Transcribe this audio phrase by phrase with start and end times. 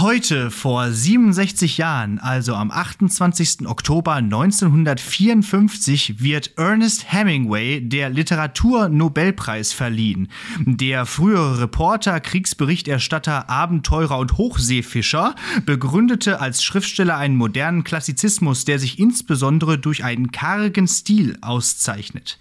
[0.00, 3.66] Heute vor 67 Jahren, also am 28.
[3.66, 10.28] Oktober 1954, wird Ernest Hemingway der Literaturnobelpreis verliehen.
[10.64, 15.34] Der frühere Reporter, Kriegsberichterstatter, Abenteurer und Hochseefischer
[15.66, 22.38] begründete als Schriftsteller einen modernen Klassizismus, der sich insbesondere durch einen kargen Stil auszeichnet.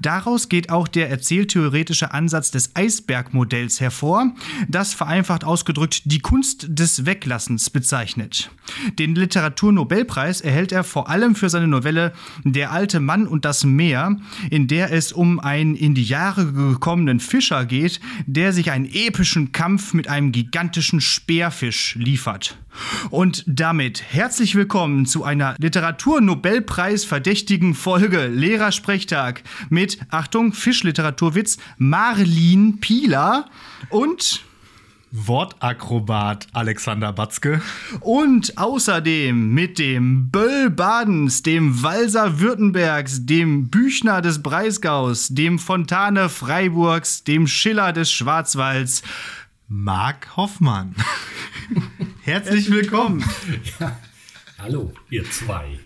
[0.00, 4.32] Daraus geht auch der erzähltheoretische Ansatz des Eisbergmodells hervor,
[4.68, 8.50] das vereinfacht ausgedrückt die Kunst des Weglassens bezeichnet.
[8.98, 12.12] Den Literaturnobelpreis erhält er vor allem für seine Novelle
[12.44, 14.16] Der alte Mann und das Meer,
[14.50, 19.52] in der es um einen in die Jahre gekommenen Fischer geht, der sich einen epischen
[19.52, 22.58] Kampf mit einem gigantischen Speerfisch liefert.
[23.10, 33.48] Und damit herzlich willkommen zu einer Literaturnobelpreis verdächtigen Folge Lehrersprechtag mit, Achtung, Fischliteraturwitz, Marlin Pieler
[33.88, 34.44] und
[35.16, 37.62] Wortakrobat Alexander Batzke.
[38.00, 46.28] Und außerdem mit dem Böll Badens, dem Walser Württembergs, dem Büchner des Breisgaus, dem Fontane
[46.28, 49.02] Freiburgs, dem Schiller des Schwarzwalds,
[49.68, 50.94] Marc Hoffmann.
[52.22, 53.24] Herzlich willkommen.
[53.80, 53.96] Ja.
[54.58, 55.78] Hallo, ihr zwei.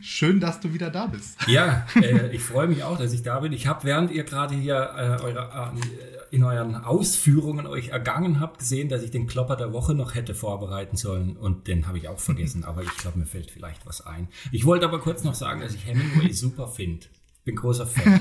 [0.00, 1.36] Schön, dass du wieder da bist.
[1.46, 3.52] Ja, äh, ich freue mich auch, dass ich da bin.
[3.52, 8.58] Ich habe, während ihr gerade hier äh, eure, äh, in euren Ausführungen euch ergangen habt,
[8.58, 11.34] gesehen, dass ich den Klopper der Woche noch hätte vorbereiten sollen.
[11.34, 12.62] Und den habe ich auch vergessen.
[12.62, 14.28] Aber ich glaube, mir fällt vielleicht was ein.
[14.52, 17.06] Ich wollte aber kurz noch sagen, dass ich Hemingway super finde.
[17.46, 18.20] Bin großer Fan.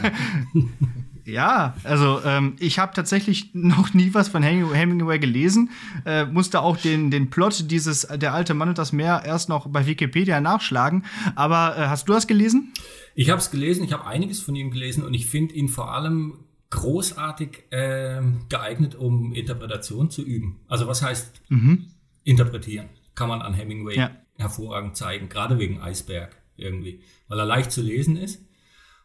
[1.25, 5.71] ja, also ähm, ich habe tatsächlich noch nie was von Hemingway gelesen.
[6.05, 9.67] Äh, musste auch den, den Plot dieses Der alte Mann und das Meer erst noch
[9.67, 11.03] bei Wikipedia nachschlagen.
[11.35, 12.71] Aber äh, hast du das gelesen?
[13.13, 15.91] Ich habe es gelesen, ich habe einiges von ihm gelesen und ich finde ihn vor
[15.91, 16.44] allem
[16.75, 20.59] großartig äh, geeignet, um Interpretation zu üben.
[20.67, 21.87] Also was heißt mhm.
[22.23, 22.89] interpretieren?
[23.15, 24.11] Kann man an Hemingway ja.
[24.37, 28.45] hervorragend zeigen, gerade wegen Eisberg irgendwie, weil er leicht zu lesen ist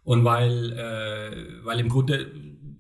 [0.02, 2.32] und weil, äh, weil im Grunde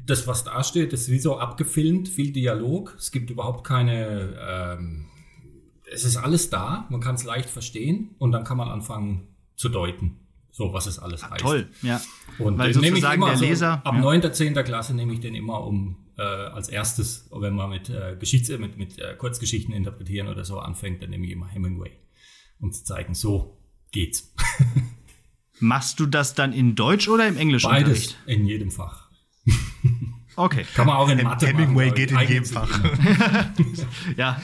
[0.04, 2.96] das, was da steht, ist wie so abgefilmt, viel Dialog.
[2.98, 5.06] Es gibt überhaupt keine, ähm,
[5.92, 9.68] es ist alles da, man kann es leicht verstehen und dann kann man anfangen zu
[9.68, 10.19] deuten.
[10.52, 11.40] So, was es alles heißt.
[11.40, 12.00] Toll, ja.
[12.38, 14.00] Und Weil den nehme ich immer, der Leser, so, ab ja.
[14.00, 14.54] 9., 10.
[14.64, 18.76] Klasse nehme ich den immer um äh, als erstes, wenn man mit, äh, Geschichts-, mit,
[18.76, 21.92] mit äh, Kurzgeschichten interpretieren oder so anfängt, dann nehme ich immer Hemingway,
[22.58, 23.58] um zu zeigen, so
[23.92, 24.34] geht's.
[25.60, 27.70] Machst du das dann in Deutsch oder im Englischen?
[27.70, 29.10] Beides, in jedem Fach.
[30.36, 30.64] Okay.
[30.74, 32.68] Kann man auch in Mathe Hemingway machen, geht in jedem Fach.
[34.16, 34.40] ja,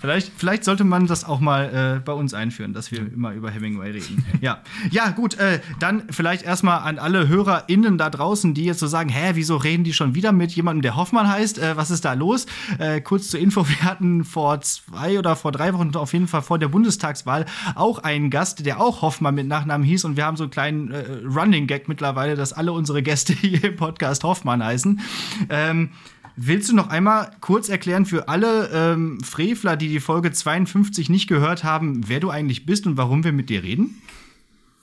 [0.00, 3.50] vielleicht, vielleicht sollte man das auch mal äh, bei uns einführen, dass wir immer über
[3.50, 4.24] Hemingway reden.
[4.40, 8.86] Ja, ja gut, äh, dann vielleicht erstmal an alle HörerInnen da draußen, die jetzt so
[8.86, 11.58] sagen, hä, wieso reden die schon wieder mit jemandem, der Hoffmann heißt?
[11.58, 12.46] Äh, was ist da los?
[12.78, 16.42] Äh, kurz zur Info, wir hatten vor zwei oder vor drei Wochen auf jeden Fall
[16.42, 20.36] vor der Bundestagswahl auch einen Gast, der auch Hoffmann mit Nachnamen hieß und wir haben
[20.36, 24.62] so einen kleinen äh, Running Gag mittlerweile, dass alle unsere Gäste hier im Podcast Hoffmann
[24.62, 24.97] heißen.
[25.50, 25.90] Ähm,
[26.36, 31.28] willst du noch einmal kurz erklären für alle ähm, Frevler, die die Folge 52 nicht
[31.28, 34.02] gehört haben, wer du eigentlich bist und warum wir mit dir reden?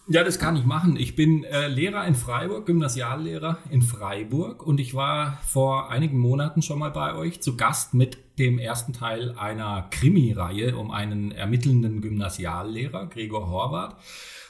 [0.08, 0.98] Ja, das kann ich machen.
[0.98, 6.62] Ich bin äh, Lehrer in Freiburg, Gymnasiallehrer in Freiburg und ich war vor einigen Monaten
[6.62, 12.02] schon mal bei euch zu Gast mit dem ersten Teil einer Krimi-Reihe um einen ermittelnden
[12.02, 13.96] Gymnasiallehrer, Gregor Horvath.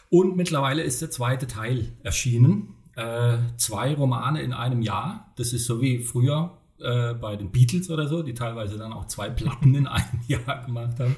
[0.10, 5.32] Und mittlerweile ist der zweite Teil erschienen äh, zwei Romane in einem Jahr.
[5.36, 9.08] Das ist so wie früher äh, bei den Beatles oder so, die teilweise dann auch
[9.08, 11.16] zwei Platten in einem Jahr gemacht haben.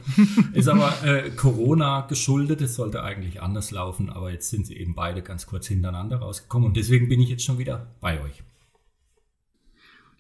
[0.54, 2.62] Ist aber äh, Corona geschuldet.
[2.62, 6.68] Es sollte eigentlich anders laufen, aber jetzt sind sie eben beide ganz kurz hintereinander rausgekommen
[6.68, 8.44] und deswegen bin ich jetzt schon wieder bei euch.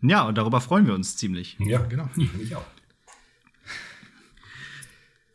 [0.01, 1.57] Ja, und darüber freuen wir uns ziemlich.
[1.59, 2.09] Ja, genau.
[2.15, 2.65] Ich mich auch.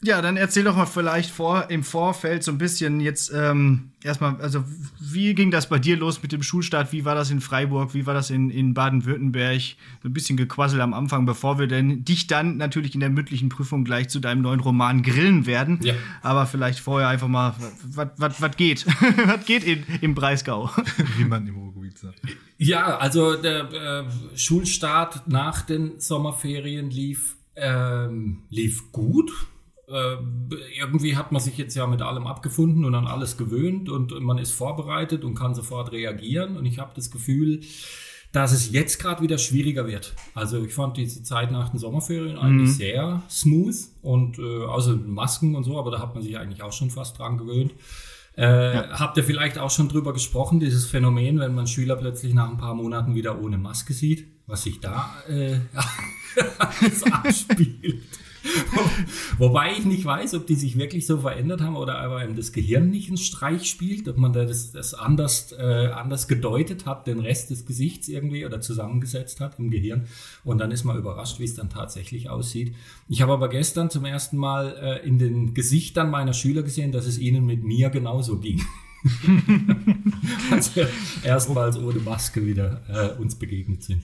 [0.04, 4.34] Ja, dann erzähl doch mal vielleicht vor, im Vorfeld so ein bisschen jetzt ähm, erstmal,
[4.40, 4.64] also
[5.00, 6.92] wie ging das bei dir los mit dem Schulstart?
[6.92, 7.94] Wie war das in Freiburg?
[7.94, 9.60] Wie war das in, in Baden-Württemberg?
[10.02, 13.48] So ein bisschen Gequassel am Anfang, bevor wir denn dich dann natürlich in der mündlichen
[13.48, 15.78] Prüfung gleich zu deinem neuen Roman grillen werden.
[15.82, 15.94] Ja.
[16.20, 17.54] Aber vielleicht vorher einfach mal,
[17.84, 18.84] was geht?
[19.26, 20.68] was geht in, im Breisgau?
[21.16, 22.20] Wie man im Ruhrgebiet sagt.
[22.58, 29.30] Ja, also der äh, Schulstart nach den Sommerferien lief, ähm, lief gut
[29.92, 30.16] äh,
[30.78, 34.38] irgendwie hat man sich jetzt ja mit allem abgefunden und an alles gewöhnt und man
[34.38, 36.56] ist vorbereitet und kann sofort reagieren.
[36.56, 37.60] Und ich habe das Gefühl,
[38.32, 40.14] dass es jetzt gerade wieder schwieriger wird.
[40.34, 42.72] Also ich fand diese Zeit nach den Sommerferien eigentlich mhm.
[42.72, 46.72] sehr smooth und äh, außer Masken und so, aber da hat man sich eigentlich auch
[46.72, 47.74] schon fast dran gewöhnt.
[48.36, 48.98] Äh, ja.
[48.98, 52.56] Habt ihr vielleicht auch schon drüber gesprochen, dieses Phänomen, wenn man Schüler plötzlich nach ein
[52.56, 55.58] paar Monaten wieder ohne Maske sieht, was sich da äh,
[57.10, 58.02] abspielt?
[59.38, 62.52] Wobei ich nicht weiß, ob die sich wirklich so verändert haben oder aber eben das
[62.52, 67.20] Gehirn nicht einen Streich spielt, ob man das, das anders, äh, anders gedeutet hat, den
[67.20, 70.06] Rest des Gesichts irgendwie oder zusammengesetzt hat im Gehirn.
[70.44, 72.74] Und dann ist man überrascht, wie es dann tatsächlich aussieht.
[73.08, 77.06] Ich habe aber gestern zum ersten Mal äh, in den Gesichtern meiner Schüler gesehen, dass
[77.06, 78.62] es ihnen mit mir genauso ging.
[80.50, 80.88] als wir
[81.24, 84.02] erstmals ohne Maske wieder äh, uns begegnet sind.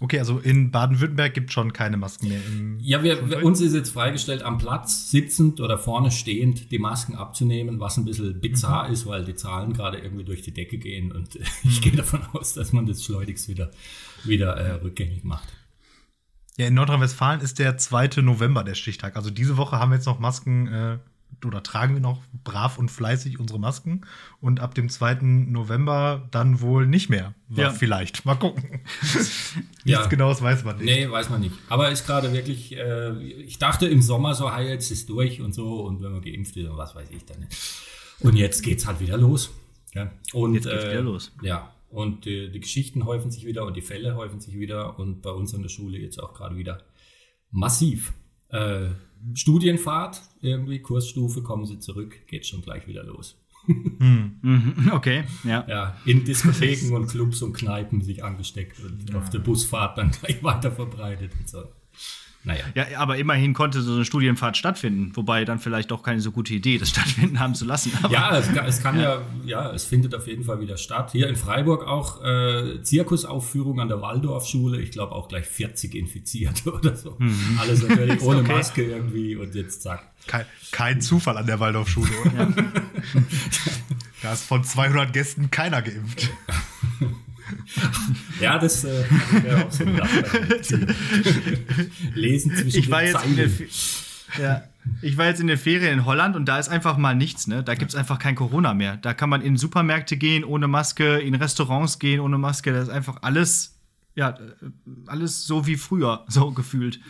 [0.00, 2.40] Okay, also in Baden-Württemberg gibt es schon keine Masken mehr.
[2.80, 7.16] ja, wir, wir, uns ist jetzt freigestellt, am Platz sitzend oder vorne stehend die Masken
[7.16, 8.92] abzunehmen, was ein bisschen bizarr mhm.
[8.92, 11.34] ist, weil die Zahlen gerade irgendwie durch die Decke gehen und
[11.64, 11.82] ich mhm.
[11.82, 13.70] gehe davon aus, dass man das schleunigst wieder,
[14.24, 15.48] wieder äh, rückgängig macht.
[16.56, 18.20] Ja, in Nordrhein-Westfalen ist der 2.
[18.22, 19.16] November der Stichtag.
[19.16, 20.98] Also diese Woche haben wir jetzt noch Masken äh,
[21.44, 24.02] oder tragen wir noch brav und fleißig unsere Masken
[24.40, 25.18] und ab dem 2.
[25.22, 27.34] November dann wohl nicht mehr.
[27.50, 27.70] Ja.
[27.70, 28.24] Vielleicht.
[28.24, 28.80] Mal gucken.
[29.02, 29.54] Nichts
[29.84, 30.06] ja.
[30.06, 30.86] Genaues weiß man nicht.
[30.86, 31.54] Nee, weiß man nicht.
[31.68, 35.54] Aber ist gerade wirklich, äh, ich dachte im Sommer so, hey, jetzt ist durch und
[35.54, 37.56] so und wenn man geimpft ist und was weiß ich dann nicht.
[38.20, 39.50] Und jetzt geht's halt wieder los.
[39.94, 40.10] Ja.
[40.32, 41.32] Und, jetzt geht's äh, wieder los.
[41.42, 41.72] Ja.
[41.90, 45.30] Und äh, die Geschichten häufen sich wieder und die Fälle häufen sich wieder und bei
[45.30, 46.82] uns an der Schule jetzt auch gerade wieder
[47.50, 48.12] massiv.
[48.50, 48.88] Äh,
[49.34, 53.36] Studienfahrt, irgendwie Kursstufe, kommen sie zurück, geht schon gleich wieder los.
[53.66, 54.86] Hm.
[54.92, 55.66] Okay, ja.
[55.68, 59.18] Ja, in Diskotheken und Clubs und Kneipen sich angesteckt und ja.
[59.18, 61.64] auf der Busfahrt dann gleich weiter verbreitet und so.
[62.44, 62.64] Naja.
[62.74, 66.54] Ja, aber immerhin konnte so eine Studienfahrt stattfinden, wobei dann vielleicht doch keine so gute
[66.54, 67.92] Idee, das stattfinden haben zu lassen.
[68.02, 69.20] Aber, ja, es kann, es kann ja.
[69.44, 69.64] ja.
[69.64, 71.10] ja, es findet auf jeden Fall wieder statt.
[71.12, 76.72] Hier in Freiburg auch äh, Zirkusaufführung an der Waldorfschule, ich glaube auch gleich 40 Infizierte
[76.74, 77.16] oder so.
[77.18, 77.58] Mhm.
[77.60, 78.52] Alles natürlich ohne okay.
[78.52, 80.10] Maske irgendwie und jetzt zack.
[80.26, 82.32] Kein, kein Zufall an der Waldorfschule, oder?
[82.34, 82.48] Ja.
[84.22, 86.30] da ist von 200 Gästen keiner geimpft.
[88.40, 89.04] ja, das äh,
[89.42, 90.10] wäre auch so gedacht.
[92.14, 94.40] Lesen zwischen ich war den jetzt Zeilen.
[94.40, 94.62] ja,
[95.02, 97.62] ich war jetzt in der Ferien in Holland und da ist einfach mal nichts, ne?
[97.62, 98.96] Da gibt es einfach kein Corona mehr.
[98.96, 102.72] Da kann man in Supermärkte gehen ohne Maske, in Restaurants gehen ohne Maske.
[102.72, 103.78] Das ist einfach alles,
[104.14, 104.38] ja,
[105.06, 107.00] alles so wie früher, so gefühlt.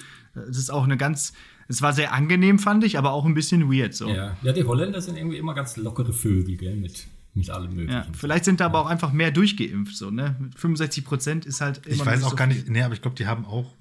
[0.48, 1.32] Es ist auch eine ganz,
[1.68, 4.08] es war sehr angenehm, fand ich, aber auch ein bisschen weird so.
[4.08, 7.92] Ja, ja die Holländer sind irgendwie immer ganz lockere Vögel, gell, mit mit allem möglichen.
[7.92, 10.36] Ja, vielleicht sind da aber auch einfach mehr durchgeimpft, so, ne?
[10.56, 13.16] 65 Prozent ist halt immer Ich weiß auch so gar nicht, nee, aber ich glaube,
[13.16, 13.74] die haben auch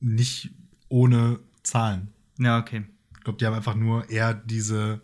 [0.00, 0.50] nicht
[0.88, 2.08] ohne Zahlen.
[2.38, 2.84] Ja, okay.
[3.16, 5.00] Ich glaube, die haben einfach nur eher diese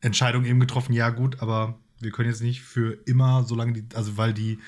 [0.00, 4.16] Entscheidung eben getroffen, ja, gut, aber wir können jetzt nicht für immer, solange die, also
[4.16, 4.58] weil die,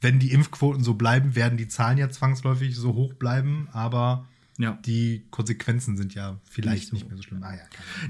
[0.00, 4.26] wenn die Impfquoten so bleiben, werden die Zahlen ja zwangsläufig so hoch bleiben, aber
[4.58, 4.78] ja.
[4.84, 6.94] Die Konsequenzen sind ja vielleicht nicht, so.
[6.94, 7.42] nicht mehr so schlimm.
[7.42, 7.62] Ah, ja,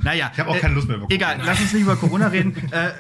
[0.03, 1.15] naja, ich habe auch keine Lust mehr bekommen.
[1.15, 2.55] Egal, lass uns nicht über Corona reden.
[2.71, 2.91] äh,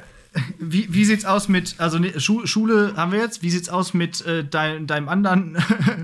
[0.59, 4.25] wie, wie sieht's aus mit, also ne, Schule haben wir jetzt, wie sieht's aus mit
[4.27, 5.57] äh, dein, deinem anderen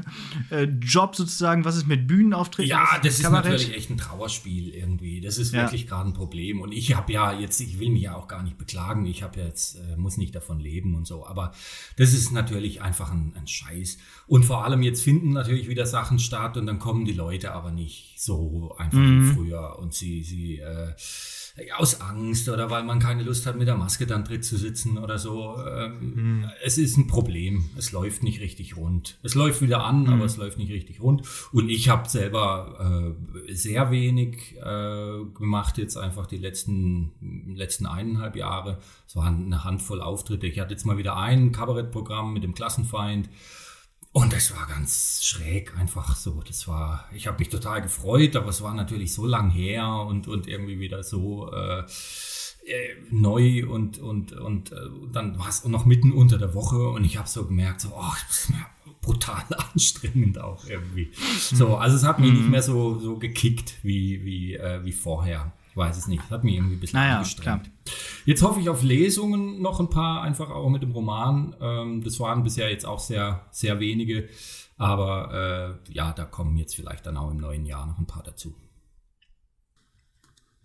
[0.50, 1.65] äh, Job sozusagen?
[1.65, 2.71] Was ist mit Bühnenauftritten?
[2.71, 3.53] Ja, das ist Kabarett?
[3.53, 5.21] natürlich echt ein Trauerspiel irgendwie.
[5.21, 5.62] Das ist ja.
[5.62, 6.61] wirklich gerade ein Problem.
[6.61, 9.05] Und ich habe ja jetzt, ich will mich ja auch gar nicht beklagen.
[9.06, 11.26] Ich habe ja jetzt, äh, muss nicht davon leben und so.
[11.26, 11.53] Aber
[11.97, 13.99] das ist natürlich einfach ein, ein Scheiß.
[14.29, 17.73] Und vor allem jetzt finden natürlich wieder Sachen statt und dann kommen die Leute aber
[17.73, 19.31] nicht so einfach mhm.
[19.31, 19.79] wie früher.
[19.79, 20.94] Und sie, sie, äh,
[21.76, 24.99] aus Angst oder weil man keine Lust hat, mit der Maske dann drin zu sitzen
[24.99, 25.56] oder so.
[25.58, 26.50] Ähm, hm.
[26.64, 27.70] Es ist ein Problem.
[27.76, 29.19] Es läuft nicht richtig rund.
[29.23, 30.14] Es läuft wieder an, hm.
[30.14, 31.23] aber es läuft nicht richtig rund.
[31.52, 33.14] Und ich habe selber
[33.49, 37.12] äh, sehr wenig äh, gemacht, jetzt einfach die letzten,
[37.54, 38.78] letzten eineinhalb Jahre.
[39.07, 40.47] Es waren eine Handvoll Auftritte.
[40.47, 43.28] Ich hatte jetzt mal wieder ein Kabarettprogramm mit dem Klassenfeind.
[44.12, 46.43] Und das war ganz schräg, einfach so.
[46.47, 50.26] Das war, ich habe mich total gefreut, aber es war natürlich so lang her und,
[50.26, 51.81] und irgendwie wieder so äh,
[52.67, 54.76] äh neu und, und, und, äh,
[55.12, 58.12] dann war es noch mitten unter der Woche und ich habe so gemerkt, so, oh,
[58.26, 58.67] das ist mir
[59.00, 61.12] brutal anstrengend auch irgendwie.
[61.38, 62.50] So, also es hat mich nicht mhm.
[62.50, 65.52] mehr so, so gekickt wie, wie, äh, wie vorher.
[65.71, 66.29] Ich weiß es nicht.
[66.31, 67.65] Hat mich irgendwie ein bisschen naja, angestrengt.
[67.65, 67.97] Klar.
[68.25, 71.55] Jetzt hoffe ich auf Lesungen noch ein paar, einfach auch mit dem Roman.
[71.61, 74.29] Ähm, das waren bisher jetzt auch sehr, sehr wenige.
[74.77, 78.23] Aber äh, ja, da kommen jetzt vielleicht dann auch im neuen Jahr noch ein paar
[78.23, 78.55] dazu.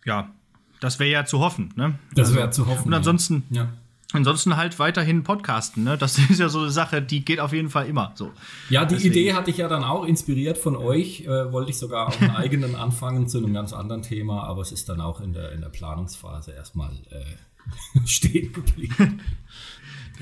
[0.06, 0.34] Ja,
[0.80, 2.00] das wäre ja zu hoffen, ne?
[2.14, 2.88] Das wäre also, zu hoffen.
[2.88, 3.74] Und ansonsten, ja.
[4.14, 5.98] Ansonsten halt weiterhin podcasten, ne?
[5.98, 8.32] Das ist ja so eine Sache, die geht auf jeden Fall immer so.
[8.70, 9.14] Ja, die Deswegen.
[9.14, 11.22] Idee hatte ich ja dann auch inspiriert von euch.
[11.22, 14.72] Äh, wollte ich sogar auch einen eigenen anfangen zu einem ganz anderen Thema, aber es
[14.72, 19.22] ist dann auch in der, in der Planungsphase erstmal äh, stehen geblieben.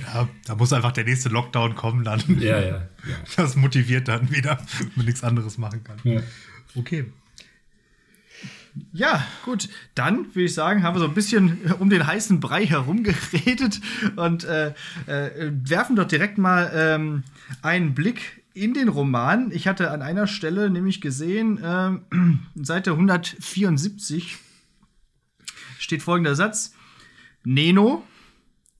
[0.01, 2.21] Ja, da muss einfach der nächste Lockdown kommen dann.
[2.39, 2.67] Ja, ja.
[2.67, 2.81] ja.
[3.35, 5.99] Das motiviert dann wieder, wenn man nichts anderes machen kann.
[6.03, 6.21] Ja.
[6.75, 7.05] Okay.
[8.91, 9.69] Ja, gut.
[9.95, 13.81] Dann würde ich sagen, haben wir so ein bisschen um den heißen Brei herumgeredet
[14.15, 14.73] und äh,
[15.05, 17.23] äh, werfen doch direkt mal ähm,
[17.61, 19.51] einen Blick in den Roman.
[19.51, 21.91] Ich hatte an einer Stelle nämlich gesehen, äh,
[22.63, 24.37] Seite 174
[25.79, 26.73] steht folgender Satz.
[27.43, 28.03] Neno,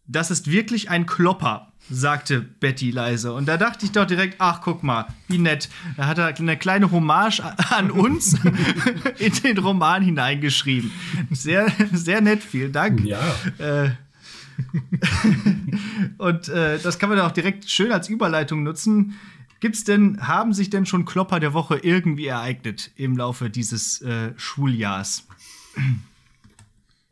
[0.08, 3.34] das ist wirklich ein Klopper sagte Betty leise.
[3.34, 5.70] Und da dachte ich doch direkt, ach, guck mal, wie nett.
[5.98, 8.34] Da hat er eine kleine Hommage an uns
[9.20, 10.92] in den Roman hineingeschrieben.
[11.32, 13.04] Sehr, sehr nett, vielen Dank.
[13.06, 13.36] Ja.
[13.58, 13.92] Äh,
[16.18, 19.20] und äh, das kann man dann auch direkt schön als Überleitung nutzen.
[19.60, 24.34] Gibt's denn, haben sich denn schon Klopper der Woche irgendwie ereignet im Laufe dieses äh,
[24.36, 25.26] Schuljahrs?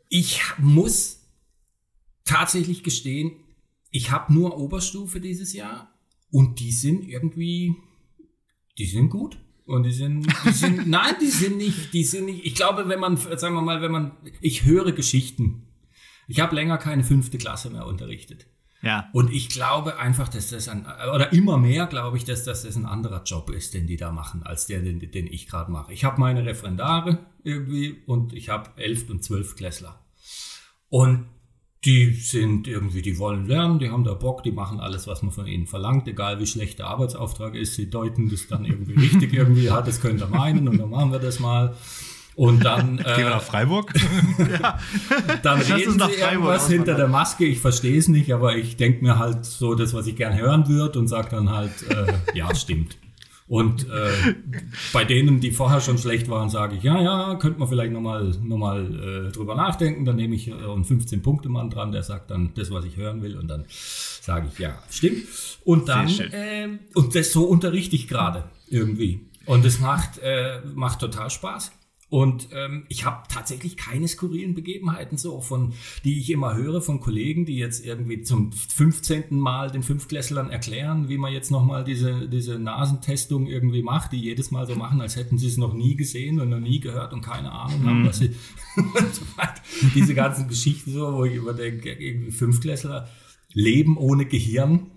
[0.08, 1.20] Ich muss
[2.24, 3.32] tatsächlich gestehen,
[3.92, 5.94] ich habe nur Oberstufe dieses Jahr
[6.30, 7.76] und die sind irgendwie,
[8.78, 9.38] die sind gut.
[9.64, 12.44] Und die sind, die sind, nein, die sind nicht, die sind nicht.
[12.44, 15.68] Ich glaube, wenn man, sagen wir mal, wenn man, ich höre Geschichten.
[16.26, 18.46] Ich habe länger keine fünfte Klasse mehr unterrichtet.
[18.80, 19.08] Ja.
[19.12, 20.84] Und ich glaube einfach, dass das ein,
[21.14, 24.42] oder immer mehr glaube ich, dass das ein anderer Job ist, den die da machen,
[24.42, 25.92] als der, den, den ich gerade mache.
[25.92, 30.04] Ich habe meine Referendare irgendwie und ich habe elf und zwölf Klässler.
[30.88, 31.28] Und
[31.84, 35.32] die sind irgendwie, die wollen lernen, die haben da Bock, die machen alles, was man
[35.32, 39.32] von ihnen verlangt, egal wie schlecht der Arbeitsauftrag ist, sie deuten das dann irgendwie richtig
[39.32, 41.74] irgendwie, ja, das könnt ihr meinen und dann machen wir das mal.
[42.34, 43.92] Und dann äh, gehen wir nach Freiburg.
[44.38, 44.78] ja.
[45.42, 47.44] Dann Lass reden sie irgendwas hinter der Maske.
[47.44, 50.66] Ich verstehe es nicht, aber ich denke mir halt so das, was ich gern hören
[50.68, 52.96] würde und sage dann halt, äh, ja, stimmt.
[53.48, 54.34] Und äh,
[54.92, 58.32] bei denen, die vorher schon schlecht waren, sage ich, ja, ja, könnte man vielleicht nochmal
[58.42, 60.04] noch mal, äh, drüber nachdenken.
[60.04, 63.36] Dann nehme ich äh, einen 15-Punkte-Mann dran, der sagt dann das, was ich hören will.
[63.36, 65.26] Und dann sage ich, ja, stimmt.
[65.64, 69.26] Und dann, äh, und das so unterrichte ich gerade irgendwie.
[69.46, 71.72] Und es macht, äh, macht total Spaß.
[72.12, 75.72] Und ähm, ich habe tatsächlich keine skurrilen Begebenheiten so, von
[76.04, 79.38] die ich immer höre von Kollegen, die jetzt irgendwie zum 15.
[79.38, 84.50] Mal den Fünftklässlern erklären, wie man jetzt nochmal diese, diese Nasentestung irgendwie macht, die jedes
[84.50, 87.22] Mal so machen, als hätten sie es noch nie gesehen und noch nie gehört und
[87.22, 88.08] keine Ahnung haben, mhm.
[88.08, 88.36] was sie
[88.76, 89.62] und so weiter.
[89.94, 93.08] Diese ganzen Geschichten so, wo ich überdenke, irgendwie Fünftklässler
[93.54, 94.90] leben ohne Gehirn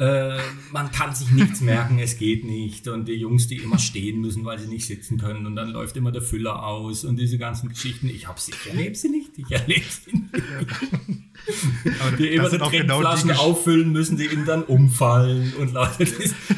[0.00, 0.38] äh,
[0.72, 2.88] man kann sich nichts merken, es geht nicht.
[2.88, 5.44] Und die Jungs, die immer stehen müssen, weil sie nicht sitzen können.
[5.44, 8.08] Und dann läuft immer der Füller aus und diese ganzen Geschichten.
[8.08, 9.32] Ich habe sie, ich erlebe sie nicht.
[9.36, 10.30] Ich erlebe sie nicht.
[12.00, 15.52] Aber die immer die genau Trinkflaschen genau auffüllen müssen, die ihnen dann umfallen.
[15.58, 16.06] Und Leute,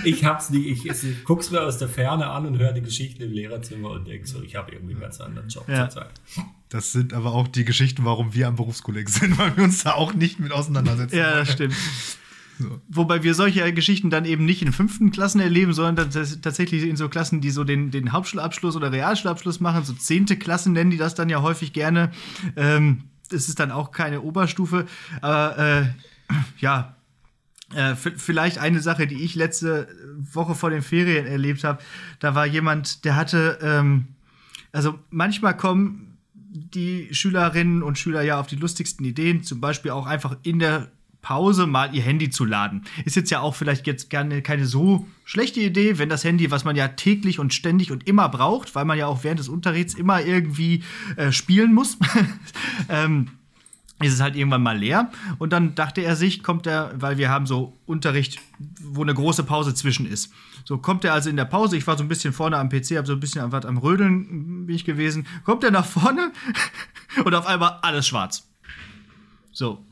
[0.04, 0.84] ich hab's nicht.
[0.84, 4.06] Ich, ich guck's mir aus der Ferne an und höre die Geschichten im Lehrerzimmer und
[4.06, 5.88] denke so, ich habe irgendwie einen ganz anderen Job ja.
[5.88, 6.12] zurzeit.
[6.68, 9.94] Das sind aber auch die Geschichten, warum wir am Berufskolleg sind, weil wir uns da
[9.94, 11.16] auch nicht mit auseinandersetzen.
[11.16, 11.74] Ja, das stimmt.
[12.88, 17.08] Wobei wir solche Geschichten dann eben nicht in fünften Klassen erleben, sondern tatsächlich in so
[17.08, 19.84] Klassen, die so den, den Hauptschulabschluss oder Realschulabschluss machen.
[19.84, 22.10] So zehnte Klassen nennen die das dann ja häufig gerne.
[22.56, 24.86] Ähm, das ist dann auch keine Oberstufe.
[25.20, 25.86] Aber äh,
[26.58, 26.96] ja,
[27.74, 29.88] äh, vielleicht eine Sache, die ich letzte
[30.32, 31.82] Woche vor den Ferien erlebt habe.
[32.20, 34.08] Da war jemand, der hatte, ähm,
[34.72, 40.06] also manchmal kommen die Schülerinnen und Schüler ja auf die lustigsten Ideen, zum Beispiel auch
[40.06, 40.90] einfach in der
[41.22, 42.84] Pause mal ihr Handy zu laden.
[43.04, 46.64] Ist jetzt ja auch vielleicht jetzt gerne keine so schlechte Idee, wenn das Handy, was
[46.64, 49.94] man ja täglich und ständig und immer braucht, weil man ja auch während des Unterrichts
[49.94, 50.82] immer irgendwie
[51.16, 51.96] äh, spielen muss,
[52.88, 53.28] ähm,
[54.00, 55.12] ist es halt irgendwann mal leer.
[55.38, 58.40] Und dann dachte er sich, kommt er, weil wir haben so Unterricht,
[58.80, 60.32] wo eine große Pause zwischen ist.
[60.64, 62.96] So kommt er also in der Pause, ich war so ein bisschen vorne am PC,
[62.96, 66.32] habe so ein bisschen am, am Rödeln bin ich gewesen, kommt er nach vorne
[67.24, 68.48] und auf einmal alles schwarz.
[69.52, 69.84] So,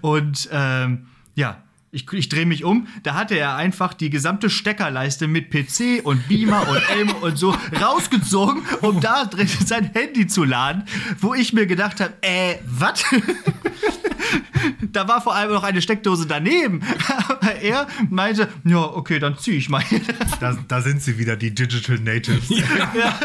[0.00, 5.26] und ähm, ja, ich, ich drehe mich um, da hatte er einfach die gesamte Steckerleiste
[5.26, 10.44] mit PC und Beamer und Elmo und so rausgezogen, um da drin sein Handy zu
[10.44, 10.84] laden,
[11.20, 13.04] wo ich mir gedacht habe, äh, was?
[14.92, 16.82] da war vor allem noch eine Steckdose daneben.
[17.28, 19.82] Aber er meinte, ja, okay, dann ziehe ich mal.
[20.40, 22.48] da, da sind sie wieder, die Digital Natives.
[22.58, 22.92] Ja.
[22.94, 23.18] ja.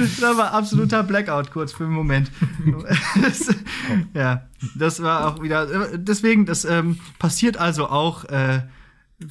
[0.00, 2.30] Das war absoluter Blackout kurz für einen Moment.
[4.14, 5.98] ja, das war auch wieder.
[5.98, 8.24] Deswegen, das ähm, passiert also auch.
[8.24, 8.62] Äh,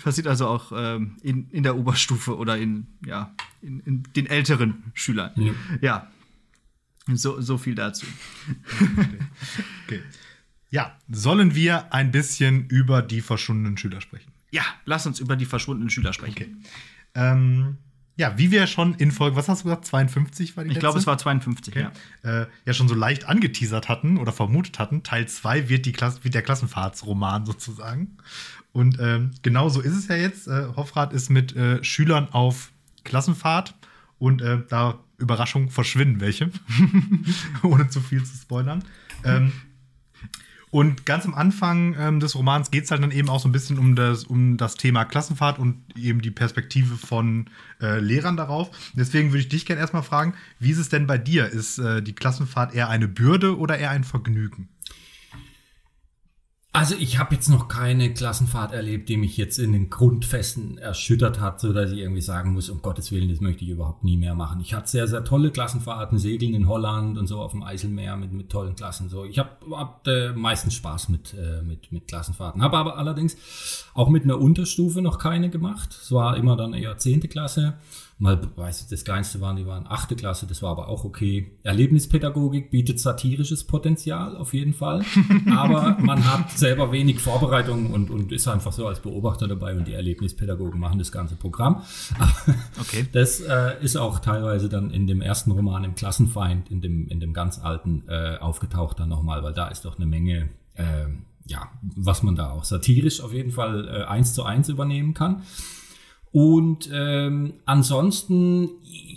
[0.04, 4.92] passiert also auch ähm, in, in der Oberstufe oder in, ja, in, in den älteren
[4.94, 5.32] Schülern.
[5.36, 5.52] Ja.
[5.82, 6.08] ja.
[7.14, 8.06] So, so viel dazu.
[8.80, 9.20] Okay.
[9.86, 10.02] okay.
[10.70, 14.32] Ja, sollen wir ein bisschen über die verschwundenen Schüler sprechen?
[14.52, 16.34] Ja, lass uns über die verschwundenen Schüler sprechen.
[16.34, 16.56] Okay.
[17.16, 17.78] Ähm,
[18.22, 21.00] ja, wie wir schon in Folge, was hast du gesagt, 52 war die Ich glaube,
[21.00, 21.88] es war 52, okay.
[22.24, 22.42] ja.
[22.42, 25.02] Äh, ja, schon so leicht angeteasert hatten oder vermutet hatten.
[25.02, 28.18] Teil 2 wird, die Klasse, wird der Klassenfahrtsroman sozusagen.
[28.74, 30.48] Und ähm, genau so ist es ja jetzt.
[30.48, 32.72] Äh, Hoffrat ist mit äh, Schülern auf
[33.04, 33.74] Klassenfahrt
[34.20, 36.52] Und äh, da, Überraschung, verschwinden welche.
[37.64, 38.84] Ohne zu viel zu spoilern.
[39.24, 39.52] Ähm,
[40.72, 43.52] und ganz am Anfang ähm, des Romans geht es halt dann eben auch so ein
[43.52, 47.50] bisschen um das, um das Thema Klassenfahrt und eben die Perspektive von
[47.82, 48.72] äh, Lehrern darauf.
[48.94, 51.48] Deswegen würde ich dich gerne erstmal fragen, wie ist es denn bei dir?
[51.48, 54.70] Ist äh, die Klassenfahrt eher eine Bürde oder eher ein Vergnügen?
[56.74, 61.42] Also ich habe jetzt noch keine Klassenfahrt erlebt, die mich jetzt in den Grundfesten erschüttert
[61.42, 64.16] hat, so dass ich irgendwie sagen muss, um Gottes Willen, das möchte ich überhaupt nie
[64.16, 64.62] mehr machen.
[64.62, 68.32] Ich hatte sehr, sehr tolle Klassenfahrten, Segeln in Holland und so auf dem Eiselmeer mit,
[68.32, 69.10] mit tollen Klassen.
[69.10, 72.62] So, ich habe hab, äh, meistens Spaß mit, äh, mit, mit Klassenfahrten.
[72.62, 73.36] Habe aber allerdings
[73.94, 75.90] auch mit einer Unterstufe noch keine gemacht.
[76.02, 77.74] Es war immer dann eher zehnte Klasse
[78.22, 81.58] mal, weiß ich, das kleinste waren, die waren achte Klasse, das war aber auch okay.
[81.64, 85.04] Erlebnispädagogik bietet satirisches Potenzial, auf jeden Fall.
[85.56, 89.88] aber man hat selber wenig Vorbereitung und, und ist einfach so als Beobachter dabei und
[89.88, 91.82] die Erlebnispädagogen machen das ganze Programm.
[92.80, 93.08] okay.
[93.12, 97.20] Das äh, ist auch teilweise dann in dem ersten Roman im Klassenfeind, in dem, in
[97.20, 101.08] dem ganz alten, äh, aufgetaucht dann nochmal, weil da ist doch eine Menge, äh,
[101.48, 105.42] ja, was man da auch satirisch auf jeden Fall äh, eins zu eins übernehmen kann.
[106.32, 108.70] Und ähm, ansonsten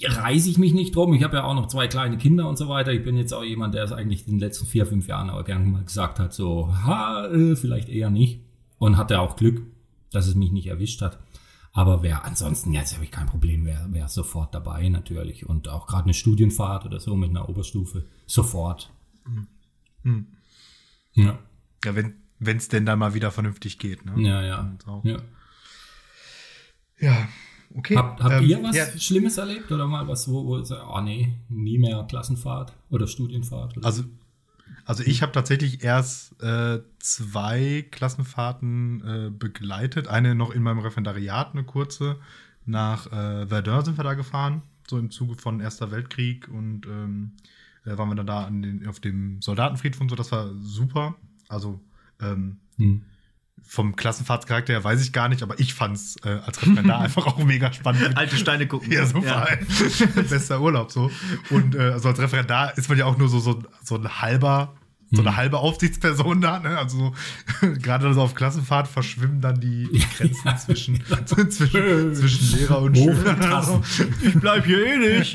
[0.03, 1.15] reise ich mich nicht drum.
[1.15, 2.93] Ich habe ja auch noch zwei kleine Kinder und so weiter.
[2.93, 5.45] Ich bin jetzt auch jemand, der es eigentlich in den letzten vier, fünf Jahren auch
[5.45, 8.41] gerne mal gesagt hat, so, ha, äh, vielleicht eher nicht.
[8.79, 9.63] Und hatte auch Glück,
[10.11, 11.21] dass es mich nicht erwischt hat.
[11.73, 15.47] Aber wer ansonsten, jetzt habe ich kein Problem, wer wäre sofort dabei natürlich.
[15.49, 18.91] Und auch gerade eine Studienfahrt oder so mit einer Oberstufe, sofort.
[20.03, 20.27] Hm.
[21.13, 21.39] Ja.
[21.85, 24.05] Ja, wenn es denn dann mal wieder vernünftig geht.
[24.05, 24.21] Ne?
[24.23, 24.77] Ja, ja.
[25.05, 25.17] ja.
[27.05, 27.29] Ja,
[27.75, 27.97] okay.
[27.97, 28.87] Habt, habt ähm, ihr was ja.
[28.99, 33.77] Schlimmes erlebt oder mal was, wo, wo ihr oh nee, nie mehr Klassenfahrt oder Studienfahrt?
[33.77, 33.87] Oder?
[33.87, 34.05] Also,
[34.87, 40.09] also ich habe tatsächlich erst äh, zwei Klassenfahrten äh, begleitet.
[40.09, 42.17] Eine noch in meinem Referendariat, eine kurze.
[42.65, 47.33] Nach äh, Verdun sind wir da gefahren, so im Zuge von Erster Weltkrieg und ähm,
[47.85, 50.17] äh, waren wir dann da den, auf dem Soldatenfriedhof und so.
[50.17, 51.17] Das war super.
[51.49, 51.81] Also
[52.21, 53.03] ähm, hm
[53.67, 57.39] vom Klassenfahrtscharakter her weiß ich gar nicht, aber ich fand's äh, als Referendar einfach auch
[57.39, 58.17] mega spannend.
[58.17, 58.93] Alte Steine gucken.
[58.93, 59.49] Ja, super.
[59.51, 60.23] Ja.
[60.23, 61.11] Bester Urlaub so.
[61.51, 64.75] Und äh, also als Referendar ist man ja auch nur so, so, so ein halber
[65.11, 65.37] so eine mhm.
[65.37, 66.77] halbe Aufsichtsperson da, ne?
[66.77, 67.13] Also
[67.83, 73.57] gerade so auf Klassenfahrt verschwimmen dann die, Grenzen zwischen, zwischen, zwischen Lehrer und Schüler.
[73.57, 73.83] Also,
[74.23, 75.35] ich bleib hier eh nicht.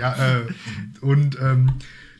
[0.00, 0.46] ja, äh,
[1.00, 1.72] und ähm,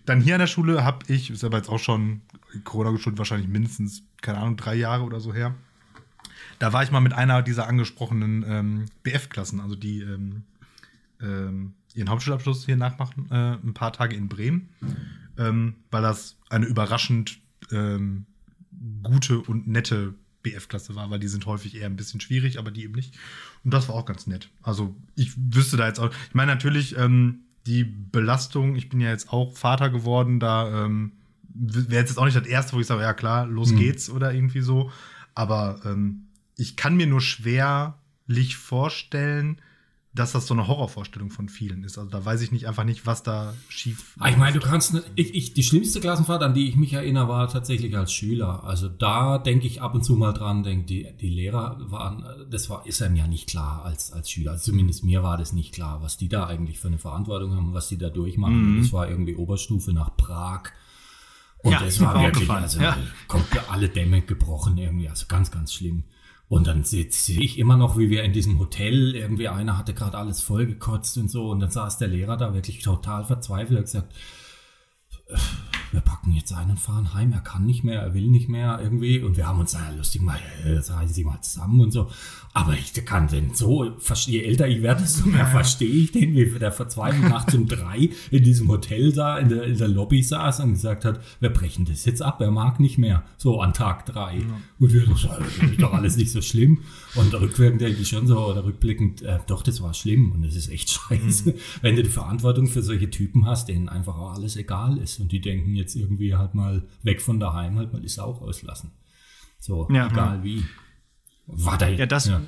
[0.06, 2.22] dann hier an der Schule habe ich, ist aber jetzt auch schon
[2.64, 5.54] Corona geschuldet, wahrscheinlich mindestens, keine Ahnung, drei Jahre oder so her.
[6.58, 10.44] Da war ich mal mit einer dieser angesprochenen ähm, BF-Klassen, also die ähm,
[11.20, 14.68] ähm, ihren Hauptschulabschluss hier nachmachen, äh, ein paar Tage in Bremen,
[15.38, 17.38] ähm, weil das eine überraschend
[17.70, 18.26] ähm,
[19.02, 22.84] gute und nette BF-Klasse war, weil die sind häufig eher ein bisschen schwierig, aber die
[22.84, 23.14] eben nicht.
[23.64, 24.48] Und das war auch ganz nett.
[24.62, 29.10] Also ich wüsste da jetzt auch, ich meine natürlich, ähm, die Belastung, ich bin ja
[29.10, 31.12] jetzt auch Vater geworden, da ähm,
[31.52, 33.78] wäre jetzt auch nicht das erste, wo ich sage, ja klar, los mhm.
[33.78, 34.90] geht's oder irgendwie so.
[35.34, 39.60] Aber ähm, ich kann mir nur schwerlich vorstellen,
[40.16, 41.98] dass das so eine Horrorvorstellung von vielen ist.
[41.98, 44.14] Also da weiß ich nicht einfach nicht, was da schief.
[44.18, 46.94] Ah, ich meine, du kannst, ne, ich, ich, die schlimmste Klassenfahrt, an die ich mich
[46.94, 48.64] erinnere, war tatsächlich als Schüler.
[48.64, 52.68] Also da denke ich ab und zu mal dran, denke die, die Lehrer waren, das
[52.70, 54.52] war, ist einem ja nicht klar als, als Schüler.
[54.52, 57.74] Also zumindest mir war das nicht klar, was die da eigentlich für eine Verantwortung haben,
[57.74, 58.76] was die da durchmachen.
[58.76, 58.82] Mhm.
[58.82, 60.72] Das war irgendwie Oberstufe nach Prag.
[61.58, 62.96] Und ja, das war wirklich, also ja.
[63.28, 66.04] kommt alle Dämme gebrochen irgendwie, also ganz, ganz schlimm.
[66.48, 69.94] Und dann sehe seh ich immer noch, wie wir in diesem Hotel, irgendwie einer hatte
[69.94, 71.50] gerade alles vollgekotzt und so.
[71.50, 74.14] Und dann saß der Lehrer da wirklich total verzweifelt und gesagt,
[75.92, 77.32] wir packen jetzt ein und fahren heim.
[77.32, 79.20] Er kann nicht mehr, er will nicht mehr irgendwie.
[79.20, 82.10] Und wir haben uns da lustig mal, äh, sagen Sie mal zusammen und so.
[82.52, 83.92] Aber ich kann den so,
[84.26, 88.08] je älter ich werde, desto mehr verstehe ich den, wie der verzweifelt nachts um drei
[88.30, 91.84] in diesem Hotel da, in der, in der Lobby saß und gesagt hat, wir brechen
[91.84, 93.24] das jetzt ab, er mag nicht mehr.
[93.36, 94.38] So an Tag drei.
[94.38, 94.60] Ja.
[94.78, 96.78] Und wir so, das ist doch alles nicht so schlimm.
[97.14, 100.56] Und rückwirkend denke ich schon so, oder rückblickend, äh, doch, das war schlimm und das
[100.56, 101.50] ist echt scheiße.
[101.50, 101.54] Mhm.
[101.82, 105.30] Wenn du die Verantwortung für solche Typen hast, denen einfach auch alles egal ist und
[105.30, 108.92] die denken jetzt irgendwie halt mal weg von daheim, halt mal die Sau auslassen.
[109.58, 110.44] So, ja, egal ja.
[110.44, 110.64] wie.
[111.46, 112.26] War da Ja, das.
[112.26, 112.40] Ja.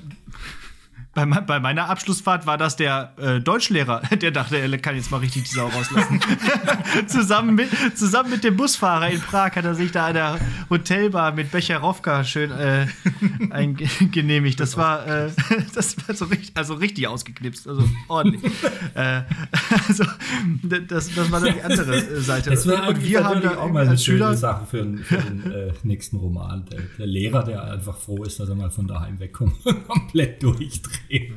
[1.18, 5.18] Bei, bei, meiner Abschlussfahrt war das der äh, Deutschlehrer, der dachte, er kann jetzt mal
[5.18, 6.20] richtig die Sau rauslassen.
[7.09, 10.38] zusammen, mit, zusammen mit dem Busfahrer in Prag hat er sich da an der
[10.70, 12.87] Hotelbar mit Becherowka schön äh,
[13.50, 14.61] eingenehmigt.
[14.61, 15.31] Das war, äh,
[15.74, 18.52] das war so richtig, also richtig ausgeknipst, also ordentlich.
[18.94, 19.22] äh,
[19.88, 20.04] also,
[20.62, 22.50] das, das war dann die andere Seite.
[22.50, 25.50] Das war Und wir haben da auch mal eine schöne Sache für, den, für den
[25.50, 26.64] äh, nächsten Roman.
[26.66, 30.42] Der, der, Lehrer, der einfach froh ist, dass er mal von daheim wegkommt und komplett
[30.42, 31.07] durchdreht.
[31.08, 31.32] Steht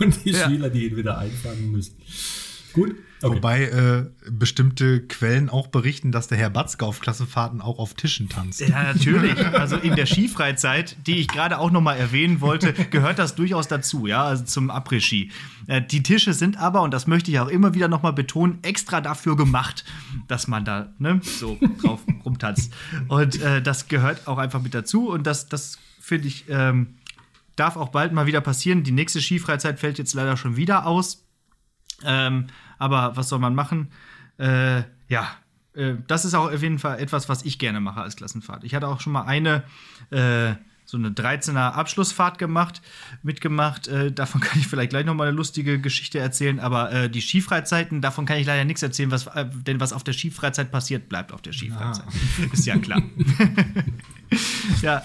[0.00, 0.48] und die ja.
[0.48, 1.96] Schüler, die ihn wieder einfangen müssen.
[2.72, 2.96] Gut.
[3.22, 3.36] Okay.
[3.36, 8.28] Wobei äh, bestimmte Quellen auch berichten, dass der Herr Batzke auf Klassenfahrten auch auf Tischen
[8.28, 8.60] tanzt.
[8.60, 9.38] Ja, natürlich.
[9.54, 13.66] Also in der Skifreizeit, die ich gerade auch noch mal erwähnen wollte, gehört das durchaus
[13.66, 15.30] dazu, ja, also zum Après-Ski.
[15.68, 18.58] Äh, die Tische sind aber, und das möchte ich auch immer wieder noch mal betonen,
[18.60, 19.86] extra dafür gemacht,
[20.28, 22.74] dass man da ne, so drauf rumtanzt.
[23.08, 25.08] Und äh, das gehört auch einfach mit dazu.
[25.08, 26.96] Und das, das finde ich, ähm,
[27.56, 28.82] darf auch bald mal wieder passieren.
[28.82, 31.24] Die nächste Skifreizeit fällt jetzt leider schon wieder aus.
[32.04, 32.46] Ähm,
[32.78, 33.90] aber was soll man machen?
[34.38, 35.28] Äh, ja,
[35.74, 38.64] äh, das ist auch auf jeden Fall etwas, was ich gerne mache als Klassenfahrt.
[38.64, 39.64] Ich hatte auch schon mal eine,
[40.10, 40.54] äh,
[40.86, 42.82] so eine 13er Abschlussfahrt gemacht,
[43.22, 43.88] mitgemacht.
[43.88, 46.60] Äh, davon kann ich vielleicht gleich noch mal eine lustige Geschichte erzählen.
[46.60, 50.04] Aber äh, die Skifreizeiten, davon kann ich leider nichts erzählen, was, äh, denn was auf
[50.04, 52.06] der Skifreizeit passiert, bleibt auf der Skifreizeit.
[52.06, 52.52] Ah.
[52.52, 53.02] Ist ja klar.
[54.82, 55.02] ja.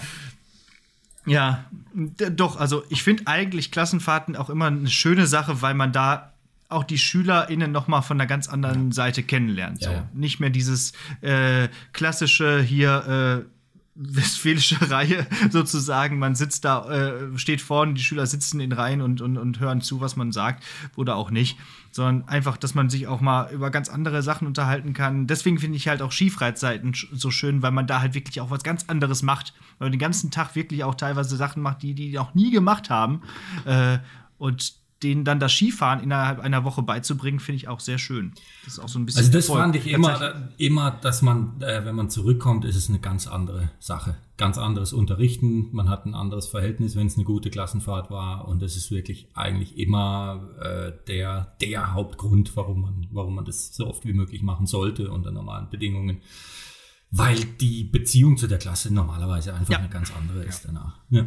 [1.26, 6.32] Ja, doch, also ich finde eigentlich Klassenfahrten auch immer eine schöne Sache, weil man da
[6.68, 8.92] auch die SchülerInnen noch mal von einer ganz anderen ja.
[8.92, 9.82] Seite kennenlernt.
[9.82, 9.90] So.
[9.90, 10.08] Ja, ja.
[10.12, 13.59] Nicht mehr dieses äh, klassische hier äh,
[14.00, 16.18] westfälische Reihe sozusagen.
[16.18, 19.80] Man sitzt da, äh, steht vorne, die Schüler sitzen in Reihen und, und, und hören
[19.80, 20.64] zu, was man sagt
[20.96, 21.58] oder auch nicht.
[21.92, 25.26] Sondern einfach, dass man sich auch mal über ganz andere Sachen unterhalten kann.
[25.26, 28.62] Deswegen finde ich halt auch Skifreizeiten so schön, weil man da halt wirklich auch was
[28.62, 29.54] ganz anderes macht.
[29.78, 32.90] Weil man den ganzen Tag wirklich auch teilweise Sachen macht, die die noch nie gemacht
[32.90, 33.22] haben.
[33.64, 33.98] Äh,
[34.38, 38.32] und denen dann das Skifahren innerhalb einer Woche beizubringen, finde ich auch sehr schön.
[38.64, 39.20] Das ist auch so ein bisschen.
[39.20, 42.98] Also das fand ich immer, immer, dass man, äh, wenn man zurückkommt, ist es eine
[42.98, 44.16] ganz andere Sache.
[44.36, 45.68] Ganz anderes Unterrichten.
[45.72, 48.46] Man hat ein anderes Verhältnis, wenn es eine gute Klassenfahrt war.
[48.48, 53.74] Und das ist wirklich eigentlich immer äh, der, der Hauptgrund, warum man, warum man das
[53.74, 56.20] so oft wie möglich machen sollte unter normalen Bedingungen.
[57.10, 59.78] Weil die Beziehung zu der Klasse normalerweise einfach ja.
[59.78, 61.00] eine ganz andere ist danach.
[61.10, 61.26] Ja.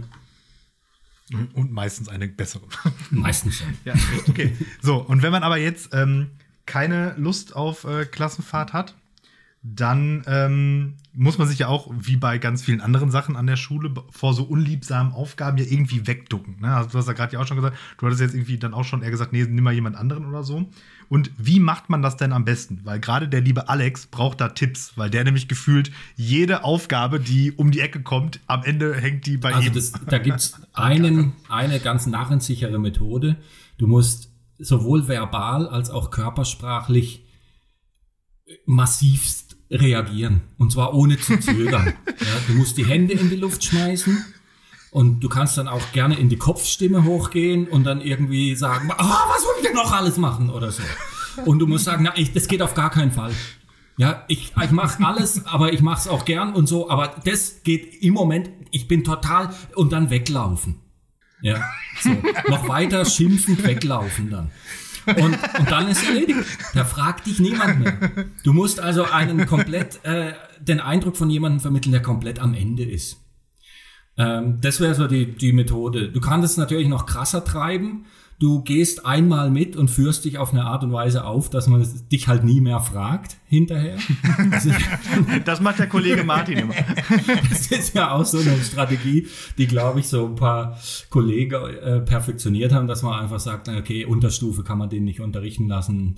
[1.54, 2.64] Und meistens eine bessere.
[3.10, 3.94] Meistens ja.
[3.94, 4.02] ja.
[4.28, 4.56] Okay.
[4.82, 6.32] So, und wenn man aber jetzt ähm,
[6.66, 8.96] keine Lust auf äh, Klassenfahrt hat,
[9.66, 13.56] dann ähm, muss man sich ja auch, wie bei ganz vielen anderen Sachen an der
[13.56, 16.60] Schule, vor so unliebsamen Aufgaben ja irgendwie wegducken.
[16.60, 16.76] Ne?
[16.76, 18.84] Also, du hast ja gerade ja auch schon gesagt, du hattest jetzt irgendwie dann auch
[18.84, 20.70] schon eher gesagt, nee, nimm mal jemand anderen oder so.
[21.14, 22.82] Und wie macht man das denn am besten?
[22.86, 27.52] Weil gerade der liebe Alex braucht da Tipps, weil der nämlich gefühlt jede Aufgabe, die
[27.52, 29.74] um die Ecke kommt, am Ende hängt die bei also ihm.
[29.76, 33.38] Das, da gibt es eine ganz narrensichere Methode.
[33.78, 37.28] Du musst sowohl verbal als auch körpersprachlich
[38.66, 40.42] massivst reagieren.
[40.58, 41.94] Und zwar ohne zu zögern.
[42.08, 44.33] ja, du musst die Hände in die Luft schmeißen
[44.94, 49.04] und du kannst dann auch gerne in die Kopfstimme hochgehen und dann irgendwie sagen, oh,
[49.04, 50.84] was ich denn noch alles machen oder so.
[51.46, 53.32] Und du musst sagen, na, ich, das geht auf gar keinen Fall.
[53.98, 57.64] Ja, ich, ich mache alles, aber ich mache es auch gern und so, aber das
[57.64, 60.76] geht im Moment, ich bin total und dann weglaufen.
[61.42, 61.64] Ja,
[62.00, 62.12] so.
[62.48, 64.52] Noch weiter schimpfend weglaufen dann.
[65.08, 66.46] Und, und dann ist erledigt.
[66.76, 68.28] Da fragt dich niemand mehr.
[68.44, 72.84] Du musst also einen komplett, äh, den Eindruck von jemandem vermitteln, der komplett am Ende
[72.84, 73.23] ist.
[74.18, 76.10] Ähm, das wäre so die, die Methode.
[76.10, 78.06] Du kannst es natürlich noch krasser treiben.
[78.40, 81.88] Du gehst einmal mit und führst dich auf eine Art und Weise auf, dass man
[82.12, 83.96] dich halt nie mehr fragt hinterher.
[85.46, 86.74] das macht der Kollege Martin immer.
[87.50, 90.78] Das ist ja auch so eine Strategie, die, glaube ich, so ein paar
[91.10, 95.68] Kollegen äh, perfektioniert haben, dass man einfach sagt, okay, Unterstufe kann man den nicht unterrichten
[95.70, 96.18] lassen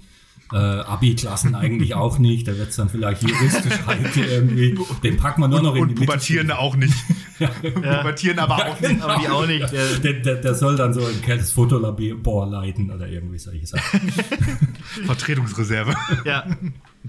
[0.53, 2.47] äh, Abi-Klassen eigentlich auch nicht.
[2.47, 4.77] Da wird es dann vielleicht juristisch halt irgendwie.
[5.03, 6.93] Den packen wir nur noch und, in die Und Pubertierende auch nicht.
[7.39, 7.47] ja.
[7.49, 9.01] Pubertierende aber auch nicht.
[9.01, 9.71] Aber die auch nicht.
[10.03, 14.01] Der, der, der soll dann so ein kaltes Fotolabor leiten oder irgendwie solche Sachen.
[15.05, 15.95] Vertretungsreserve.
[16.25, 16.45] Ja.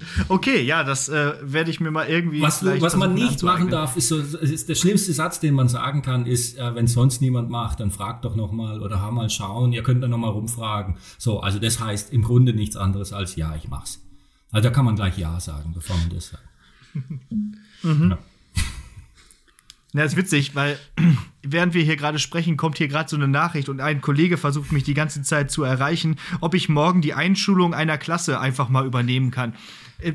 [0.28, 2.42] Okay, ja, das äh, werde ich mir mal irgendwie.
[2.42, 6.02] Was, was man nicht machen darf, ist so, ist der schlimmste Satz, den man sagen
[6.02, 9.30] kann, ist, äh, wenn sonst niemand macht, dann fragt doch noch mal oder hör mal
[9.30, 9.72] schauen.
[9.72, 10.96] Ihr könnt dann noch mal rumfragen.
[11.18, 14.02] So, also das heißt im Grunde nichts anderes als ja, ich mach's.
[14.52, 16.44] Also da kann man gleich ja sagen, bevor man das sagt.
[17.82, 18.10] mhm.
[18.10, 18.18] ja.
[19.92, 20.78] Ja, ist witzig, weil
[21.42, 24.72] während wir hier gerade sprechen, kommt hier gerade so eine Nachricht und ein Kollege versucht
[24.72, 28.84] mich die ganze Zeit zu erreichen, ob ich morgen die Einschulung einer Klasse einfach mal
[28.86, 29.54] übernehmen kann.
[30.00, 30.12] Äh,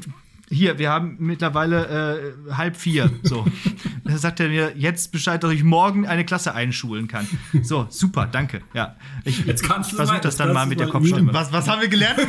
[0.49, 3.09] hier, wir haben mittlerweile äh, halb vier.
[3.23, 3.45] So.
[4.03, 7.25] da sagt er mir jetzt Bescheid, dass ich morgen eine Klasse einschulen kann.
[7.63, 8.61] So, super, danke.
[8.73, 8.97] Ja.
[9.23, 11.33] Ich, jetzt kannst du versuche das dann mal mit der Kopfstimme.
[11.33, 12.19] Was, was haben wir gelernt?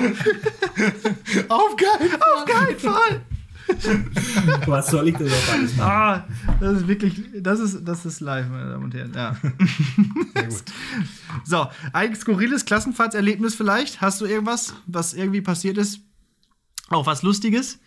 [1.48, 2.20] auf keinen Fall!
[2.20, 3.20] Auf keinen Fall!
[4.66, 5.90] Was soll ich denn noch alles machen?
[5.90, 6.28] Ah,
[6.60, 9.12] das ist wirklich, das ist, das ist live, meine Damen und Herren.
[9.14, 9.36] Ja.
[10.34, 10.64] Sehr gut.
[11.44, 14.00] So, ein skurriles Klassenfahrtserlebnis vielleicht?
[14.00, 16.00] Hast du irgendwas, was irgendwie passiert ist?
[16.88, 17.78] Auch was Lustiges?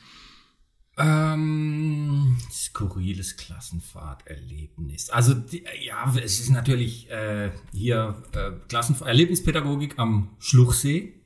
[0.96, 5.10] Ähm, skurriles Klassenfahrterlebnis.
[5.10, 11.23] Also die, ja, es ist natürlich äh, hier äh, Klassenf Erlebnispädagogik am Schluchsee.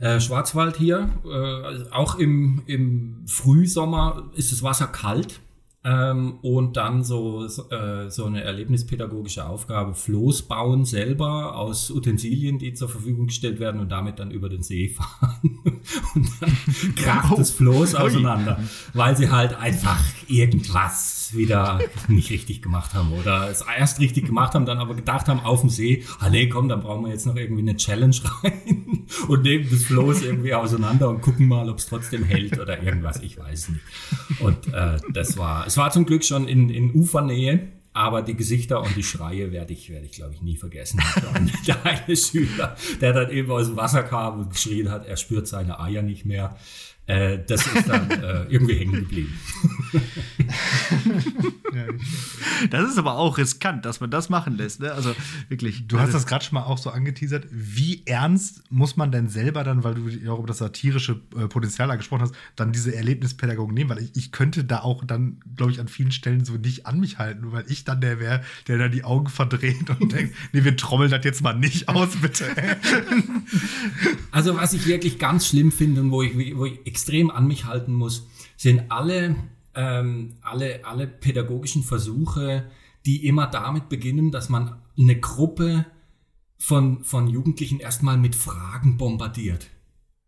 [0.00, 5.40] Äh, Schwarzwald hier, äh, auch im, im Frühsommer ist das Wasser kalt.
[5.82, 12.58] Ähm, und dann so, so, äh, so eine erlebnispädagogische Aufgabe, Floß bauen selber aus Utensilien,
[12.58, 15.58] die zur Verfügung gestellt werden und damit dann über den See fahren.
[16.14, 16.56] und dann
[16.96, 18.58] kracht das Floß auseinander,
[18.92, 24.54] weil sie halt einfach irgendwas wieder nicht richtig gemacht haben oder es erst richtig gemacht
[24.54, 27.26] haben, dann aber gedacht haben auf dem See, ah nee, komm, dann brauchen wir jetzt
[27.26, 31.78] noch irgendwie eine Challenge rein und nehmen das Floß irgendwie auseinander und gucken mal, ob
[31.78, 33.82] es trotzdem hält oder irgendwas, ich weiß nicht.
[34.40, 38.82] Und äh, das war es war zum Glück schon in, in Ufernähe, aber die Gesichter
[38.82, 41.02] und die Schreie werde ich, werde ich glaube ich, nie vergessen.
[41.66, 45.48] Der eine Schüler, der dann eben aus dem Wasser kam und geschrien hat, er spürt
[45.48, 46.56] seine Eier nicht mehr.
[47.10, 49.36] Äh, das ist dann äh, irgendwie hängen geblieben.
[52.70, 54.80] das ist aber auch riskant, dass man das machen lässt.
[54.80, 54.92] Ne?
[54.92, 55.16] Also
[55.48, 55.88] wirklich.
[55.88, 57.48] Du hast das gerade schon mal auch so angeteasert.
[57.50, 61.48] Wie ernst muss man denn selber dann, weil du ja auch über das satirische äh,
[61.48, 63.90] Potenzial da gesprochen hast, dann diese Erlebnispädagogik nehmen?
[63.90, 67.00] Weil ich, ich könnte da auch dann, glaube ich, an vielen Stellen so nicht an
[67.00, 70.62] mich halten, weil ich dann der wäre, der dann die Augen verdreht und denkt, nee,
[70.62, 72.44] wir trommeln das jetzt mal nicht aus, bitte.
[74.30, 77.64] also was ich wirklich ganz schlimm finde und wo ich, wo ich extrem an mich
[77.64, 78.26] halten muss,
[78.58, 79.34] sind alle,
[79.74, 82.70] ähm, alle, alle pädagogischen Versuche,
[83.06, 85.86] die immer damit beginnen, dass man eine Gruppe
[86.58, 89.68] von, von Jugendlichen erstmal mit Fragen bombardiert.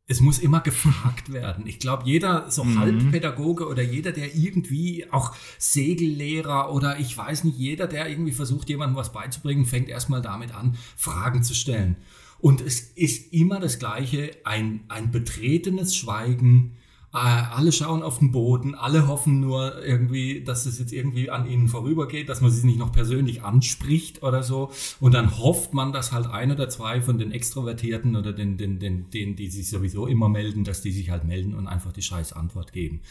[0.07, 1.67] Es muss immer gefragt werden.
[1.67, 2.79] Ich glaube, jeder so mhm.
[2.79, 8.71] Halbpädagoge oder jeder, der irgendwie auch Segellehrer oder ich weiß nicht, jeder, der irgendwie versucht,
[8.71, 11.97] jemandem was beizubringen, fängt erstmal damit an, Fragen zu stellen.
[12.42, 16.72] Und es ist immer das Gleiche, ein, ein betretenes Schweigen.
[17.14, 21.46] Äh, alle schauen auf den Boden, alle hoffen nur irgendwie, dass es jetzt irgendwie an
[21.46, 24.72] ihnen vorübergeht, dass man sie nicht noch persönlich anspricht oder so.
[24.98, 28.81] Und dann hofft man, dass halt ein oder zwei von den Extrovertierten oder den, den,
[28.81, 32.02] den, den, die sich sowieso immer melden, dass die sich halt melden und einfach die
[32.02, 33.02] scheiß Antwort geben.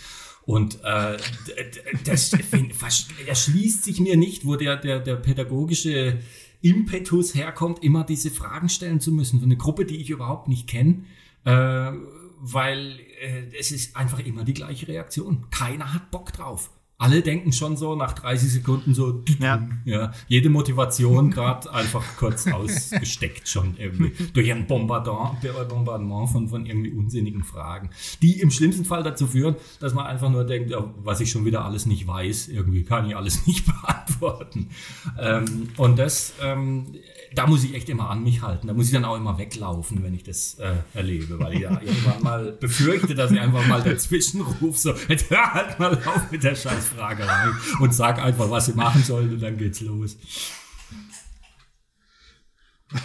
[0.43, 1.15] Und äh,
[2.03, 2.33] das
[3.27, 6.19] erschließt sich mir nicht, wo der, der, der pädagogische
[6.61, 9.39] Impetus herkommt, immer diese Fragen stellen zu müssen.
[9.39, 11.03] So eine Gruppe, die ich überhaupt nicht kenne,
[11.43, 11.91] äh,
[12.39, 15.47] weil äh, es ist einfach immer die gleiche Reaktion.
[15.51, 20.49] Keiner hat Bock drauf alle denken schon so nach 30 Sekunden so, ja, ja jede
[20.49, 27.89] Motivation gerade einfach kurz ausgesteckt schon irgendwie durch ein Bombardement von, von irgendwie unsinnigen Fragen,
[28.21, 31.43] die im schlimmsten Fall dazu führen, dass man einfach nur denkt, ja, was ich schon
[31.43, 34.69] wieder alles nicht weiß, irgendwie kann ich alles nicht beantworten.
[35.19, 36.85] Ähm, und das ähm,
[37.33, 38.67] da muss ich echt immer an mich halten.
[38.67, 41.71] Da muss ich dann auch immer weglaufen, wenn ich das äh, erlebe, weil ich ja
[41.81, 46.29] irgendwann mal befürchte, dass ich einfach mal dazwischen rufe, so, jetzt hör halt mal auf
[46.31, 50.17] mit der Scheißfragerei und sag einfach, was sie machen sollen und dann geht's los.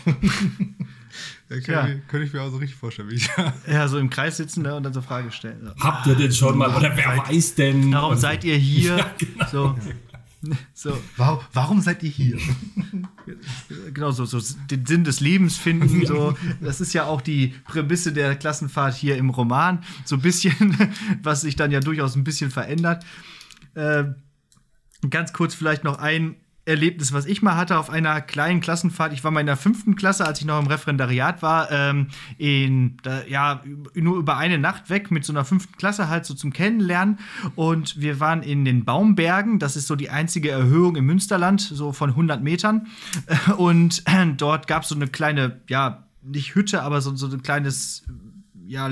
[1.49, 1.87] Ja, ja.
[2.09, 3.09] könnte ich mir auch so richtig vorstellen.
[3.09, 3.31] Wie ich
[3.69, 5.71] ja, so im Kreis sitzen da und dann so Fragen stellen.
[5.79, 7.93] Habt ihr denn schon mal, oder wer weiß denn?
[7.93, 8.97] Warum seid ihr hier?
[8.97, 9.47] Ja, genau.
[9.53, 9.75] So.
[10.75, 10.97] So.
[11.17, 12.39] Warum, warum seid ihr hier?
[13.95, 16.05] genau, so, so den Sinn des Lebens finden.
[16.07, 16.37] So.
[16.61, 19.83] Das ist ja auch die Prämisse der Klassenfahrt hier im Roman.
[20.05, 20.77] So ein bisschen,
[21.23, 23.05] was sich dann ja durchaus ein bisschen verändert.
[23.75, 24.05] Äh,
[25.09, 29.13] ganz kurz vielleicht noch ein Erlebnis, was ich mal hatte auf einer kleinen Klassenfahrt.
[29.13, 32.97] Ich war mal in der fünften Klasse, als ich noch im Referendariat war, ähm, in,
[33.03, 33.63] da, ja,
[33.95, 37.21] nur über eine Nacht weg mit so einer fünften Klasse halt so zum Kennenlernen.
[37.55, 39.61] Und wir waren in den Baumbergen.
[39.61, 42.89] Das ist so die einzige Erhöhung im Münsterland, so von 100 Metern.
[43.57, 47.43] Und äh, dort gab es so eine kleine, ja, nicht Hütte, aber so, so ein
[47.43, 48.05] kleines,
[48.67, 48.89] ja,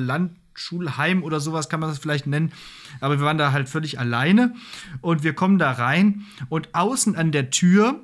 [0.54, 2.52] Landschulheim oder sowas kann man das vielleicht nennen
[3.00, 4.54] aber wir waren da halt völlig alleine
[5.00, 8.00] und wir kommen da rein und außen an der Tür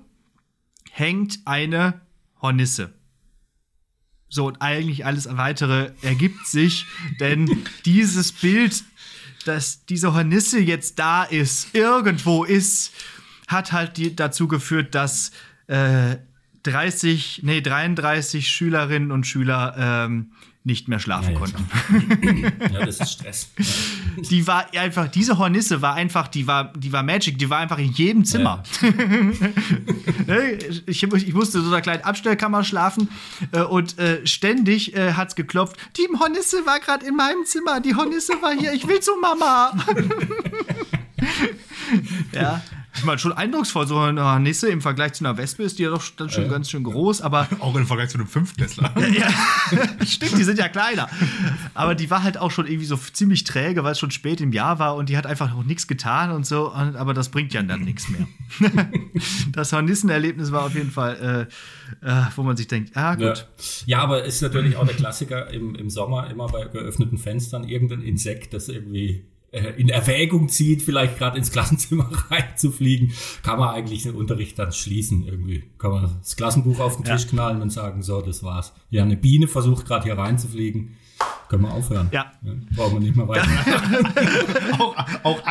[0.90, 2.00] hängt eine
[2.40, 2.92] Hornisse.
[4.28, 6.86] So, und eigentlich alles weitere ergibt sich,
[7.18, 8.84] denn dieses Bild,
[9.44, 12.92] dass diese Hornisse jetzt da ist, irgendwo ist,
[13.48, 15.32] hat halt die, dazu geführt, dass
[15.66, 16.16] äh,
[16.62, 22.52] 30, nee, 33 Schülerinnen und Schüler ähm, nicht mehr schlafen ja, konnten.
[22.72, 23.50] ja, das ist Stress.
[24.16, 27.78] Die war einfach, diese Hornisse war einfach, die war, die war Magic, die war einfach
[27.78, 28.62] in jedem Zimmer.
[28.82, 28.88] Ja.
[30.26, 30.52] Ne,
[30.86, 33.08] ich, ich, musste so einer kleinen Abstellkammer schlafen
[33.52, 35.76] äh, und äh, ständig äh, hat's geklopft.
[35.96, 39.72] Die Hornisse war gerade in meinem Zimmer, die Hornisse war hier, ich will zu Mama.
[42.32, 42.62] ja,
[42.96, 43.86] Ich meine, schon eindrucksvoll.
[43.86, 46.70] So eine Hornisse im Vergleich zu einer Wespe ist die ja doch dann schon ganz
[46.70, 48.92] schön groß, aber Auch im Vergleich zu einem Fünftklässler.
[49.12, 49.28] ja,
[50.06, 51.08] stimmt, die sind ja kleiner.
[51.74, 54.52] Aber die war halt auch schon irgendwie so ziemlich träge, weil es schon spät im
[54.52, 56.72] Jahr war und die hat einfach noch nichts getan und so.
[56.72, 58.26] Und, aber das bringt ja dann nichts mehr.
[59.52, 61.48] das Hornissenerlebnis war auf jeden Fall,
[62.02, 63.28] äh, äh, wo man sich denkt, ah, Ja.
[63.32, 63.46] gut.
[63.86, 68.02] ja, aber ist natürlich auch der Klassiker im, im Sommer immer bei geöffneten Fenstern irgendein
[68.02, 74.04] Insekt, das irgendwie äh, in Erwägung zieht, vielleicht gerade ins Klassenzimmer reinzufliegen, kann man eigentlich
[74.04, 75.64] den Unterricht dann schließen irgendwie.
[75.78, 77.04] Kann man das Klassenbuch auf den.
[77.04, 78.72] Tisch knallen und sagen, so, das war's.
[78.90, 80.96] Ja, eine Biene versucht gerade hier reinzufliegen.
[81.50, 82.08] Können wir aufhören.
[82.12, 82.30] Ja.
[82.76, 83.44] brauchen wir nicht mehr weiter.
[84.78, 85.46] auch, auch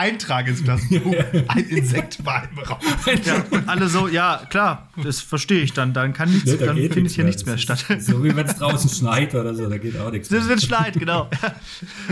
[0.48, 1.14] ins Klassenbuch.
[1.50, 2.78] Ein Insekt war im Raum.
[3.26, 5.94] Ja, und alle so, ja, klar, das verstehe ich dann.
[5.94, 7.86] Dann kann nichts, Nee, da dann findet hier nichts Das mehr ist statt.
[8.02, 10.30] So wie wenn es draußen schneit oder so, da geht auch nichts.
[10.30, 11.30] Das wird schneit, genau.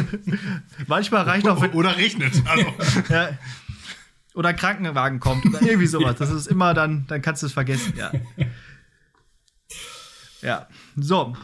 [0.87, 2.33] Manchmal reicht auch, wenn, Oder regnet.
[2.45, 2.65] Also,
[3.09, 3.29] ja,
[4.33, 6.17] oder ein Krankenwagen kommt oder irgendwie sowas.
[6.17, 8.11] Das ist immer dann, dann kannst du es vergessen, ja.
[10.41, 11.35] Ja, so.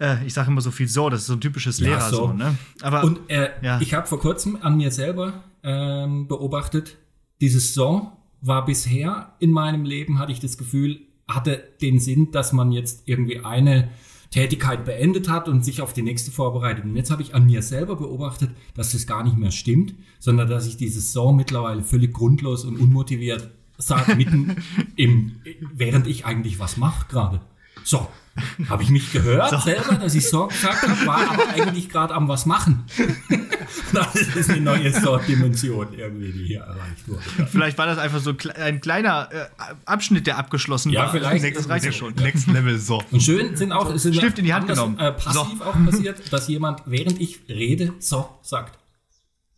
[0.00, 2.16] Äh, ich sage immer so viel so, das ist so ein typisches Ja, Lehrer so,
[2.28, 2.32] so.
[2.32, 2.56] ne?
[2.82, 3.80] Aber Und äh, Ja.
[3.80, 6.96] ich habe vor kurzem an mir selber ähm, beobachtet,
[7.40, 12.52] dieses So war bisher in meinem Leben, hatte ich das Gefühl, hatte den Sinn, dass
[12.52, 13.90] man jetzt irgendwie eine
[14.30, 16.84] Tätigkeit beendet hat und sich auf die nächste vorbereitet.
[16.84, 20.48] Und jetzt habe ich an mir selber beobachtet, dass das gar nicht mehr stimmt, sondern
[20.48, 24.56] dass ich dieses So mittlerweile völlig grundlos und unmotiviert sage, mitten
[24.96, 25.40] im,
[25.74, 27.40] während ich eigentlich was mache gerade.
[27.82, 28.06] So,
[28.68, 32.28] habe ich mich gehört selber, dass ich so gesagt habe, war aber eigentlich gerade am
[32.28, 32.84] was machen.
[33.92, 37.22] das ist eine neue So-Dimension irgendwie, die hier erreicht wurde.
[37.50, 39.46] vielleicht war das einfach so ein kleiner äh,
[39.84, 41.12] Abschnitt, der abgeschlossen Ja, war.
[41.12, 41.56] vielleicht.
[41.56, 42.14] Das reicht ja schon.
[42.14, 43.02] Next Level so.
[43.10, 44.98] Und schön sind auch, es sind Stift in die Hand anders, genommen.
[44.98, 48.78] Äh, passiv auch passiert, dass jemand, während ich rede, so sagt.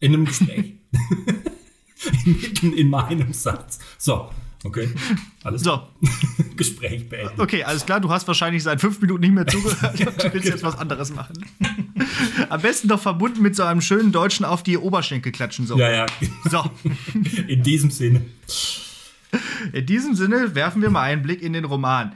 [0.01, 0.75] In einem Gespräch.
[2.25, 3.79] Mitten in meinem Satz.
[3.99, 4.31] So,
[4.65, 4.89] okay.
[5.45, 5.89] Alles So,
[6.57, 7.39] Gespräch beendet.
[7.39, 9.99] okay, alles klar, du hast wahrscheinlich seit fünf Minuten nicht mehr zugehört.
[10.23, 11.45] Du willst jetzt was anderes machen.
[12.49, 15.67] Am besten doch verbunden mit so einem schönen Deutschen auf die Oberschenkel klatschen.
[15.67, 15.79] So.
[15.79, 16.07] Ja, ja.
[16.51, 16.65] So,
[17.47, 18.23] In diesem Sinne.
[19.73, 22.15] in diesem Sinne werfen wir mal einen Blick in den Roman.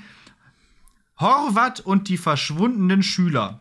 [1.18, 3.60] Horvath und die verschwundenen Schüler.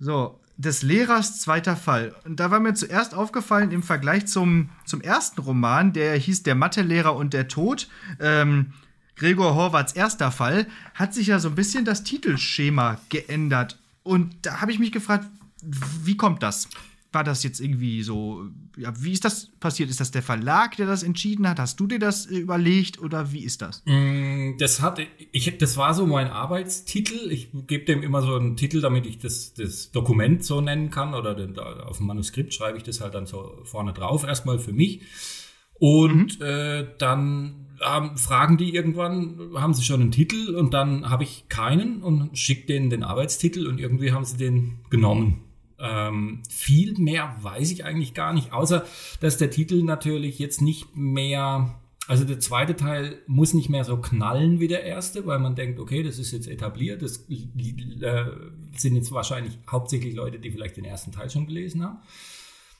[0.00, 2.14] So, des Lehrers zweiter Fall.
[2.24, 6.54] Und da war mir zuerst aufgefallen im Vergleich zum, zum ersten Roman, der hieß Der
[6.54, 7.88] Mathelehrer und der Tod.
[8.20, 8.72] Ähm,
[9.16, 13.78] Gregor Horvaths erster Fall, hat sich ja so ein bisschen das Titelschema geändert.
[14.02, 15.26] Und da habe ich mich gefragt,
[15.62, 16.68] wie kommt das?
[17.12, 18.46] War das jetzt irgendwie so,
[18.76, 19.90] ja, wie ist das passiert?
[19.90, 21.58] Ist das der Verlag, der das entschieden hat?
[21.58, 23.82] Hast du dir das äh, überlegt oder wie ist das?
[23.84, 24.98] Mm, Das hat,
[25.32, 27.30] ich, das war so mein Arbeitstitel.
[27.30, 31.14] Ich gebe dem immer so einen Titel, damit ich das, das Dokument so nennen kann
[31.14, 34.72] oder den, auf dem Manuskript schreibe ich das halt dann so vorne drauf, erstmal für
[34.72, 35.02] mich.
[35.74, 41.24] Und äh, dann ähm, fragen die irgendwann, haben sie schon einen Titel und dann habe
[41.24, 45.40] ich keinen und schicke denen den Arbeitstitel und irgendwie haben sie den genommen.
[45.84, 48.84] Ähm, viel mehr weiß ich eigentlich gar nicht, außer
[49.20, 51.74] dass der Titel natürlich jetzt nicht mehr,
[52.06, 55.80] also der zweite Teil muss nicht mehr so knallen wie der erste, weil man denkt,
[55.80, 58.24] okay, das ist jetzt etabliert, das äh,
[58.76, 61.98] sind jetzt wahrscheinlich hauptsächlich Leute, die vielleicht den ersten Teil schon gelesen haben.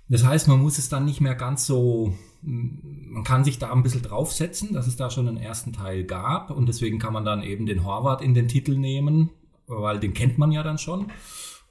[0.08, 3.82] Das heißt, man muss es dann nicht mehr ganz so, man kann sich da ein
[3.82, 7.42] bisschen draufsetzen, dass es da schon einen ersten Teil gab und deswegen kann man dann
[7.42, 9.30] eben den Horvath in den Titel nehmen,
[9.66, 11.10] weil den kennt man ja dann schon.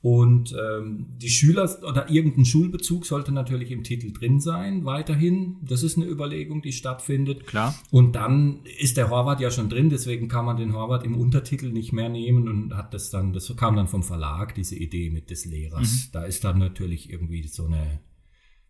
[0.02, 5.58] Und ähm, die Schüler oder irgendein Schulbezug sollte natürlich im Titel drin sein, weiterhin.
[5.62, 7.46] Das ist eine Überlegung, die stattfindet.
[7.46, 7.76] Klar.
[7.92, 11.72] Und dann ist der Horvath ja schon drin, deswegen kann man den Horvath im Untertitel
[11.72, 15.30] nicht mehr nehmen und hat das dann, das kam dann vom Verlag, diese Idee mit
[15.30, 16.10] des Lehrers.
[16.12, 18.00] Da ist dann natürlich irgendwie so eine,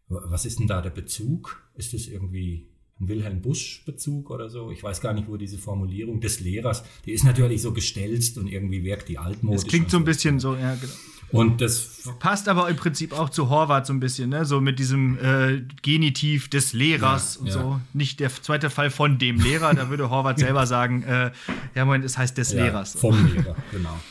[0.10, 1.63] was ist denn da der Bezug?
[1.76, 2.67] Ist das irgendwie
[3.00, 4.70] ein Wilhelm Busch-Bezug oder so?
[4.70, 8.48] Ich weiß gar nicht, wo diese Formulierung des Lehrers, die ist natürlich so gestelzt und
[8.48, 9.62] irgendwie wirkt die altmodisch.
[9.62, 10.94] Das klingt so ein bisschen so, ja, genau.
[11.32, 14.46] Und das Passt aber im Prinzip auch zu Horvath so ein bisschen, ne?
[14.46, 17.54] So mit diesem äh, Genitiv des Lehrers Ja, und ja.
[17.54, 17.80] so.
[17.94, 21.32] Nicht der zweite Fall von dem Lehrer, da würde Horvath selber sagen, äh,
[21.76, 22.94] ja, Moment, es heißt des Ja, Lehrers.
[22.94, 23.98] Vom Lehrer, genau.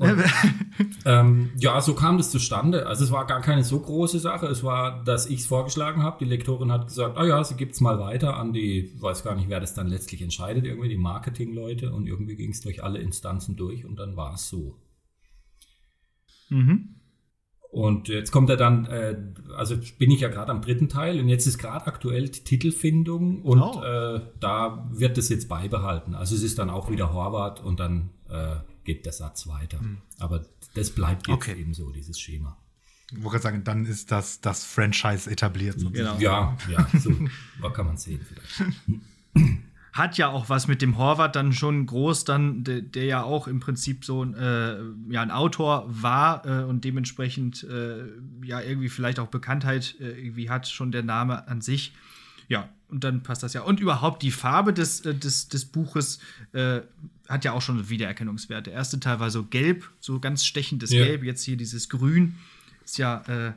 [0.00, 0.18] Und,
[1.04, 2.86] ähm, ja, so kam das zustande.
[2.86, 4.46] Also es war gar keine so große Sache.
[4.46, 6.24] Es war, dass ich es vorgeschlagen habe.
[6.24, 9.24] Die Lektorin hat gesagt, ah ja, sie gibt es mal weiter an die, ich weiß
[9.24, 11.92] gar nicht, wer das dann letztlich entscheidet, irgendwie die Marketingleute.
[11.92, 14.74] Und irgendwie ging es durch alle Instanzen durch und dann war es so.
[16.50, 16.96] Mhm.
[17.72, 19.16] Und jetzt kommt er dann, äh,
[19.56, 23.42] also bin ich ja gerade am dritten Teil und jetzt ist gerade aktuell die Titelfindung
[23.42, 23.82] und Oh.
[23.84, 26.14] äh, da wird es jetzt beibehalten.
[26.16, 29.78] Also es ist dann auch wieder Horvath und dann äh, geht der Satz weiter.
[30.18, 30.44] Aber
[30.74, 31.60] das bleibt jetzt Okay.
[31.60, 32.56] eben so, dieses Schema.
[33.12, 35.78] Ich wollte gerade sagen, dann ist das, das Franchise etabliert.
[35.78, 36.18] sozusagen.
[36.18, 36.20] Genau.
[36.20, 37.10] Ja, ja, so
[37.72, 38.72] kann man sehen vielleicht.
[39.92, 43.48] hat ja auch was mit dem Horvath dann schon groß, dann, der, der ja auch
[43.48, 44.76] im Prinzip so ein, äh,
[45.10, 48.04] ja, ein Autor war äh, und dementsprechend äh,
[48.44, 51.92] ja irgendwie vielleicht auch Bekanntheit äh, irgendwie hat, schon der Name an sich.
[52.48, 53.62] Ja, und dann passt das ja.
[53.62, 56.18] Und überhaupt die Farbe des, äh, des, des Buches
[56.52, 56.80] äh,
[57.28, 58.66] hat ja auch schon Wiedererkennungswert.
[58.66, 61.04] Der erste Teil war so gelb, so ganz stechendes Ja.
[61.04, 62.36] Gelb, jetzt hier dieses Grün.
[62.84, 63.52] Ist ja, äh,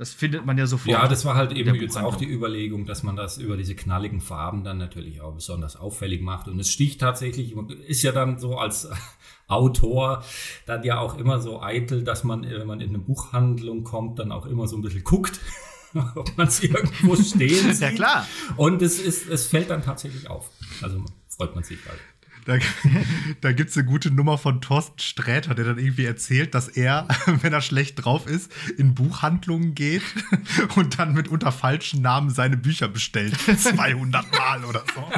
[0.00, 0.88] das findet man ja sofort.
[0.88, 2.24] Ja, das war halt eben jetzt auch die.
[2.24, 6.48] Überlegung, dass man das über diese knalligen Farben dann natürlich auch besonders auffällig macht.
[6.48, 7.54] Und es sticht tatsächlich,
[7.86, 8.88] ist ja dann so als
[9.46, 10.24] Autor
[10.64, 14.32] dann ja auch immer so eitel, dass man, wenn man in eine Buchhandlung kommt, dann
[14.32, 15.38] auch immer so ein bisschen guckt,
[16.14, 17.80] ob man es irgendwo stehen sieht.
[17.90, 18.26] Ja, klar.
[18.56, 20.48] Und es, ist, es fällt dann tatsächlich auf.
[20.80, 22.00] Also freut man sich halt.
[22.44, 22.58] Da,
[23.40, 27.08] da gibt es eine gute Nummer von Thorsten Sträter, der dann irgendwie erzählt, dass er,
[27.26, 30.02] wenn er schlecht drauf ist, in Buchhandlungen geht
[30.76, 33.34] und dann mit unter falschen Namen seine Bücher bestellt.
[33.38, 35.08] 200 Mal oder so.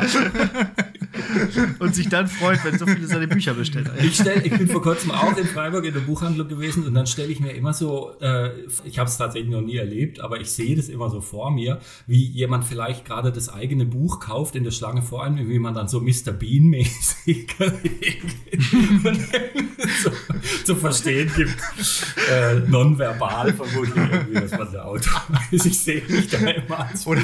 [1.79, 3.99] Und sich dann freut, wenn so viele seine Bücher bestellt haben.
[4.01, 7.07] Ich, stell, ich bin vor kurzem auch in Freiburg in der Buchhandlung gewesen und dann
[7.07, 8.51] stelle ich mir immer so, äh,
[8.85, 11.81] ich habe es tatsächlich noch nie erlebt, aber ich sehe das immer so vor mir,
[12.07, 15.75] wie jemand vielleicht gerade das eigene Buch kauft in der Schlange vor einem, wie man
[15.75, 16.33] dann so Mr.
[16.33, 17.47] Bean-mäßig
[20.03, 20.11] zu,
[20.65, 21.57] zu verstehen gibt,
[22.31, 25.67] äh, nonverbal vermutlich irgendwie, dass man der Autor ist.
[25.67, 27.23] Ich sehe mich da immer als Oder,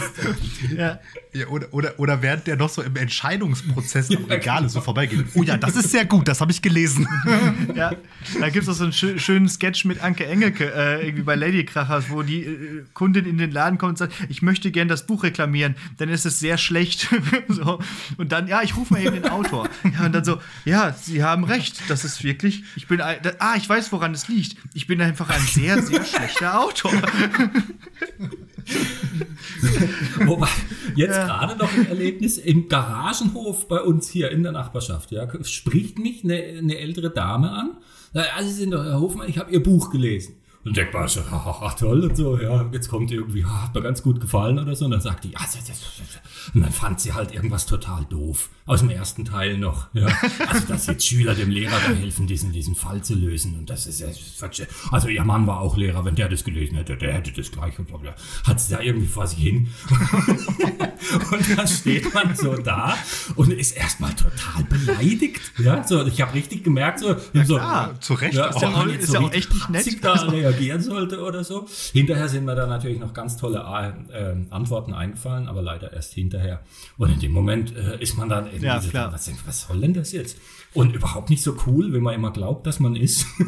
[0.76, 1.00] Ja.
[1.32, 3.77] ja, oder, oder, oder während der noch so im Entscheidungsprozess
[4.16, 5.26] am Regal so vorbeigeht.
[5.34, 7.06] Oh ja, das ist sehr gut, das habe ich gelesen.
[7.74, 7.92] Ja,
[8.40, 11.34] da gibt es auch so einen schö schönen Sketch mit Anke Engelke, äh, irgendwie bei
[11.34, 14.88] Lady Krachers, wo die äh, Kundin in den Laden kommt und sagt, ich möchte gern
[14.88, 17.08] das Buch reklamieren, dann ist es sehr schlecht.
[17.48, 17.78] so.
[18.16, 19.68] Und dann, ja, ich rufe mal eben den Autor.
[19.98, 23.32] Ja, und dann so, ja, Sie haben recht, das ist wirklich, ich bin, ein, da,
[23.38, 24.56] ah, ich weiß, woran es liegt.
[24.74, 26.92] Ich bin einfach ein sehr, sehr schlechter Autor.
[30.26, 30.48] Wobei,
[30.96, 31.26] jetzt Ja.
[31.26, 35.10] gerade noch ein Erlebnis im Garagenhof bei uns hier in der Nachbarschaft.
[35.12, 37.70] Ja, spricht mich eine, eine ältere Dame an.
[38.36, 40.36] Also Sie sind doch Herr Hofmann, ich habe Ihr Buch gelesen.
[40.64, 44.02] Und denkt man so, haha, toll und so, ja, jetzt kommt irgendwie, hat mir ganz
[44.02, 44.84] gut gefallen oder so.
[44.86, 45.78] Und dann sagt die, ah, das, das, das.
[46.54, 48.48] Und dann fand sie halt irgendwas total doof.
[48.66, 50.06] Aus dem ersten Teil noch, ja.
[50.48, 53.58] Also, dass jetzt Schüler dem Lehrer da helfen, diesen, diesen Fall zu lösen.
[53.58, 54.08] Und das ist ja,
[54.90, 57.78] also ihr Mann war auch Lehrer, wenn der das gelesen hätte, der hätte das gleich.
[57.78, 58.14] Und ja,
[58.46, 59.68] hat sie da irgendwie vor sich hin.
[61.30, 62.96] und dann steht man so da
[63.36, 65.40] und ist erstmal total beleidigt.
[65.58, 67.98] Ja, so, ich habe richtig gemerkt, so, so klar.
[68.00, 68.34] Zu Recht.
[68.34, 70.04] ja, Ist ob ja man auch- jetzt ist so ja auch echt nicht nett.
[70.04, 71.66] da reagieren sollte oder so.
[71.92, 73.58] Hinterher sind mir da natürlich noch ganz tolle
[74.12, 76.37] äh, Antworten eingefallen, aber leider erst hinterher.
[76.96, 79.12] Und in dem Moment äh, ist man dann irgendwie Ja, so, klar.
[79.12, 80.36] was, was soll denn das jetzt?
[80.74, 83.26] Und überhaupt nicht so cool, wenn man immer glaubt, dass man ist.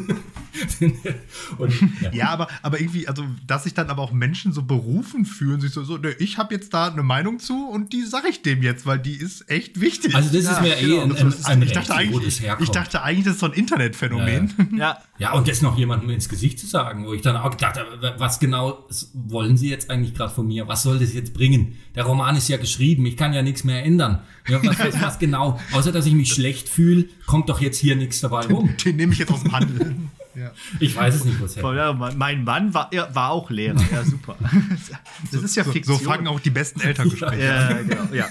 [1.57, 2.11] und, ja.
[2.13, 5.71] Ja, aber, aber irgendwie, also, dass sich dann aber auch Menschen so berufen fühlen, sich
[5.71, 8.61] so, so ne, ich habe jetzt da eine Meinung zu und die sage ich dem
[8.63, 10.15] jetzt, weil die ist echt wichtig.
[10.15, 11.01] Also das Ja, ist mir eh genau.
[11.03, 13.39] ein, Das ein, ist- ein ich, Recht, dachte wo eigentlich, ich dachte eigentlich, das ist
[13.39, 14.53] so ein Internetphänomen.
[14.77, 17.77] Ja, Ja, und das noch jemandem ins Gesicht zu sagen, wo ich dann auch gedacht
[17.77, 20.67] habe, was genau wollen Sie jetzt eigentlich gerade von mir?
[20.67, 21.77] Was soll das jetzt bringen?
[21.95, 24.19] Der Roman ist ja geschrieben, ich kann ja nichts mehr ändern.
[24.47, 25.59] Ja, was, was, was genau?
[25.71, 28.75] Außer, dass ich mich schlecht fühle, kommt doch jetzt hier nichts dabei rum.
[28.85, 29.95] Den nehme ich jetzt aus dem Handel.
[30.35, 30.51] ja.
[30.79, 31.77] Ich weiß es nicht, herkommt.
[31.77, 33.81] ja, mein Mann war, er war auch Lehrer.
[33.91, 34.35] Ja, super.
[35.31, 35.97] Das ist ja So, Fiktion.
[35.97, 37.87] so fangen auch die besten Elterngespräche an.
[37.87, 38.13] Ja, genau.
[38.13, 38.27] Ja.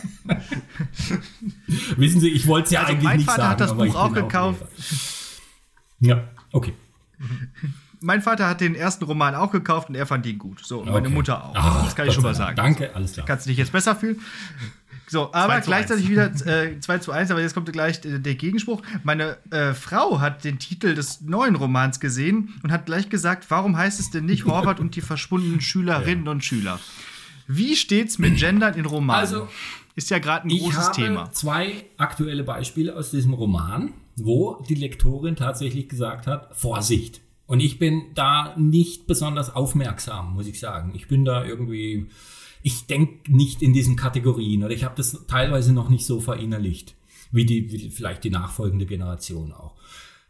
[1.97, 3.87] Wissen Sie, ich wollte es ja Also eigentlich mein nicht Vater sagen, hat das aber
[3.87, 4.61] ich Buch auch gekauft.
[6.01, 6.19] Lehrer.
[6.19, 6.73] Ja, okay.
[8.01, 10.65] Mein Vater hat den ersten Roman auch gekauft und er fand ihn gut.
[10.65, 11.15] So, und meine okay.
[11.15, 11.55] Mutter auch.
[11.55, 12.57] Ah, das kann ich schon mal sagen.
[12.57, 13.27] Danke, alles klar.
[13.27, 14.21] Kannst du dich jetzt besser fühlen?
[15.07, 16.11] So, aber 2 zu gleichzeitig 1.
[16.45, 18.81] wieder äh, 2 zu 1, aber jetzt kommt gleich äh, der Gegenspruch.
[19.03, 23.77] Meine äh, Frau hat den Titel des neuen Romans gesehen und hat gleich gesagt, warum
[23.77, 26.79] heißt es denn nicht Horvath und die verschwundenen Schülerinnen und Schüler?
[27.49, 29.21] Wie steht's mit Gendern in Romanen?
[29.21, 29.49] Also,
[29.97, 31.33] ist ja gerade ein Ich großes habe Thema.
[31.33, 37.21] zwei aktuelle Beispiele aus diesem Roman, wo die Lektorin tatsächlich gesagt hat, Vorsicht.
[37.51, 40.93] Und ich bin da nicht besonders aufmerksam, muss ich sagen.
[40.95, 42.07] Ich bin da irgendwie,
[42.63, 46.95] ich denke nicht in diesen Kategorien oder ich habe das teilweise noch nicht so verinnerlicht,
[47.33, 49.75] wie die, wie vielleicht die nachfolgende Generation auch.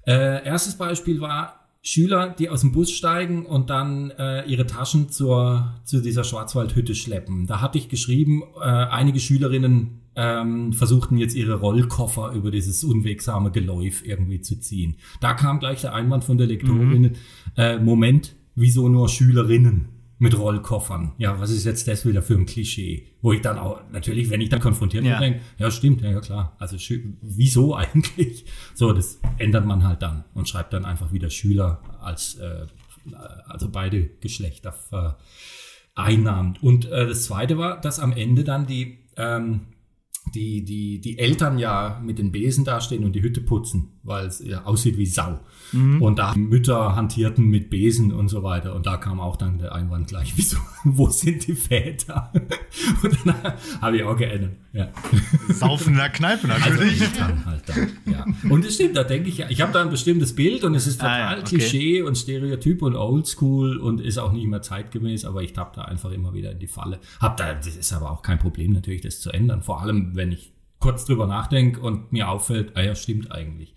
[0.07, 5.11] Äh, erstes Beispiel war Schüler, die aus dem Bus steigen und dann äh, ihre Taschen
[5.11, 7.47] zur, zu dieser Schwarzwaldhütte schleppen.
[7.47, 13.51] Da hatte ich geschrieben, äh, einige Schülerinnen ähm, versuchten jetzt ihre Rollkoffer über dieses unwegsame
[13.51, 14.97] Geläuf irgendwie zu ziehen.
[15.21, 17.17] Da kam gleich der Einwand von der Lektorin,
[17.57, 19.89] äh, Moment, wieso nur Schülerinnen?
[20.23, 21.13] mit Rollkoffern.
[21.17, 23.07] Ja, was ist jetzt das wieder für ein Klischee?
[23.23, 25.19] Wo ich dann auch, natürlich, wenn ich dann konfrontiert Ja.
[25.19, 26.55] bin, denke, ja, stimmt, ja, ja klar.
[26.59, 26.77] Also
[27.23, 28.45] wieso eigentlich?
[28.75, 32.67] So, das ändert man halt dann und schreibt dann einfach wieder Schüler als, äh,
[33.47, 34.75] also beide Geschlechter
[35.95, 36.63] vereinnahmt.
[36.63, 39.61] Und äh, das zweite war, dass am Ende dann die, ähm,
[40.35, 44.39] die, die, die Eltern ja mit den Besen dastehen und die Hütte putzen, weil es
[44.45, 45.41] ja aussieht wie Sau.
[45.73, 46.03] Mhm.
[46.03, 48.75] Und da Mütter hantierten mit Besen und so weiter.
[48.75, 52.33] Und da kam auch dann der Einwand gleich, wieso, wo sind die Väter?
[53.03, 53.35] Und dann
[53.81, 54.53] habe ich auch geändert.
[54.73, 54.89] Ja.
[55.49, 57.01] Saufen in der Kneipe natürlich.
[57.01, 58.25] Also dann halt dann, ja.
[58.49, 60.87] Und es stimmt, da denke ich ja, ich habe da ein bestimmtes Bild und es
[60.87, 61.57] ist total ah, ja, okay.
[61.57, 65.83] Klischee und Stereotyp und Oldschool und ist auch nicht mehr zeitgemäß, aber ich tappe da
[65.83, 67.01] einfach immer wieder in die Falle.
[67.19, 69.63] Hab da, das ist aber auch kein Problem natürlich, das zu ändern.
[69.63, 73.75] Vor allem, wenn ich kurz drüber nachdenke und mir auffällt, ah ja, stimmt eigentlich.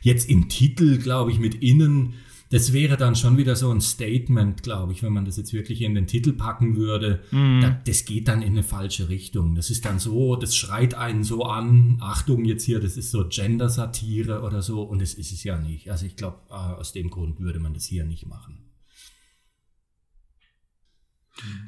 [0.00, 2.14] Jetzt im Titel, glaube ich, mit innen,
[2.50, 5.80] das wäre dann schon wieder so ein Statement, glaube ich, wenn man das jetzt wirklich
[5.82, 7.22] in den Titel packen würde.
[7.32, 7.62] Mm.
[7.62, 9.54] Da, das geht dann in eine falsche Richtung.
[9.54, 13.26] Das ist dann so, das schreit einen so an, Achtung jetzt hier, das ist so
[13.28, 15.90] Gender-Satire oder so und das ist es ja nicht.
[15.90, 18.58] Also ich glaube, äh, aus dem Grund würde man das hier nicht machen.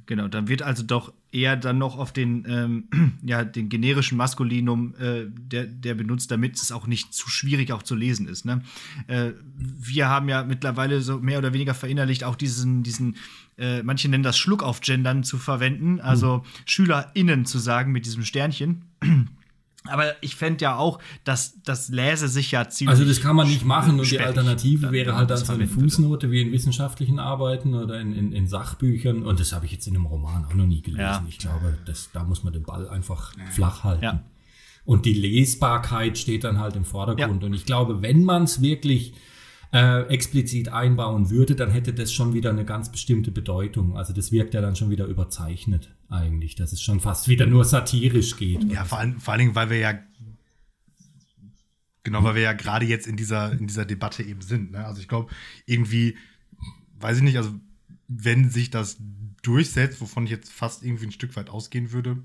[0.06, 4.94] Genau, dann wird also doch eher dann noch auf den, ähm, ja, den generischen Maskulinum
[4.98, 8.44] äh, der, der benutzt, damit es auch nicht zu schwierig auch zu lesen ist.
[8.44, 8.62] Ne?
[9.08, 13.16] Äh, wir haben ja mittlerweile so mehr oder weniger verinnerlicht, auch diesen, diesen
[13.58, 16.42] äh, manche nennen das Schluck auf Gendern zu verwenden, also mhm.
[16.66, 18.82] SchülerInnen zu sagen mit diesem Sternchen.
[19.86, 22.98] Aber ich fände ja auch, dass das Läse sich ja ziemlich.
[22.98, 26.30] Also das kann man nicht machen und die Alternative wäre halt dann so eine Fußnote
[26.30, 29.22] wie in wissenschaftlichen Arbeiten oder in, in, in Sachbüchern.
[29.22, 31.00] Und das habe ich jetzt in einem Roman auch noch nie gelesen.
[31.00, 31.24] Ja.
[31.28, 34.04] Ich glaube, das, da muss man den Ball einfach flach halten.
[34.04, 34.22] Ja.
[34.86, 37.42] Und die Lesbarkeit steht dann halt im Vordergrund.
[37.42, 37.46] Ja.
[37.46, 39.12] Und ich glaube, wenn man es wirklich
[39.74, 43.98] äh, explizit einbauen würde, dann hätte das schon wieder eine ganz bestimmte Bedeutung.
[43.98, 47.64] Also das wirkt ja dann schon wieder überzeichnet eigentlich, dass es schon fast wieder nur
[47.64, 48.64] satirisch geht.
[48.64, 49.98] Ja, vor, allem, vor allen Dingen, weil wir ja
[52.04, 54.72] Genau, weil wir ja gerade jetzt in dieser, in dieser Debatte eben sind.
[54.72, 54.84] Ne?
[54.84, 55.32] Also ich glaube,
[55.64, 56.16] irgendwie,
[57.00, 57.58] weiß ich nicht, also
[58.08, 58.98] wenn sich das
[59.42, 62.18] durchsetzt, wovon ich jetzt fast irgendwie ein Stück weit ausgehen würde,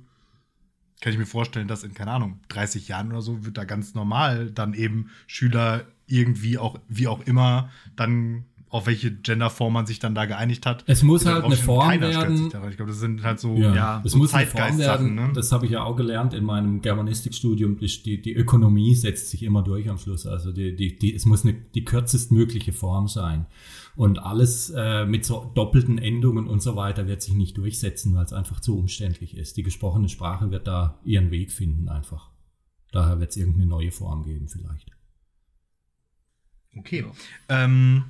[0.99, 3.93] kann ich mir vorstellen, dass in, keine Ahnung, 30 Jahren oder so wird da ganz
[3.93, 9.97] normal dann eben Schüler irgendwie auch, wie auch immer, dann auf welche Genderform man sich
[9.97, 10.83] dann da geeinigt hat.
[10.85, 12.45] Es muss halt eine Form werden.
[12.69, 15.15] Ich glaube, das sind halt so, ja, ja es so muss eine Form werden.
[15.15, 15.31] Ne?
[15.33, 17.79] Das habe ich ja auch gelernt in meinem Germanistikstudium.
[17.79, 20.27] Die, die, Ökonomie setzt sich immer durch am Schluss.
[20.27, 23.47] Also die, die, die, es muss eine, die kürzestmögliche Form sein.
[23.95, 28.25] Und alles äh, mit so doppelten Endungen und so weiter wird sich nicht durchsetzen, weil
[28.25, 29.57] es einfach zu umständlich ist.
[29.57, 32.29] Die gesprochene Sprache wird da ihren Weg finden einfach.
[32.91, 34.91] Daher wird es irgendeine neue Form geben vielleicht.
[36.77, 37.05] Okay.
[37.49, 38.05] Ähm,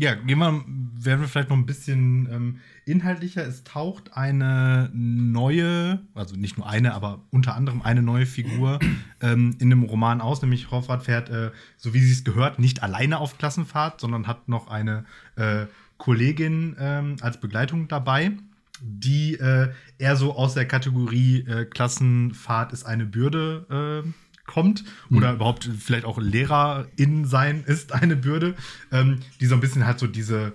[0.00, 3.46] ja, gehen wir, werden wir vielleicht noch ein bisschen ähm, inhaltlicher.
[3.46, 8.78] Es taucht eine neue, also nicht nur eine, aber unter anderem eine neue Figur
[9.20, 12.82] ähm, in dem Roman aus, nämlich Hoffrat fährt, äh, so wie sie es gehört, nicht
[12.82, 15.04] alleine auf Klassenfahrt, sondern hat noch eine
[15.36, 15.66] äh,
[15.98, 18.32] Kollegin äh, als Begleitung dabei,
[18.80, 24.08] die äh, eher so aus der Kategorie äh, Klassenfahrt ist eine Bürde äh,
[24.50, 25.36] kommt oder mhm.
[25.36, 28.56] überhaupt vielleicht auch Lehrerin sein ist eine Bürde,
[28.90, 30.52] ähm, die so ein bisschen halt so diese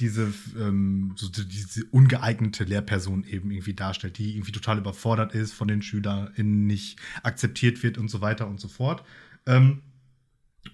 [0.00, 5.66] diese, ähm, so diese ungeeignete Lehrperson eben irgendwie darstellt, die irgendwie total überfordert ist, von
[5.66, 9.02] den SchülerInnen nicht akzeptiert wird und so weiter und so fort.
[9.46, 9.82] Ähm,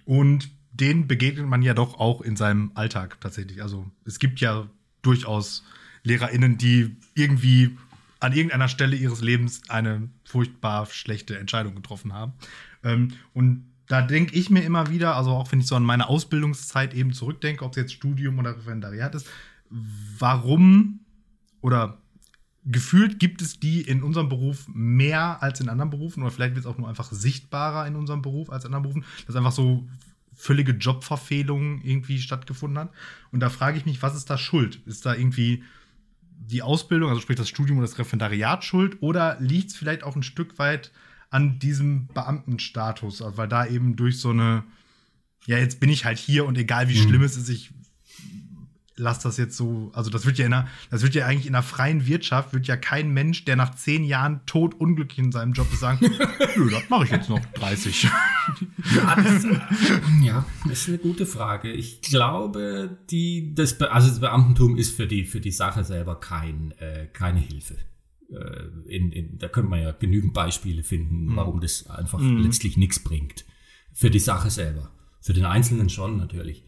[0.03, 3.63] und denen begegnet man ja doch auch in seinem Alltag tatsächlich.
[3.63, 4.69] Also es gibt ja
[5.01, 5.63] durchaus
[6.03, 7.77] LehrerInnen, die irgendwie
[8.19, 12.33] an irgendeiner Stelle ihres Lebens eine furchtbar schlechte Entscheidung getroffen haben.
[12.83, 16.07] Ähm, und da denke ich mir immer wieder, also auch wenn ich so an meine
[16.09, 19.27] Ausbildungszeit eben zurückdenke, ob es jetzt Studium oder Referendariat ist,
[19.69, 21.01] warum
[21.61, 21.97] oder
[22.65, 26.65] gefühlt gibt es die in unserem Beruf mehr als in anderen Berufen oder vielleicht wird
[26.65, 29.87] es auch nur einfach sichtbarer in unserem Beruf als in anderen Berufen, dass einfach so
[30.33, 32.91] völlige Jobverfehlungen irgendwie stattgefunden hat.
[33.31, 34.81] Und da frage ich mich, was ist da schuld?
[34.85, 35.63] Ist da irgendwie
[36.37, 40.15] die Ausbildung, also sprich das Studium oder das Referendariat schuld oder liegt es vielleicht auch
[40.15, 40.91] ein Stück weit
[41.29, 44.63] an diesem Beamtenstatus, also weil da eben durch so eine,
[45.45, 47.03] ja, jetzt bin ich halt hier und egal wie mhm.
[47.07, 47.71] schlimm es ist, ich
[48.97, 51.55] lass das jetzt so, also das wird ja in einer, das wird ja eigentlich in
[51.55, 55.53] einer freien Wirtschaft, wird ja kein Mensch, der nach zehn Jahren tot unglücklich in seinem
[55.53, 55.99] Job ist, sagen,
[56.55, 58.03] nö, das mache ich jetzt noch 30.
[58.03, 59.47] ja, das,
[60.23, 61.71] ja, das ist eine gute Frage.
[61.71, 66.71] Ich glaube, die, das, also das Beamtentum ist für die, für die Sache selber kein,
[66.79, 67.75] äh, keine Hilfe.
[68.31, 71.35] Äh, in, in, da könnte man ja genügend Beispiele finden, mhm.
[71.35, 72.37] warum das einfach mhm.
[72.37, 73.45] letztlich nichts bringt.
[73.93, 74.91] Für die Sache selber.
[75.21, 76.64] Für den Einzelnen schon natürlich.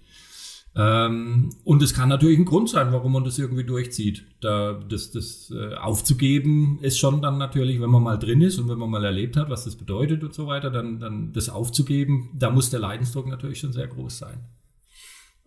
[0.80, 4.28] Ähm, und es kann natürlich ein Grund sein, warum man das irgendwie durchzieht.
[4.42, 8.70] Da, das das äh, aufzugeben ist schon dann natürlich, wenn man mal drin ist und
[8.70, 12.30] wenn man mal erlebt hat, was das bedeutet und so weiter, dann, dann das aufzugeben,
[12.38, 14.46] da muss der Leidensdruck natürlich schon sehr groß sein.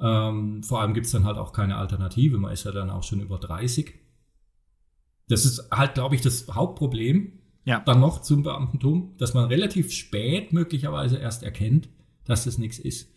[0.00, 2.36] Ähm, vor allem gibt es dann halt auch keine Alternative.
[2.38, 3.94] Man ist ja dann auch schon über 30.
[5.28, 7.34] Das ist halt, glaube ich, das Hauptproblem.
[7.64, 7.78] ja.
[7.78, 11.88] dann noch zum Beamtentum, dass man relativ spät möglicherweise erst erkennt,
[12.24, 13.14] dass das nichts ist.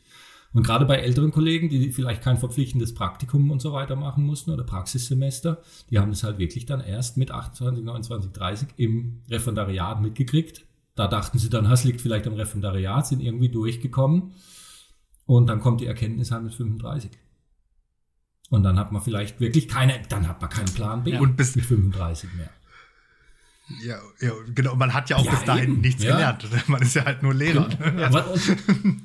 [0.54, 4.51] Und gerade bei älteren Kollegen, die vielleicht kein verpflichtendes Praktikum und so weiter machen mussten
[4.51, 9.99] oder Praxissemester, die haben das halt wirklich dann erst mit 28, 29, 30 im Referendariat
[10.01, 10.66] mitgekriegt.
[10.95, 14.34] Da dachten sie dann, das liegt vielleicht am Referendariat, sind irgendwie durchgekommen.
[15.26, 17.10] Und dann kommt die Erkenntnis halt mit 35.
[18.49, 21.56] Und dann hat man vielleicht wirklich keine, dann hat man keinen Plan B und bis
[21.56, 22.49] mit 35 mehr.
[23.82, 24.76] Ja, ja, genau.
[24.76, 25.82] Man hat ja auch ja, bis dahin eben.
[25.82, 26.12] nichts ja.
[26.12, 26.45] gelernt.
[26.68, 27.70] Man ist ja halt nur Lehrer.
[27.97, 28.12] Ja.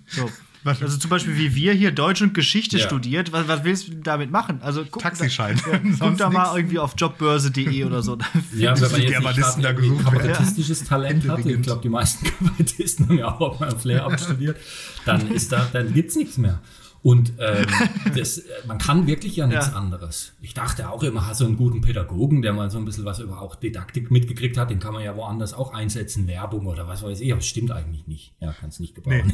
[0.06, 0.30] so.
[0.68, 2.86] Also zum Beispiel wie wir hier Deutsch und Geschichte ja.
[2.86, 4.60] studiert, was, was, willst du damit machen?
[4.62, 5.60] Also guck, Taxischein.
[5.64, 8.18] Da, ja, guck da mal irgendwie auf jobbörse.de oder so.
[8.56, 13.08] ja, wenn man jetzt Germanisten da gesucht kabarettistisches Talent hat, ich glaube, die meisten Kabarettisten
[13.08, 14.56] haben ja auch mal Flair abstudiert,
[15.04, 16.60] dann ist da, dann gibt's nichts mehr.
[17.02, 17.66] Und ähm,
[18.16, 19.72] das, man kann wirklich ja nichts ja.
[19.74, 20.32] anderes.
[20.40, 23.20] Ich dachte auch immer, hast so einen guten Pädagogen, der mal so ein bisschen was
[23.20, 27.02] über auch Didaktik mitgekriegt hat, den kann man ja woanders auch einsetzen, Werbung oder was
[27.02, 28.34] weiß ich, aber es stimmt eigentlich nicht.
[28.40, 29.32] Ja, kann es nicht gebrauchen.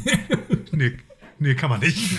[0.71, 0.89] Nee.
[0.89, 0.97] nee.
[1.39, 1.97] Nee, kann man nicht.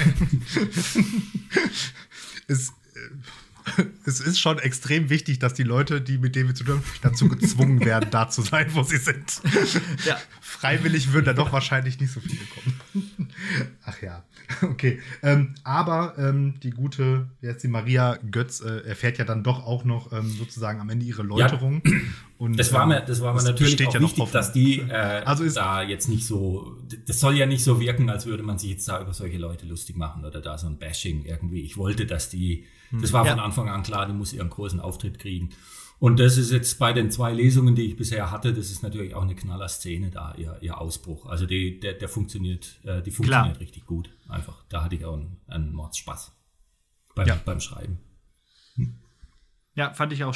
[2.49, 6.64] es, äh, es ist schon extrem wichtig, dass die Leute, die mit denen wir zu
[6.64, 9.41] tun haben, dazu gezwungen werden, da zu sein, wo sie sind.
[10.05, 10.19] Ja.
[10.41, 13.31] Freiwillig würden da doch wahrscheinlich nicht so viele kommen.
[13.85, 14.23] Ach ja.
[14.62, 15.01] Okay.
[15.23, 19.85] Ähm, aber ähm, die gute, jetzt die Maria Götz, äh, erfährt ja dann doch auch
[19.85, 21.83] noch ähm, sozusagen am Ende ihre Läuterung.
[21.85, 21.93] Ja.
[22.39, 25.49] Und, das war mir, das war mir natürlich auch ja wichtig, dass die äh, also
[25.49, 26.76] da jetzt nicht so,
[27.07, 29.64] das soll ja nicht so wirken, als würde man sich jetzt da über solche Leute
[29.64, 31.62] lustig machen oder da so ein Bashing irgendwie.
[31.62, 33.01] Ich wollte, dass die, hm.
[33.01, 33.32] das war ja.
[33.32, 35.51] von Anfang an klar, die muss ihren großen Auftritt kriegen.
[35.99, 39.14] Und das ist jetzt bei den zwei Lesungen, die ich bisher hatte, das ist natürlich
[39.14, 41.24] auch eine knaller Szene da, ihr, ihr Ausbruch.
[41.24, 43.61] Also die, der, der funktioniert, äh, die funktioniert Klar.
[43.61, 44.11] richtig gut.
[44.28, 44.62] Einfach.
[44.68, 46.32] Da hatte ich auch einen, einen Mordspaß
[47.14, 47.41] beim, ja.
[47.43, 47.99] beim Schreiben.
[48.74, 48.99] Hm.
[49.74, 50.34] Ja, fand ich auch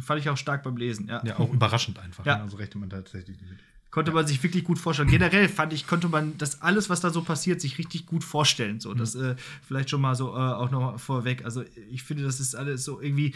[0.00, 1.08] fand ich auch stark beim Lesen.
[1.08, 2.24] Ja, ja auch überraschend einfach.
[2.26, 2.36] Ja.
[2.36, 2.42] Ne?
[2.42, 3.58] Also rechte man tatsächlich mit.
[3.90, 5.08] Konnte man sich wirklich gut vorstellen.
[5.08, 8.78] Generell fand ich, konnte man das alles, was da so passiert, sich richtig gut vorstellen.
[8.78, 9.34] So, das äh,
[9.66, 11.44] vielleicht schon mal so äh, auch noch vorweg.
[11.44, 13.34] Also ich finde, das ist alles so irgendwie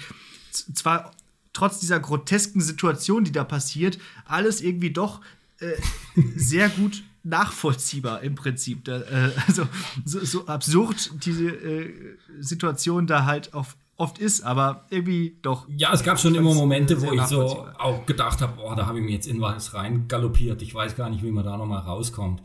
[0.52, 1.10] zwar
[1.52, 5.20] trotz dieser grotesken Situation, die da passiert, alles irgendwie doch
[5.58, 5.72] äh,
[6.36, 8.84] sehr gut nachvollziehbar im Prinzip.
[8.84, 9.66] Da, äh, also
[10.04, 15.66] so, so, absurd diese äh, Situation da halt auf oft ist, aber irgendwie doch.
[15.76, 18.98] Ja, es gab schon immer Momente, wo ich so auch gedacht habe, boah, da habe
[18.98, 20.62] ich mir jetzt in was rein galoppiert.
[20.62, 22.42] Ich weiß gar nicht, wie man da nochmal rauskommt.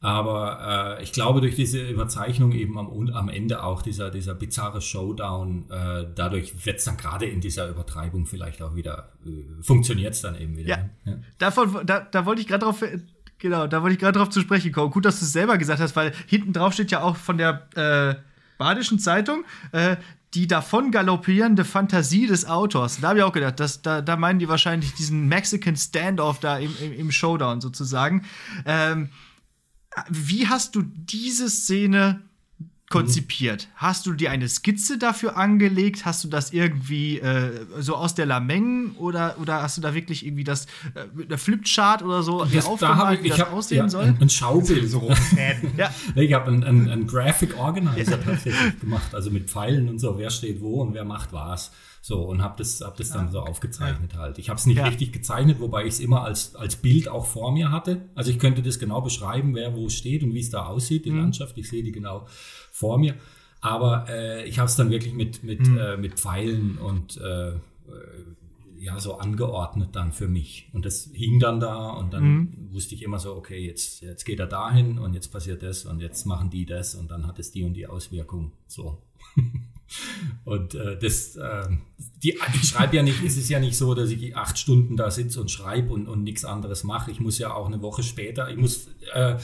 [0.00, 4.80] Aber äh, ich glaube, durch diese Überzeichnung eben am, am Ende auch dieser, dieser bizarre
[4.80, 10.14] Showdown, äh, dadurch wird es dann gerade in dieser Übertreibung vielleicht auch wieder, äh, funktioniert
[10.14, 10.68] es dann eben wieder.
[10.68, 11.18] Ja, ja.
[11.38, 12.84] Davon, da, da wollte ich gerade drauf,
[13.38, 14.92] genau, da wollte ich gerade drauf zu sprechen kommen.
[14.92, 17.66] Gut, dass du es selber gesagt hast, weil hinten drauf steht ja auch von der
[17.74, 18.14] äh,
[18.56, 19.96] Badischen Zeitung, äh,
[20.34, 23.00] die davon galoppierende Fantasie des Autors.
[23.00, 26.58] Da habe ich auch gedacht, dass, da, da meinen die wahrscheinlich diesen Mexican Standoff da
[26.58, 28.24] im, im, im Showdown sozusagen.
[28.66, 29.10] Ähm,
[30.08, 32.27] wie hast du diese Szene
[32.90, 33.68] konzipiert?
[33.74, 36.06] Hast du dir eine Skizze dafür angelegt?
[36.06, 40.24] Hast du das irgendwie äh, so aus der Lameng oder, oder hast du da wirklich
[40.24, 40.64] irgendwie das
[40.94, 44.04] äh, mit einer Flipchart oder so das, aufgemalt, da wie das hab, aussehen ja, soll?
[44.04, 44.88] Ein, ein Schaubild.
[44.88, 45.10] so
[45.76, 45.90] ja.
[46.14, 50.60] Ich habe einen, einen Graphic Organizer tatsächlich gemacht, also mit Pfeilen und so, wer steht
[50.60, 51.70] wo und wer macht was.
[52.08, 54.38] So, und habe das, hab das dann so aufgezeichnet halt.
[54.38, 54.86] Ich habe es nicht ja.
[54.86, 58.00] richtig gezeichnet, wobei ich es immer als, als Bild auch vor mir hatte.
[58.14, 61.10] Also ich könnte das genau beschreiben, wer wo steht und wie es da aussieht, die
[61.10, 61.18] mhm.
[61.18, 61.58] Landschaft.
[61.58, 62.26] Ich sehe die genau
[62.72, 63.14] vor mir.
[63.60, 65.76] Aber äh, ich habe es dann wirklich mit, mit, mhm.
[65.76, 67.56] äh, mit Pfeilen und äh, äh,
[68.78, 70.70] ja, so angeordnet dann für mich.
[70.72, 72.68] Und das hing dann da und dann mhm.
[72.72, 76.00] wusste ich immer so, okay, jetzt, jetzt geht er dahin und jetzt passiert das und
[76.00, 78.52] jetzt machen die das und dann hat es die und die Auswirkung.
[78.66, 79.02] So.
[80.44, 81.68] Und äh, das, äh,
[82.22, 85.10] die, ich schreibe ja nicht, es ist ja nicht so, dass ich acht Stunden da
[85.10, 87.10] sitze und schreibe und, und nichts anderes mache.
[87.10, 89.36] Ich muss ja auch eine Woche später, ich muss, äh,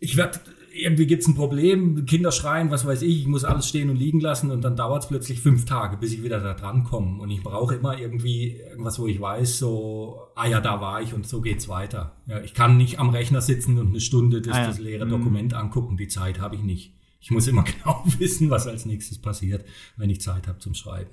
[0.00, 0.40] ich werde,
[0.74, 3.96] irgendwie gibt es ein Problem, Kinder schreien, was weiß ich, ich muss alles stehen und
[3.96, 7.22] liegen lassen und dann dauert es plötzlich fünf Tage, bis ich wieder da dran komme.
[7.22, 11.14] Und ich brauche immer irgendwie irgendwas, wo ich weiß, so, ah ja, da war ich
[11.14, 12.16] und so geht's weiter.
[12.26, 14.66] Ja, ich kann nicht am Rechner sitzen und eine Stunde das, ah ja.
[14.66, 15.10] das leere mhm.
[15.10, 16.92] Dokument angucken, die Zeit habe ich nicht.
[17.24, 19.66] Ich muss immer genau wissen, was als nächstes passiert,
[19.96, 21.08] wenn ich Zeit habe zum Schreiben.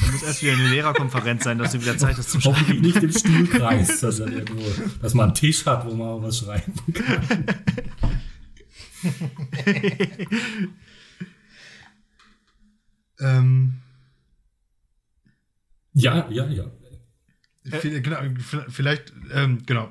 [0.00, 2.56] Da muss erst wieder eine Lehrerkonferenz sein, dass du wieder Zeit hast zum Schreiben.
[2.56, 4.64] Hoffentlich nicht im Stuhlkreis, dass, irgendwo,
[5.02, 7.46] dass man einen Tisch hat, wo man auch was schreiben kann.
[13.20, 13.82] ähm.
[15.92, 16.70] Ja, ja, ja.
[17.64, 18.18] Genau,
[18.68, 19.90] vielleicht, ähm, genau,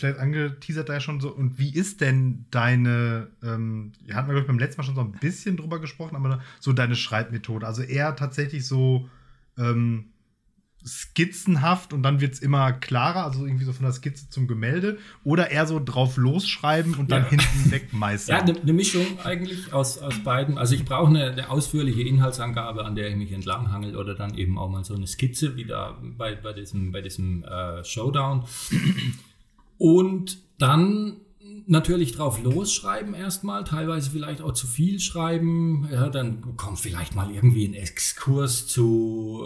[0.00, 1.30] vielleicht angeteasert da ja schon so.
[1.30, 5.12] Und wie ist denn deine, ähm, wir hatten wir beim letzten Mal schon so ein
[5.12, 7.66] bisschen drüber gesprochen, aber so deine Schreibmethode?
[7.66, 9.08] Also eher tatsächlich so,
[9.58, 10.06] ähm,
[10.84, 14.98] skizzenhaft und dann wird es immer klarer, also irgendwie so von der Skizze zum Gemälde,
[15.24, 17.28] oder eher so drauf losschreiben und dann Ja.
[17.28, 18.38] hinten wegmeißeln.
[18.38, 20.56] Ja, eine ne Mischung eigentlich aus, aus beiden.
[20.56, 24.58] Also ich brauche eine, eine ausführliche Inhaltsangabe, an der ich mich entlanghangel oder dann eben
[24.58, 28.44] auch mal so eine Skizze, wie da bei, bei diesem, bei diesem äh, Showdown.
[29.80, 31.22] Und dann
[31.66, 35.88] natürlich drauf losschreiben erstmal, teilweise vielleicht auch zu viel schreiben.
[35.90, 39.42] Ja, dann kommt vielleicht mal irgendwie ein Exkurs zu,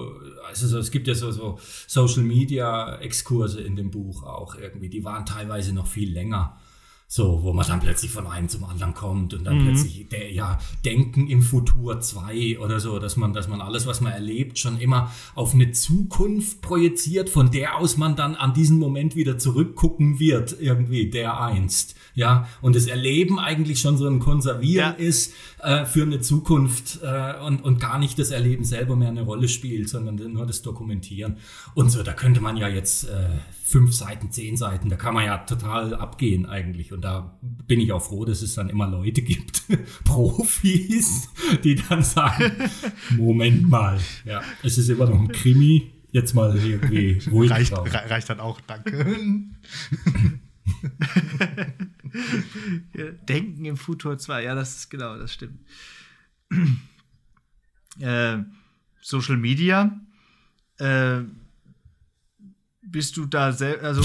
[0.48, 4.88] also so, es gibt ja so, so Social Media Exkurse in dem Buch auch irgendwie,
[4.88, 6.58] die waren teilweise noch viel länger.
[7.16, 10.58] So, wo man dann plötzlich von einem zum anderen kommt und dann plötzlich der, ja,
[10.84, 14.80] Denken im Futur 2 oder so, dass man, dass man alles, was man erlebt, schon
[14.80, 20.18] immer auf eine Zukunft projiziert, von der aus man dann an diesen Moment wieder zurückgucken
[20.18, 21.94] wird, irgendwie, der einst.
[22.16, 25.04] Ja, und das Erleben eigentlich schon so ein Konservieren Ja.
[25.04, 29.22] ist äh, für eine Zukunft äh, und, und gar nicht das Erleben selber mehr eine
[29.22, 31.36] Rolle spielt, sondern nur das Dokumentieren.
[31.74, 33.28] Und so, da könnte man ja jetzt äh,
[33.64, 36.92] fünf Seiten, zehn Seiten, da kann man ja total abgehen eigentlich.
[36.92, 39.62] Und da bin ich auch froh, dass es dann immer Leute gibt,
[40.04, 41.30] Profis,
[41.64, 42.52] die dann sagen,
[43.16, 48.10] Moment mal, ja, es ist immer noch ein Krimi, jetzt mal irgendwie ruhig reicht, re
[48.10, 49.16] reicht dann auch, danke.
[53.26, 55.58] Denken im Futur 2, ja, das ist genau, das stimmt.
[57.98, 58.38] äh,
[59.00, 59.98] Social Media,
[60.78, 61.22] äh,
[62.94, 64.02] bist du da selbst, also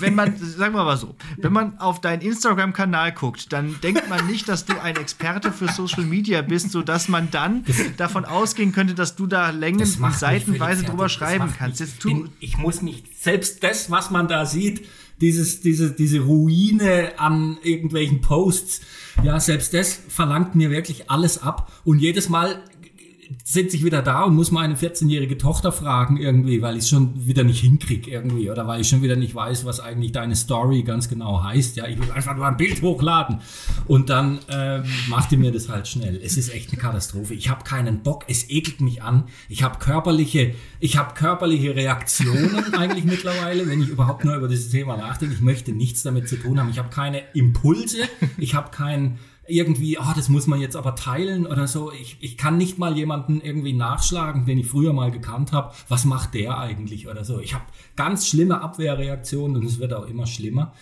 [0.00, 4.26] wenn man, sagen wir mal so, wenn man auf deinen Instagram-Kanal guckt, dann denkt man
[4.26, 7.64] nicht, dass du ein Experte für Social Media bist, sodass man dann
[7.96, 11.78] davon ausgehen könnte, dass du da Längen und seitenweise drüber schreiben kannst.
[11.78, 14.86] Jetzt ich, tu, bin, ich muss mich, selbst das, was man da sieht,
[15.20, 18.80] dieses, diese, diese Ruine an irgendwelchen Posts,
[19.22, 21.72] ja, selbst das verlangt mir wirklich alles ab.
[21.84, 22.62] Und jedes Mal
[23.48, 27.28] sitze ich wieder da und muss meine 14-jährige Tochter fragen irgendwie, weil ich es schon
[27.28, 30.82] wieder nicht hinkrieg irgendwie oder weil ich schon wieder nicht weiß, was eigentlich deine Story
[30.82, 31.76] ganz genau heißt.
[31.76, 33.38] Ja, ich will einfach nur ein Bild hochladen
[33.86, 36.16] und dann ähm, macht ihr mir das halt schnell.
[36.20, 37.34] Es ist echt eine Katastrophe.
[37.34, 38.24] Ich habe keinen Bock.
[38.26, 39.28] Es ekelt mich an.
[39.48, 44.70] Ich habe körperliche, ich habe körperliche Reaktionen eigentlich mittlerweile, wenn ich überhaupt nur über dieses
[44.70, 45.36] Thema nachdenke.
[45.36, 46.70] Ich möchte nichts damit zu tun haben.
[46.70, 47.98] Ich habe keine Impulse.
[48.38, 49.18] Ich habe kein
[49.48, 51.92] irgendwie, ah, das muss man jetzt aber teilen oder so.
[51.92, 55.74] Ich, ich kann nicht mal jemanden irgendwie nachschlagen, den ich früher mal gekannt habe.
[55.88, 57.40] Was macht der eigentlich oder so?
[57.40, 57.64] Ich habe
[57.96, 60.72] ganz schlimme Abwehrreaktionen und es wird auch immer schlimmer.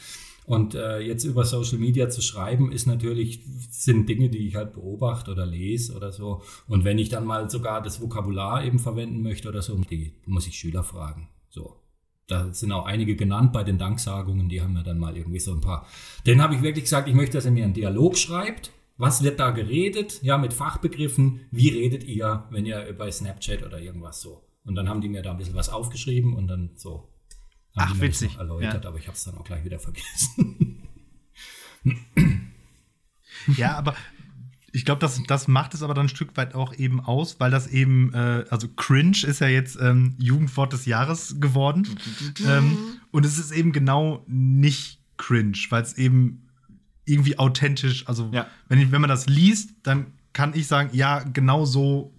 [0.46, 3.40] Und äh, jetzt über Social Media zu schreiben, ist natürlich,
[3.70, 6.42] sind Dinge, die ich halt beobachte oder lese oder so.
[6.68, 10.46] Und wenn ich dann mal sogar das Vokabular eben verwenden möchte oder so, die muss
[10.46, 11.28] ich Schüler fragen.
[11.48, 11.76] So.
[12.26, 15.52] Da sind auch einige genannt bei den Danksagungen, die haben mir dann mal irgendwie so
[15.52, 15.86] ein paar.
[16.26, 18.72] Den habe ich wirklich gesagt, ich möchte, dass er mir einen Dialog schreibt.
[18.96, 20.22] Was wird da geredet?
[20.22, 21.40] Ja, mit Fachbegriffen.
[21.50, 24.44] Wie redet ihr, wenn ihr bei Snapchat oder irgendwas so?
[24.64, 27.10] Und dann haben die mir da ein bisschen was aufgeschrieben und dann so.
[27.76, 28.88] haben Ach, die mir das witzig, noch Erläutert, ja.
[28.88, 30.82] aber ich habe es dann auch gleich wieder vergessen.
[33.56, 33.94] Ja, aber
[34.74, 37.50] ich glaube, das, das macht es aber dann ein Stück weit auch eben aus, weil
[37.50, 41.86] das eben, äh, also cringe ist ja jetzt ähm, Jugendwort des Jahres geworden.
[42.46, 42.76] ähm,
[43.12, 46.42] und es ist eben genau nicht cringe, weil es eben
[47.04, 48.46] irgendwie authentisch, also Ja.
[48.68, 52.12] wenn, ich, wenn man das liest, dann kann ich sagen, ja, genau so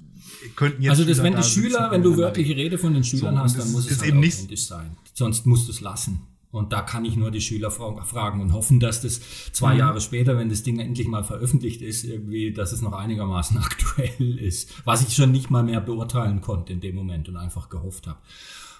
[0.55, 3.35] könnten jetzt also das, Schüler wenn die Schüler, wenn du wörtliche Rede von den Schülern
[3.35, 4.95] So, hast, dann es muss es ist halt eben nicht- authentisch sein.
[5.13, 6.21] Sonst musst du es lassen.
[6.55, 9.19] Und da kann ich nur die Schüler fra fragen und hoffen, dass das
[9.51, 9.79] zwei Mhm.
[9.79, 14.39] Jahre später, wenn das Ding endlich mal veröffentlicht ist, irgendwie, dass es noch einigermaßen aktuell
[14.39, 14.69] ist.
[14.85, 18.19] Was ich schon nicht mal mehr beurteilen konnte in dem Moment und einfach gehofft habe.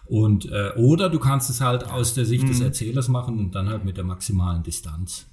[0.08, 2.48] Und äh, oder du kannst es halt aus der Sicht Mhm.
[2.50, 5.26] des Erzählers machen und dann halt mit der maximalen Distanz.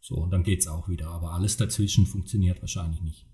[0.00, 1.08] So, und dann geht's auch wieder.
[1.10, 3.26] Aber alles dazwischen funktioniert wahrscheinlich nicht.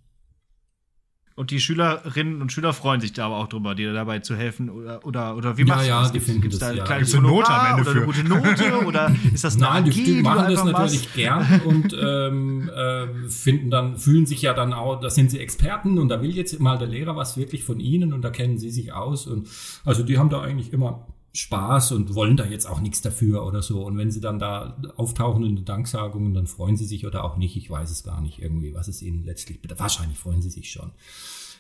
[1.37, 4.70] Und die Schülerinnen und Schüler freuen sich da aber auch drüber, dir dabei zu helfen.
[4.70, 6.12] Oder, oder, oder wie Ja, machst ja, du das?
[6.12, 6.85] die Gibt's- finden gibt's das, da ja.
[6.85, 8.07] eine Note am Ende oder eine für?
[8.07, 8.87] gute Note?
[8.87, 11.14] Oder ist das eine Nein, die, AG, die machen du das natürlich machst?
[11.14, 15.99] gern und ähm, äh, finden dann, fühlen sich ja dann auch, da sind sie Experten
[15.99, 18.70] und da will jetzt mal der Lehrer was wirklich von ihnen und da kennen sie
[18.70, 19.49] sich aus und
[19.85, 21.05] also die haben da eigentlich immer
[21.35, 23.85] Spaß und wollen da jetzt auch nichts dafür oder so.
[23.85, 27.37] Und wenn sie dann da auftauchen in den Danksagungen, dann freuen sie sich oder auch
[27.37, 27.57] nicht.
[27.57, 29.59] Ich weiß es gar nicht irgendwie, was es ihnen letztlich.
[29.76, 30.93] Wahrscheinlich freuen sie sich schon.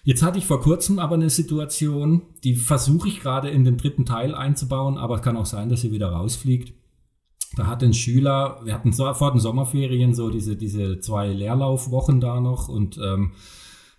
[0.04, 4.06] Jetzt hatte ich vor kurzem aber eine Situation, die versuche ich gerade in den dritten
[4.06, 6.72] Teil einzubauen, aber es kann auch sein, dass sie wieder rausfliegt.
[7.56, 12.20] Da hat ein Schüler, wir hatten so, vor den Sommerferien so diese, diese zwei Leerlaufwochen
[12.20, 13.32] da noch und ähm,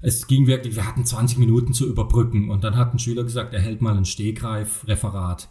[0.02, 3.54] es ging wirklich, wir hatten 20 Minuten zu überbrücken und dann hat ein Schüler gesagt,
[3.54, 5.50] er hält mal ein Stegreif-Referat.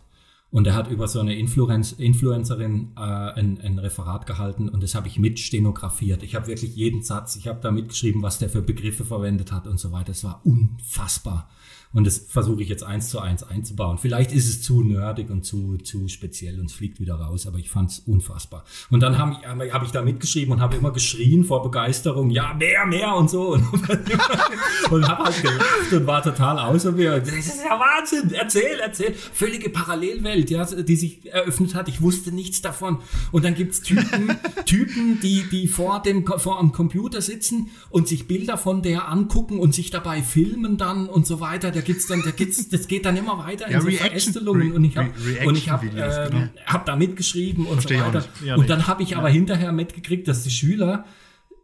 [0.54, 4.94] Und er hat über so eine Influenz Influencerin äh, ein, ein Referat gehalten und das
[4.94, 6.22] habe ich mit stenografiert.
[6.22, 9.66] Ich habe wirklich jeden Satz, ich habe da mitgeschrieben, was der für Begriffe verwendet hat
[9.66, 10.12] und so weiter.
[10.12, 11.50] Es war unfassbar.
[11.94, 13.98] Und das versuche ich jetzt eins zu eins einzubauen.
[13.98, 17.58] Vielleicht ist es zu nerdig und zu, zu speziell und es fliegt wieder raus, aber
[17.58, 18.64] ich fand es unfassbar.
[18.90, 22.52] Und dann habe ich, hab ich da mitgeschrieben und habe immer geschrien vor Begeisterung, ja,
[22.54, 23.54] mehr, mehr und so.
[23.64, 27.20] Und, und habe halt gelacht und war total außer mir.
[27.20, 29.14] Das ist ja Wahnsinn, erzähl, erzähl.
[29.14, 31.88] Völlige Parallelwelt, ja, die sich eröffnet hat.
[31.88, 32.98] Ich wusste nichts davon.
[33.30, 34.36] Und dann gibt's Typen,
[34.66, 39.58] Typen, die, die vor dem vor dem Computer sitzen und sich Bilder von der angucken
[39.58, 41.70] und sich dabei filmen dann und so weiter.
[41.70, 44.70] Der gibt's dann, da gibt's, das geht dann immer weiter Ja, in so Reaction- Verästelungen
[44.70, 46.48] Re- und ich habe Reaction-Videos, ähm, genau.
[46.66, 48.24] hab da mitgeschrieben und Versteh so weiter.
[48.44, 51.04] Ja, und dann habe ich aber hinterher mitgekriegt, dass die Schüler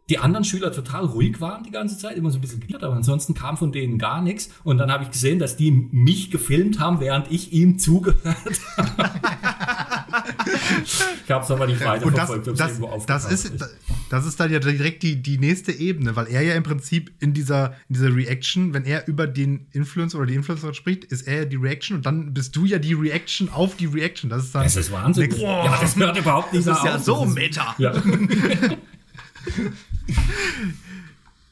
[0.09, 2.95] die anderen Schüler total ruhig waren die ganze Zeit, immer so ein bisschen geklappt, aber
[2.95, 4.49] ansonsten kam von denen gar nichts.
[4.65, 8.35] Und dann habe ich gesehen, dass die mich gefilmt haben, während ich ihm zugehört
[8.77, 9.09] habe.
[11.25, 13.51] Ich habe es aber nicht Und das, es das, das, ist,
[14.09, 17.33] das ist dann ja direkt die, die nächste Ebene, weil er ja im Prinzip in
[17.33, 21.37] dieser, in dieser Reaction, wenn er über den Influencer oder die Influencerin spricht, ist er
[21.39, 24.29] ja die Reaction und dann bist du ja die Reaction auf die Reaction.
[24.29, 24.63] Das ist dann.
[24.63, 25.23] Das ist Wahnsinn.
[25.29, 27.03] Next- Ja, das hört überhaupt nicht Das ist mehr ja auf.
[27.03, 27.75] so meta.
[27.77, 27.93] Ja.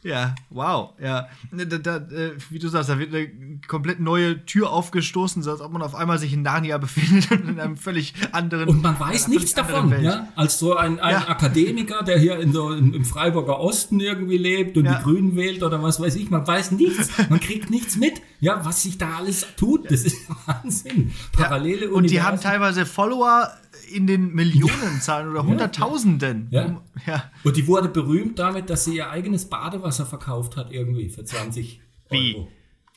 [0.01, 1.27] Ja, wow, ja.
[1.51, 3.27] Da, da, äh, wie du sagst, da wird eine
[3.67, 7.49] komplett neue Tür aufgestoßen, so als ob man auf einmal sich in Narnia befindet und
[7.49, 8.69] in einem völlig anderen.
[8.69, 10.29] Und man weiß nichts davon, ja.
[10.37, 11.27] Als so ein, ein Ja.
[11.27, 14.95] Akademiker, der hier in so im, Freiburger Osten irgendwie lebt und Ja.
[14.99, 17.09] die Grünen wählt oder was weiß ich, man weiß nichts.
[17.29, 19.91] Man kriegt nichts mit, ja, was sich da alles tut.
[19.91, 21.11] Das ist Wahnsinn.
[21.33, 23.51] Parallele Ja, Und die haben teilweise Follower
[23.95, 26.47] in den Millionenzahlen oder Hunderttausenden.
[26.51, 26.65] Ja.
[26.65, 27.31] Um- ja.
[27.43, 31.81] Und die wurde berühmt damit, dass sie ihr eigenes Badewasser verkauft hat irgendwie für 20
[32.09, 32.35] Wie?
[32.35, 32.47] Euro.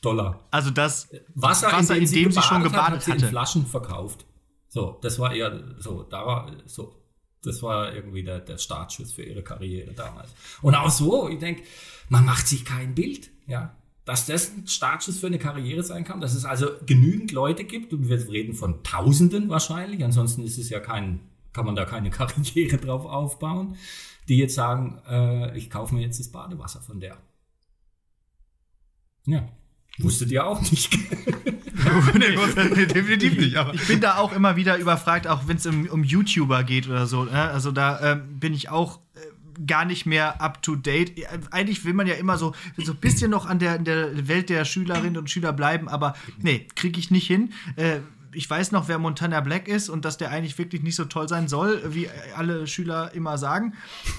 [0.01, 0.47] Dollar.
[0.51, 3.27] Also das Wasser, Wasser, in dem sie schon hat, gebadet hat sie in hatte.
[3.27, 4.25] Flaschen verkauft.
[4.67, 6.95] So, das war eher so, da war so,
[7.41, 10.29] das war irgendwie der, der Startschuss für ihre Karriere damals.
[10.61, 11.63] Und auch so, ich denke,
[12.09, 13.75] man macht sich kein Bild, ja.
[14.05, 17.93] Dass das ein Startschuss für eine Karriere sein kann, dass es also genügend Leute gibt,
[17.93, 21.21] und wir reden von Tausenden wahrscheinlich, ansonsten ist es ja kein,
[21.53, 23.77] kann man da keine Karriere drauf aufbauen,
[24.27, 27.17] die jetzt sagen, äh, ich kaufe mir jetzt das Badewasser von der.
[29.25, 29.47] Ja.
[29.99, 30.91] Wusstet ihr auch nicht.
[32.15, 33.57] nee, definitiv nicht.
[33.57, 36.87] Aber Ich bin da auch immer wieder überfragt, auch wenn es um, um YouTuber geht
[36.87, 37.25] oder so.
[37.25, 37.31] Ne?
[37.31, 39.02] Also da ähm, bin ich auch äh,
[39.67, 41.25] gar nicht mehr up to date.
[41.51, 44.65] Eigentlich will man ja immer so so ein bisschen noch an der, der Welt der
[44.65, 47.53] Schülerinnen und Schüler bleiben, aber nee, kriege ich nicht hin.
[47.75, 47.99] Äh,
[48.35, 51.29] ich weiß noch, wer Montana Black ist und dass der eigentlich wirklich nicht so toll
[51.29, 53.73] sein soll, wie alle Schüler immer sagen.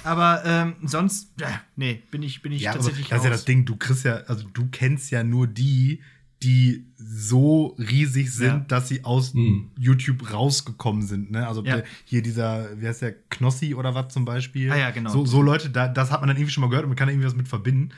[0.04, 3.30] Aber ähm, sonst, äh, nee, bin ich, bin ich ja, aber tatsächlich das ist ja
[3.30, 3.38] raus.
[3.38, 6.00] das Ding, du kriegst ja, also du kennst ja nur die,
[6.42, 8.58] die so riesig sind, Ja.
[8.68, 9.70] dass sie aus Mhm.
[9.78, 11.30] YouTube rausgekommen sind.
[11.30, 11.46] Ne?
[11.46, 11.82] Also Ja.
[12.04, 14.70] hier dieser, wie heißt der, Knossi oder was zum Beispiel.
[14.70, 15.10] Ah ja, genau.
[15.10, 17.08] So, so Leute, da, das hat man dann irgendwie schon mal gehört und man kann
[17.08, 17.90] irgendwie was mit verbinden.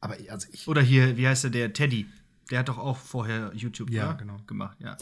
[0.00, 2.06] Aber also ich, Oder hier, wie heißt der, der Teddy?
[2.50, 4.16] Der hat doch auch vorher YouTube Ja, ne?
[4.18, 4.36] genau.
[4.46, 4.96] gemacht, ja.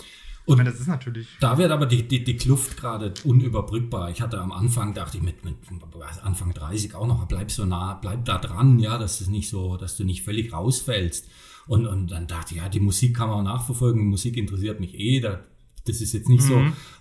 [0.46, 1.28] ich meine, das ist natürlich.
[1.40, 4.10] Da wird aber die, die, die Kluft gerade unüberbrückbar.
[4.10, 5.54] Ich hatte am Anfang, dachte ich, mit, mit
[6.24, 9.76] Anfang 30 auch noch, bleib so nah, bleib da dran, ja, dass es nicht so,
[9.76, 11.28] dass du nicht völlig rausfällst.
[11.68, 14.80] Und, und dann dachte ich, ja, die Musik kann man auch nachverfolgen, die Musik interessiert
[14.80, 15.44] mich eh, da,
[15.86, 16.60] das ist jetzt nicht so.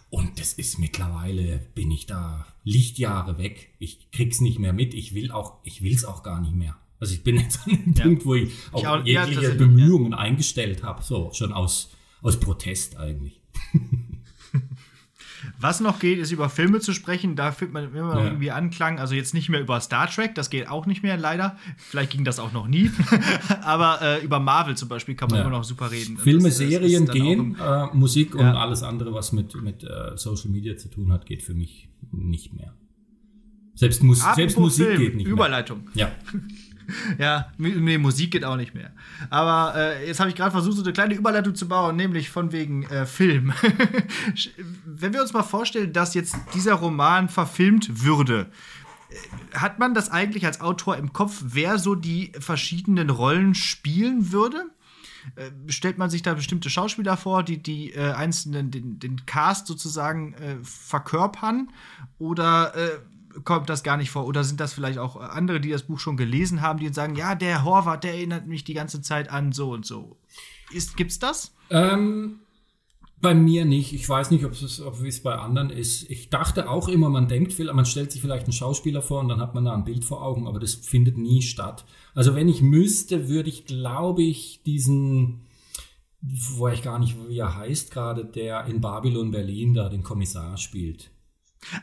[0.10, 3.70] Und das ist mittlerweile, bin ich da Lichtjahre weg.
[3.80, 4.94] Ich krieg's nicht mehr mit.
[4.94, 6.78] Ich will auch, ich will's auch gar nicht mehr.
[7.00, 8.04] Also ich bin jetzt an dem Ja.
[8.04, 11.04] Punkt, wo ich auch, auch- ja, jegliche tatsächlich, Bemühungen eingestellt habe.
[11.04, 11.92] So, schon aus,
[12.22, 13.42] aus Protest eigentlich.
[15.60, 17.36] Was noch geht, ist über Filme zu sprechen.
[17.36, 18.26] Da findet man immer Ja.
[18.26, 19.00] irgendwie Anklang.
[19.00, 21.58] Also jetzt nicht mehr über Star Trek, das geht auch nicht mehr, leider.
[21.78, 22.92] Vielleicht ging das auch noch nie.
[23.64, 25.46] Aber äh, über Marvel zum Beispiel kann man Ja.
[25.46, 26.16] immer noch super reden.
[26.18, 29.84] Und Filme, das- das Serien auch gehen, äh, Musik und alles andere, was mit, mit
[29.84, 32.74] äh, Social Media zu tun hat, geht für mich nicht mehr.
[33.74, 35.84] Selbst, Mus Apropos selbst Musik Film, geht nicht Überleitung.
[35.96, 36.08] mehr.
[36.08, 36.12] Ja.
[37.18, 38.92] Ja, nee, Musik geht auch nicht mehr.
[39.30, 42.52] Aber äh, jetzt habe ich gerade versucht, so eine kleine Überleitung zu bauen, nämlich von
[42.52, 43.54] wegen äh, Film.
[44.86, 48.50] Wenn wir uns mal vorstellen, dass jetzt dieser Roman verfilmt würde,
[49.10, 54.32] äh, hat man das eigentlich als Autor im Kopf, wer so die verschiedenen Rollen spielen
[54.32, 54.66] würde?
[55.36, 59.68] Äh, Stellt man sich da bestimmte Schauspieler vor, die die äh, einzelnen, den, den Cast
[59.68, 61.70] sozusagen äh, verkörpern?
[62.18, 63.00] Oder äh,
[63.44, 64.26] kommt das gar nicht vor?
[64.26, 67.36] Oder sind das vielleicht auch andere, die das Buch schon gelesen haben, die sagen, ja,
[67.36, 70.18] der Horvath, der erinnert mich die ganze Zeit an so und so.
[70.72, 71.54] Ist, gibt's das?
[71.70, 72.40] Ähm,
[73.22, 73.94] bei mir nicht.
[73.94, 76.10] Ich weiß nicht, ob es bei anderen ist.
[76.10, 79.30] Ich dachte auch immer, man denkt, viel- man stellt sich vielleicht einen Schauspieler vor und
[79.30, 81.86] dann hat man da ein Bild vor Augen, aber das findet nie statt.
[82.14, 85.44] Also wenn ich müsste, würde ich, glaube ich, diesen
[86.22, 90.58] wo ich gar nicht, wie er heißt gerade, der in Babylon Berlin da den Kommissar
[90.58, 91.12] spielt.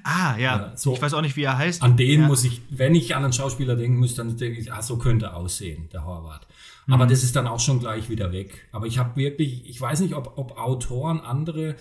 [0.03, 0.57] Ah, ja.
[0.57, 0.95] Ja, so.
[0.95, 1.83] ich weiß auch nicht, wie er heißt.
[1.83, 2.27] An den ja.
[2.27, 5.27] muss ich, wenn ich an einen Schauspieler denken muss, dann denke ich, ah, so könnte
[5.27, 6.47] er aussehen, der Horvath.
[6.87, 8.69] Aber das ist dann auch schon gleich wieder weg.
[8.73, 11.77] Aber ich habe wirklich, ich weiß nicht, ob, ob Autoren andere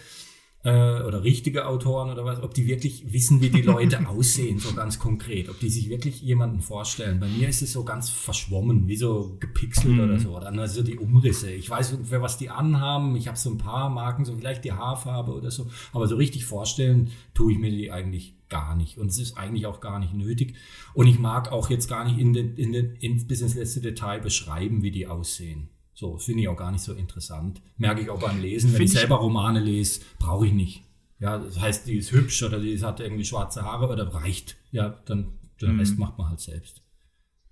[0.64, 4.74] äh, oder richtige Autoren oder was, ob die wirklich wissen, wie die Leute aussehen, so
[4.74, 5.50] ganz konkret.
[5.50, 7.20] Ob die sich wirklich jemanden vorstellen.
[7.20, 10.40] Bei mir ist es so ganz verschwommen, wie so gepixelt oder so.
[10.40, 11.52] Dann also die Umrisse.
[11.52, 13.16] Ich weiß ungefähr, was die anhaben.
[13.16, 15.68] Ich habe so ein paar Marken, so vielleicht die Haarfarbe oder so.
[15.92, 18.98] Aber so richtig vorstellen tue ich mir die eigentlich gar nicht.
[18.98, 20.56] Und es ist eigentlich auch gar nicht nötig.
[20.94, 23.82] Und ich mag auch jetzt gar nicht in den, in den, in, bis ins letzte
[23.82, 25.70] Detail beschreiben, wie die aussehen.
[26.04, 27.62] So, finde ich auch gar nicht so interessant.
[27.78, 28.72] Merke ich auch beim Lesen.
[28.72, 30.84] Wenn Find ich selber Romane lese, brauche ich nicht.
[31.20, 34.58] Ja, das heißt, die ist hübsch oder die hat irgendwie schwarze Haare oder reicht.
[34.72, 36.82] Ja, dann den Rest macht man halt selbst.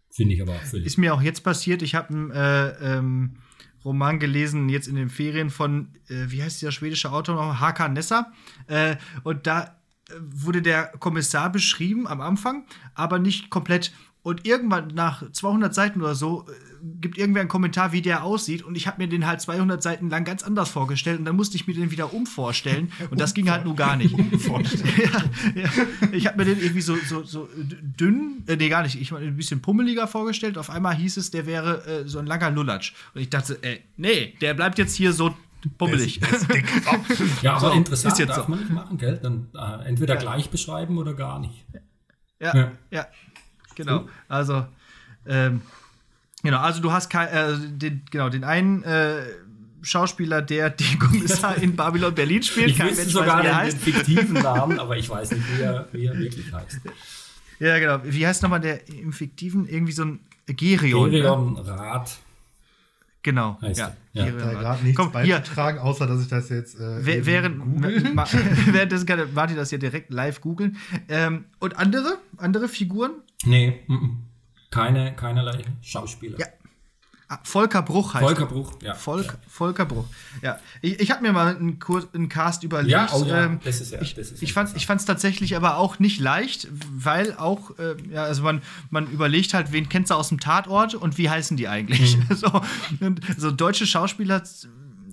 [0.10, 0.86] Finde ich aber völlig.
[0.86, 1.82] Ist mir auch jetzt passiert.
[1.82, 3.38] Ich habe einen äh, ähm,
[3.86, 7.62] Roman gelesen, jetzt in den Ferien von, äh, wie heißt dieser schwedische Autor noch?
[7.62, 8.34] Hakan Nessa.
[8.68, 9.80] Äh, und da
[10.10, 13.94] äh, wurde der Kommissar beschrieben am Anfang, aber nicht komplett.
[14.24, 18.64] Und irgendwann nach 200 Seiten oder so äh, gibt irgendwer einen Kommentar, wie der aussieht.
[18.64, 21.20] Und ich habe mir den halt 200 Seiten lang ganz anders vorgestellt.
[21.20, 22.92] Und dann musste ich mir den wieder umvorstellen.
[23.10, 24.16] Und das ging halt nur gar nicht.
[24.98, 25.24] ja,
[25.56, 25.70] ja.
[26.12, 29.28] Ich habe mir den irgendwie so, so, so dünn, äh, nee, gar nicht, ich meine
[29.28, 30.58] ein bisschen pummeliger vorgestellt.
[30.58, 32.94] Auf einmal hieß es, der wäre äh, so ein langer Lulatsch.
[33.14, 35.36] Und ich dachte, äh, nee, der bleibt jetzt hier so
[35.78, 36.20] pummelig.
[37.42, 38.50] ja, aber So, interessant ist jetzt darf so.
[38.50, 39.20] man nicht machen, gell?
[39.22, 41.66] Dann äh, entweder gleich beschreiben oder gar nicht.
[42.40, 42.72] Ja, Ja.
[42.90, 43.08] ja,
[43.76, 44.08] genau.
[44.28, 44.66] Also,
[45.26, 45.62] ähm,
[46.44, 49.22] genau, also du hast kein, äh, den, genau, den einen äh,
[49.82, 52.70] Schauspieler, der den Kommissar in Babylon Berlin spielt.
[52.70, 53.78] Ich Kein wüsste Mensch sogar weiß, wie er den, den heißt.
[53.78, 56.82] fiktiven Namen, aber ich weiß nicht, wie er, wie er wirklich heißt.
[57.60, 58.00] Ja, genau.
[58.04, 59.68] Wie heißt nochmal der im fiktiven?
[59.68, 61.12] Irgendwie so ein Gerion.
[61.12, 61.22] Ne?
[61.22, 62.18] Gerion Rath.
[63.24, 63.58] Genau.
[63.62, 63.96] Heißt ja.
[64.14, 64.26] er.
[64.26, 64.32] Ja.
[64.32, 67.62] Da gerade nichts Komm, hier, beizutragen, außer dass ich das jetzt äh, Während,
[68.74, 70.78] währenddessen kann Martin das hier direkt live googeln.
[71.08, 73.12] Ähm, und andere, andere Figuren?
[73.44, 74.18] Nee, mm, mm.
[74.72, 76.40] Keine, keinerlei Schauspieler.
[76.40, 76.48] Ja.
[77.28, 78.48] Ah, Volker Bruch heißt Volker er.
[78.48, 78.94] Bruch, ja.
[78.94, 80.04] Volk, Volker Bruch.
[80.42, 82.92] Ja, ich, ich habe mir mal einen, Kur einen Cast überlegt.
[82.92, 85.56] Ja, oh ja, Ähm, das ist ja- ich, das ist ich fand ich fand's tatsächlich
[85.56, 90.12] aber auch nicht leicht, weil auch äh, ja, also man man überlegt halt, wen kennst
[90.12, 92.18] du aus dem Tatort und wie heißen die eigentlich?
[92.18, 92.28] Mhm.
[92.36, 92.62] so,
[93.00, 94.44] und so deutsche Schauspieler,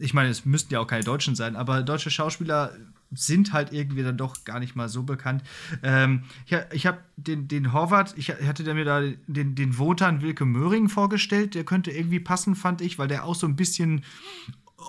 [0.00, 2.72] ich meine, es müssten ja auch keine Deutschen sein, aber deutsche Schauspieler
[3.11, 5.42] sind halt irgendwie dann doch gar nicht mal so bekannt.
[5.82, 10.44] Ähm, ich ich habe den, den Horvath, ich hatte mir da den, den Wotan Wilke
[10.44, 14.04] Möhring vorgestellt, der könnte irgendwie passen, fand ich, weil der auch so ein bisschen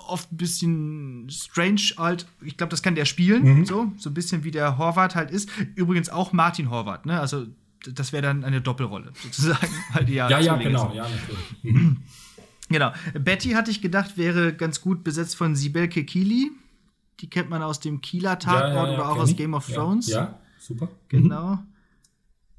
[0.08, 2.28] oft ein bisschen strange halt.
[2.42, 5.50] Ich glaube, das kann der spielen, so, so ein bisschen wie der Horvath halt ist.
[5.76, 7.20] Übrigens auch Martin Horvath, ne?
[7.20, 7.48] Also
[7.94, 10.96] das wäre dann eine Doppelrolle sozusagen, weil die ja Ja, ja, genau, sind.
[10.96, 11.08] ja,
[11.64, 11.98] natürlich.
[12.72, 12.94] Genau.
[13.20, 16.52] Betty hatte ich gedacht, wäre ganz gut besetzt von Sibel Kekili.
[17.20, 19.38] Die kennt man aus dem Kieler Tatort oder auch aus ich.
[19.38, 20.08] Game of ja, Thrones.
[20.08, 20.90] Ja, super.
[21.10, 21.60] Genau.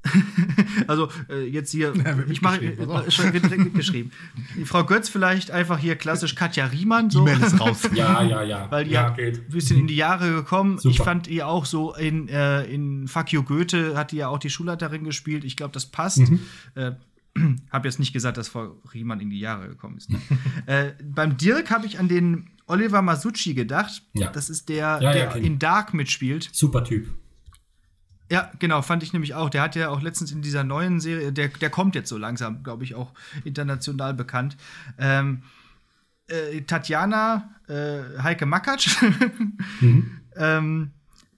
[0.87, 4.11] also äh, jetzt hier, wird ich mache äh, schon wird direkt mitgeschrieben.
[4.65, 7.21] Frau Götz vielleicht einfach hier klassisch Katja Riemann so.
[7.21, 7.89] E-Mail ist raus.
[7.93, 8.67] Ja, ja, ja.
[8.71, 9.37] Weil die ja, geht.
[9.37, 10.77] ein bisschen in die Jahre gekommen.
[10.77, 10.89] Super.
[10.89, 14.39] Ich fand ihr auch so in, äh, in Fuck You Goethe hat die ja auch
[14.39, 15.43] die Schulleiterin gespielt.
[15.43, 16.19] Ich glaube, das passt.
[16.19, 16.39] Mhm.
[16.75, 16.91] Äh,
[17.71, 20.09] habe jetzt nicht gesagt, dass Frau Riemann in die Jahre gekommen ist.
[20.09, 20.19] Ne?
[20.65, 24.03] äh, beim Dirk habe ich an den Oliver Masucci gedacht.
[24.13, 24.29] Ja.
[24.31, 26.49] Das ist der, Ja, der in Dark mitspielt.
[26.51, 27.07] Super Typ.
[28.31, 29.49] Ja, genau, fand ich nämlich auch.
[29.49, 32.63] Der hat ja auch letztens in dieser neuen Serie, der, der kommt jetzt so langsam,
[32.63, 33.11] glaube ich, auch
[33.43, 34.55] international bekannt.
[34.97, 35.43] Ähm,
[36.27, 38.95] äh, Tatjana äh, Heike Makatsch.
[40.37, 40.91] ähm,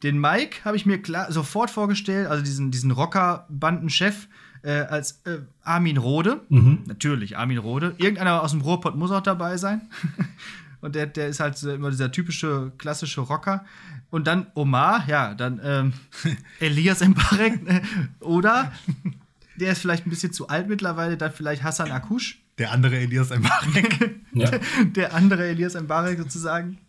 [0.04, 4.28] den Mike habe ich mir klar, sofort vorgestellt, also diesen, diesen Rocker-Bandenchef
[4.62, 6.42] äh, als äh, Armin Rode.
[6.86, 7.96] Natürlich, Armin Rode.
[7.98, 9.82] Irgendeiner aus dem Ruhrpott muss auch dabei sein.
[10.84, 13.66] Und der, der ist halt so immer dieser typische klassische Rocker.
[14.10, 15.94] Und dann Omar, ja, dann ähm,
[16.60, 17.62] Elias Mbarek.
[17.68, 17.82] äh,
[18.20, 18.72] oder
[19.56, 22.40] der ist vielleicht ein bisschen zu alt mittlerweile, dann vielleicht Hassan Akush.
[22.58, 24.20] Der andere Elias Mbarek.
[24.36, 24.50] Ja.
[24.96, 26.80] Der andere Elias Mbarek sozusagen.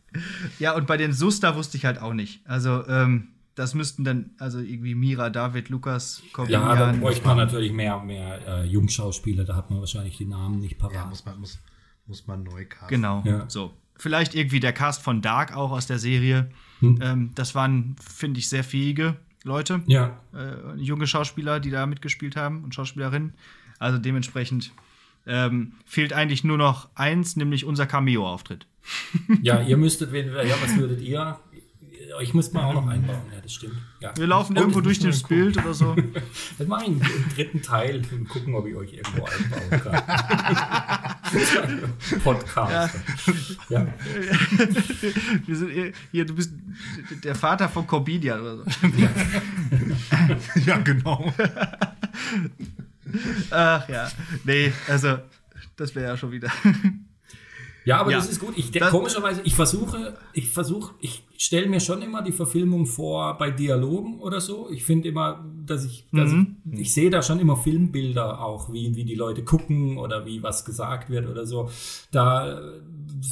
[0.59, 2.41] Ja, und bei den Suster wusste ich halt auch nicht.
[2.49, 6.79] Also, ähm, das müssten dann, also irgendwie Mira, David, Lukas, Ja, Corbinian.
[6.79, 10.81] da bräuchte man natürlich mehr, mehr äh, Jungschauspieler, da hat man wahrscheinlich die Namen nicht
[10.81, 11.09] Ja, parat.
[11.11, 11.59] muss man, muss,
[12.07, 12.89] muss man neu casten.
[12.89, 13.45] Genau, Ja.
[13.49, 13.73] so.
[13.97, 16.51] Vielleicht irgendwie der Cast von Dark auch aus der Serie.
[16.81, 16.99] Hm.
[17.03, 19.83] Ähm, das waren, finde ich, sehr fähige Leute.
[19.87, 23.35] Ja, Äh, junge Schauspieler, die da mitgespielt haben und Schauspielerinnen.
[23.79, 24.73] Also dementsprechend
[25.27, 28.67] ähm, fehlt eigentlich nur noch eins, nämlich unser Cameo-Auftritt.
[29.43, 31.39] ja, ihr müsstet, wen- ja, was würdet ihr?
[32.23, 33.75] Ich muss mal auch noch einbauen, ja, das stimmt.
[34.01, 34.13] Ja.
[34.17, 35.23] Wir laufen Und irgendwo durch das.
[35.25, 35.97] Bild oder so.
[36.59, 37.01] Das mache ich im
[37.35, 40.03] dritten Teil und gucken, ob ich euch irgendwo einbauen kann.
[42.23, 42.95] Podcast.
[43.69, 43.87] Ja.
[45.47, 46.53] Wir sind hier- hier, du bist
[47.25, 48.65] der Vater von Corbinian oder so.
[50.65, 51.33] ja, genau.
[53.51, 54.11] Ach ja.
[54.45, 55.19] Nee, also,
[55.77, 56.51] das wäre ja schon wieder.
[57.85, 58.17] Ja, aber Ja.
[58.19, 58.55] das ist gut.
[58.57, 63.37] Ich, Das- komischerweise, ich versuche, ich versuche, ich stelle mir schon immer die Verfilmung vor
[63.37, 64.71] bei Dialogen oder so.
[64.71, 66.57] Ich finde immer, dass ich, dass Mhm.
[66.73, 70.43] ich, ich sehe da schon immer Filmbilder auch, wie, wie die Leute gucken oder wie
[70.43, 71.69] was gesagt wird oder so.
[72.11, 72.63] Da äh,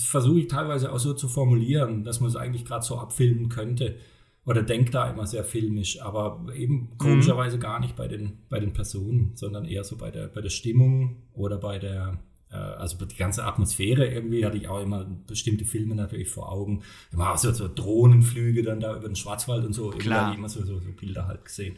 [0.05, 3.97] versuche ich teilweise auch so zu formulieren, dass man es eigentlich gerade so abfilmen könnte.
[4.45, 8.73] Oder denkt da immer sehr filmisch, aber eben komischerweise gar nicht bei den, bei den
[8.73, 12.19] Personen, sondern eher so bei der, bei der Stimmung oder bei der,
[12.57, 16.83] also die ganze Atmosphäre irgendwie hatte ich auch immer bestimmte Filme natürlich vor Augen.
[17.13, 19.91] Immer auch so, so Drohnenflüge dann da über den Schwarzwald und so.
[19.91, 20.23] Klar.
[20.23, 21.77] habe ich immer so, so, so Bilder halt gesehen.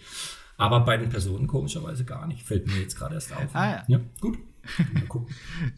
[0.56, 2.42] Aber bei den Personen komischerweise gar nicht.
[2.42, 3.54] Fällt mir jetzt gerade erst auf.
[3.54, 3.84] Ah, ja.
[3.88, 4.38] ja gut.
[4.92, 5.34] Mal gucken.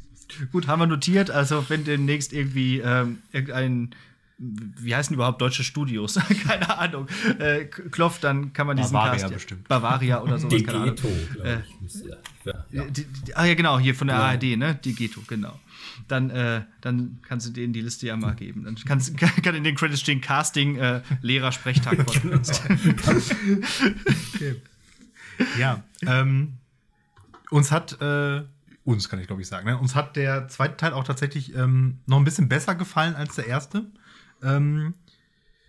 [0.50, 1.30] Gut, haben wir notiert.
[1.30, 3.94] Also, wenn demnächst irgendwie ähm, irgendein,
[4.38, 6.14] wie heißen überhaupt deutsche Studios?
[6.46, 7.06] keine Ahnung.
[7.38, 9.32] Äh, klopft, dann kann man diesen Bavaria Cast.
[9.34, 9.66] bestimmt.
[9.68, 10.62] Bavaria oder sowas.
[10.62, 10.96] keine Ahnung.
[10.96, 11.80] Degeto, glaube ich.
[11.80, 12.84] müsste- Ja, ja.
[12.84, 14.78] Die, die, ah ja, genau, hier von der ARD, ne?
[14.84, 15.58] Die Ghetto, genau.
[16.08, 18.64] Dann, äh, dann kannst du denen die Liste ja mal geben.
[18.64, 21.96] Dann kannst, kann, kann in den Credits stehen Casting, äh, Lehrer, Sprechtag.
[22.04, 22.62] Podcast.
[24.34, 24.60] Okay.
[25.58, 26.54] Ja, ähm,
[27.50, 28.42] uns hat, äh,
[28.84, 29.76] uns kann ich glaube ich sagen, ne?
[29.78, 33.46] uns hat der zweite Teil auch tatsächlich ähm, noch ein bisschen besser gefallen als der
[33.46, 33.86] erste.
[34.42, 34.94] Ähm,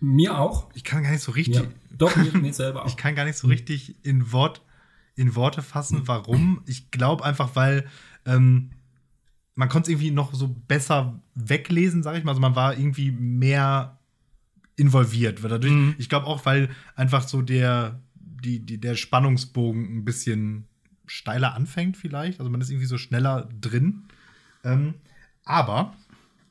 [0.00, 0.68] Mir auch.
[0.74, 1.62] ich kann gar nicht so richtig, Ja.
[1.96, 2.88] Doch, mir, mir selber auch.
[2.88, 4.62] ich kann gar nicht so richtig in Wort,
[5.16, 6.62] in Worte fassen, warum.
[6.66, 7.86] Ich glaube einfach, weil
[8.24, 8.70] ähm,
[9.56, 12.30] man konnte es irgendwie noch so besser weglesen, sage ich mal.
[12.30, 13.98] Also man war irgendwie mehr
[14.76, 15.42] involviert.
[15.42, 15.94] Weil Dadurch, Mhm.
[15.98, 20.68] Ich glaube auch, weil einfach so der, die, die, der Spannungsbogen ein bisschen
[21.06, 22.38] steiler anfängt, vielleicht.
[22.38, 24.04] Also man ist irgendwie so schneller drin.
[24.62, 24.94] Ähm,
[25.44, 25.96] aber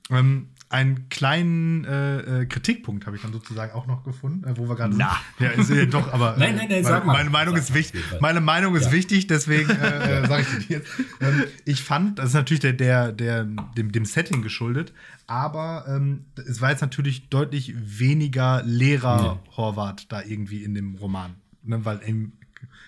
[0.09, 4.67] ähm, einen kleinen äh, äh, Kritikpunkt habe ich dann sozusagen auch noch gefunden, äh, wo
[4.67, 4.95] wir gerade.
[4.97, 5.15] Na.
[5.39, 6.35] Ja, ist, äh, doch, aber.
[6.37, 7.13] Nein, nein, nein, meine, sag mal.
[7.13, 8.03] Meine Meinung Sag ist wichtig.
[8.19, 8.91] Meine Meinung ist Ja.
[8.91, 10.89] wichtig, deswegen äh, äh, sage ich dir jetzt.
[11.21, 14.93] Ähm, ich fand, das ist natürlich der, der, der, dem, dem Setting geschuldet,
[15.25, 21.35] aber ähm, es war jetzt natürlich deutlich weniger Lehrer Horvath da irgendwie in dem Roman,
[21.63, 22.33] ne, weil eben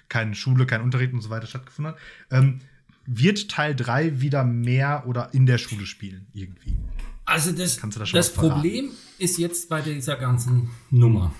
[0.10, 2.00] keine Schule, kein Unterricht und so weiter stattgefunden hat.
[2.32, 2.60] Ähm,
[3.06, 6.78] wird Teil 3 wieder mehr oder in der Schule spielen, irgendwie?
[7.30, 7.80] Also das,
[8.12, 8.34] das verraten?
[8.34, 11.34] Problem ist jetzt bei dieser ganzen Nummer.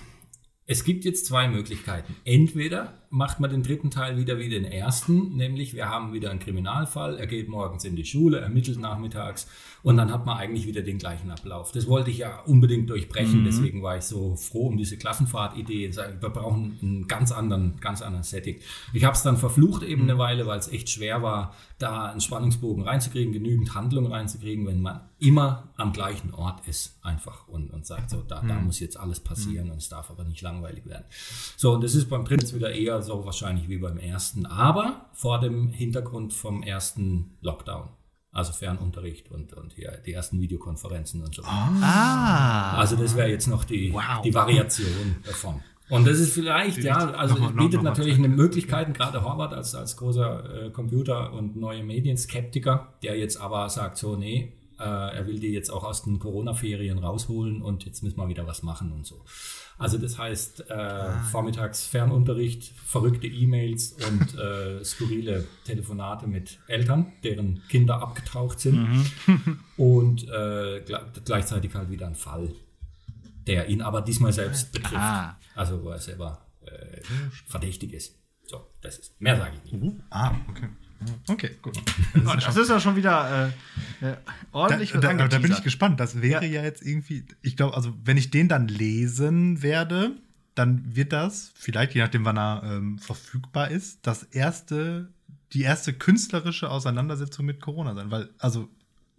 [0.66, 2.14] Es gibt jetzt zwei Möglichkeiten.
[2.24, 6.38] Entweder macht man den dritten Teil wieder wie den ersten, nämlich wir haben wieder einen
[6.38, 9.48] Kriminalfall, er geht morgens in die Schule, ermittelt nachmittags
[9.82, 11.72] und dann hat man eigentlich wieder den gleichen Ablauf.
[11.72, 15.90] Das wollte ich ja unbedingt durchbrechen, deswegen war ich so froh um diese Klassenfahrtidee.
[16.20, 18.60] Wir brauchen einen ganz anderen, ganz anderen Setting.
[18.92, 22.20] Ich habe es dann verflucht eben eine Weile, weil es echt schwer war, da einen
[22.20, 27.86] Spannungsbogen reinzukriegen, genügend Handlung reinzukriegen, wenn man immer am gleichen Ort ist einfach und, und
[27.86, 31.04] sagt so, da, da muss jetzt alles passieren und es darf aber nicht langweilig werden.
[31.56, 35.40] So, und das ist beim jetzt wieder eher so wahrscheinlich wie beim ersten, aber vor
[35.40, 37.88] dem Hintergrund vom ersten Lockdown.
[38.32, 41.42] Also Fernunterricht und, und hier die ersten Videokonferenzen und so.
[41.44, 42.76] Ah.
[42.76, 44.22] Also das wäre jetzt noch die, Wow.
[44.22, 45.60] die Variation davon.
[45.88, 48.24] Und das ist vielleicht, ja, also es bietet nochmal natürlich Zeit.
[48.24, 53.68] eine Möglichkeiten, gerade Horvath als, als großer äh, Computer- und neue Medienskeptiker, der jetzt aber
[53.68, 58.04] sagt, so, nee, äh, er will die jetzt auch aus den Corona-Ferien rausholen und jetzt
[58.04, 59.20] müssen wir wieder was machen und so.
[59.80, 67.62] Also das heißt, äh, vormittags Fernunterricht, verrückte E-Mails und äh, skurrile Telefonate mit Eltern, deren
[67.68, 69.10] Kinder abgetaucht sind
[69.76, 72.52] und äh, gle- gleichzeitig halt wieder ein Fall,
[73.46, 74.94] der ihn aber diesmal selbst betrifft.
[74.96, 75.38] Ah.
[75.54, 77.00] Also wo er selber äh,
[77.46, 78.14] verdächtig ist.
[78.46, 79.20] So, das ist.
[79.20, 79.96] Mehr sage ich nicht.
[80.10, 80.68] Ah, okay.
[81.28, 81.78] Okay, gut.
[82.26, 83.52] Oh, das ist ja schon wieder
[84.00, 84.18] äh, äh, Da,
[84.52, 85.98] ordentlich was da, da bin ich gespannt.
[85.98, 86.62] Das wäre ja.
[86.62, 90.16] jetzt irgendwie, ich glaube, also wenn ich den dann lesen werde,
[90.54, 95.08] dann wird das, vielleicht je nachdem, wann er ähm, verfügbar ist, das erste,
[95.52, 98.10] die erste künstlerische Auseinandersetzung mit Corona sein.
[98.10, 98.68] Weil, also,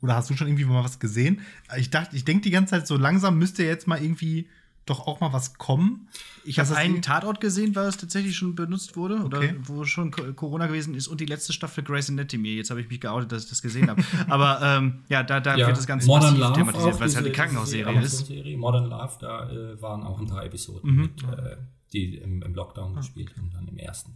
[0.02, 1.42] oder hast du schon irgendwie mal was gesehen?
[1.78, 4.48] Ich dachte, ich denke die ganze Zeit, so langsam müsste jetzt mal irgendwie
[4.92, 6.08] doch auch mal was kommen.
[6.44, 9.56] Ich habe einen Tatort gesehen, weil es tatsächlich schon benutzt wurde oder Okay.
[9.64, 12.56] wo schon Co- Corona gewesen ist und die letzte Staffel Grey's Anatomy.
[12.56, 14.04] Jetzt habe ich mich geoutet, dass ich das gesehen habe.
[14.30, 17.26] Aber ähm, ja, da, da wird das Ganze Modern massiv Love thematisiert, weil es halt
[17.26, 18.30] eine Krankenhausserie ist.
[18.58, 21.58] Modern Love, da äh, waren auch ein paar Episoden mit, äh,
[21.94, 24.14] die im, im Lockdown gespielt und dann im ersten.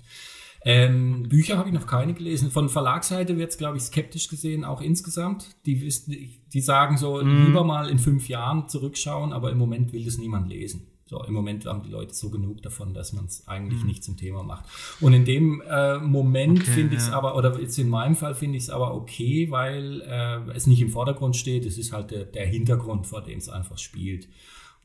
[0.67, 2.49] Ähm, Bücher habe ich noch keine gelesen.
[2.49, 5.55] Von Verlagsseite wird es, glaube ich, skeptisch gesehen, auch insgesamt.
[5.67, 6.15] Die, wissen,
[6.51, 10.49] die sagen so, lieber mal in fünf Jahren zurückschauen, aber im Moment will das niemand
[10.49, 10.87] lesen.
[11.07, 13.87] So, im Moment haben die Leute so genug davon, dass man es eigentlich mhm.
[13.87, 14.65] nicht zum Thema macht.
[15.01, 17.13] Und in dem äh, Moment okay, finde ich es ja.
[17.13, 20.81] aber, oder jetzt in meinem Fall finde ich es aber okay, weil äh, es nicht
[20.81, 21.67] im Vordergrund steht.
[21.67, 24.27] Es ist halt der, der Hintergrund, vor dem es einfach spielt.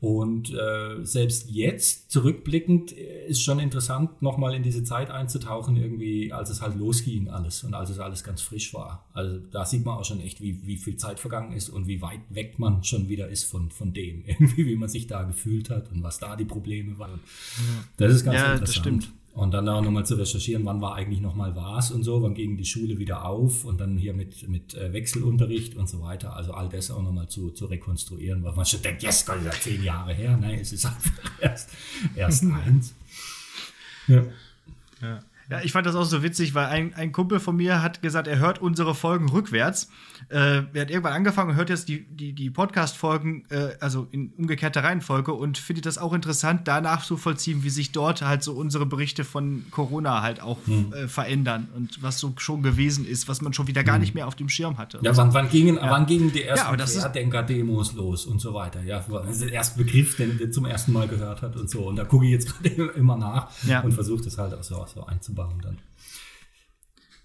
[0.01, 6.33] Und äh, selbst jetzt, zurückblickend, äh, ist schon interessant, nochmal in diese Zeit einzutauchen, irgendwie,
[6.33, 9.05] als es halt losging alles und als es alles ganz frisch war.
[9.13, 12.01] Also da sieht man auch schon echt, wie, wie viel Zeit vergangen ist und wie
[12.01, 14.23] weit weg man schon wieder ist von, von dem.
[14.25, 17.19] Irgendwie, wie man sich da gefühlt hat und was da die Probleme waren.
[17.97, 18.67] Das ist ganz ja, interessant.
[18.67, 19.11] Das stimmt.
[19.33, 22.57] Und dann auch nochmal zu recherchieren, wann war eigentlich nochmal was und so, wann ging
[22.57, 26.35] die Schule wieder auf und dann hier mit, mit äh, Wechselunterricht und so weiter.
[26.35, 29.45] Also all das auch nochmal zu, zu rekonstruieren, weil man schon denkt, yes, Gott, ist
[29.45, 30.37] ja zehn Jahre her.
[30.37, 31.69] Nein, es ist einfach erst,
[32.15, 32.93] erst eins.
[34.07, 34.23] Ja.
[35.01, 35.23] ja.
[35.51, 38.29] Ja, ich fand das auch so witzig, weil ein, ein Kumpel von mir hat gesagt,
[38.29, 39.89] er hört unsere Folgen rückwärts.
[40.29, 40.37] Äh,
[40.73, 44.81] er hat irgendwann angefangen und hört jetzt die, die, die Podcast-Folgen, äh, also in umgekehrter
[44.81, 48.85] Reihenfolge und findet das auch interessant, danach zu vollziehen, wie sich dort halt so unsere
[48.85, 50.93] Berichte von Corona halt auch hm.
[50.93, 54.01] äh, verändern und was so schon gewesen ist, was man schon wieder gar hm.
[54.03, 54.99] nicht mehr auf dem Schirm hatte.
[55.01, 55.91] Ja, wann, wann, gingen, ja.
[55.91, 58.81] wann gingen die ersten ja, Querdenker-Demos los und so weiter?
[58.83, 61.89] Ja, das ist der erste Begriff, den der zum ersten Mal gehört hat und so.
[61.89, 63.81] Und da gucke ich jetzt gerade immer nach ja.
[63.81, 65.77] und versuche das halt auch so, so einzubauen einzubauen dann.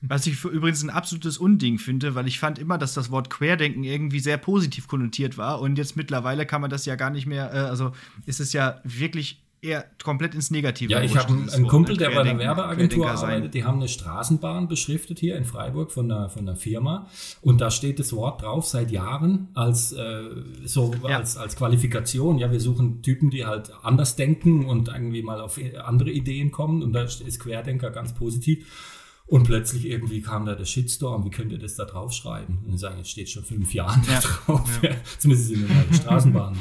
[0.02, 3.82] Was ich übrigens ein absolutes Unding finde, weil ich fand immer, dass das Wort Querdenken
[3.82, 7.52] irgendwie sehr positiv konnotiert war und jetzt mittlerweile kann man das ja gar nicht mehr,
[7.52, 7.92] äh, also
[8.26, 10.92] ist es ja wirklich eher komplett ins Negative.
[10.92, 14.68] Ja, ich habe einen, einen Kumpel, der bei einer Werbeagentur arbeitet, die haben eine Straßenbahn
[14.68, 17.08] beschriftet hier in Freiburg von einer, von einer Firma
[17.40, 20.22] und da steht das Wort drauf seit Jahren als, äh,
[20.64, 21.18] so, ja.
[21.18, 22.38] als, als Qualifikation.
[22.38, 26.82] Ja, wir suchen Typen, die halt anders denken und irgendwie mal auf andere Ideen kommen
[26.82, 28.66] und da ist Querdenker ganz positiv.
[29.28, 32.58] Und plötzlich irgendwie kam da der Shitstorm, wie könnt ihr das da draufschreiben?
[32.64, 34.20] Und sagen, es steht schon fünf Jahre ja.
[34.20, 34.80] drauf.
[34.82, 34.90] Ja.
[34.90, 36.60] Jetzt müssen sie eine neue Straßenbahn machen.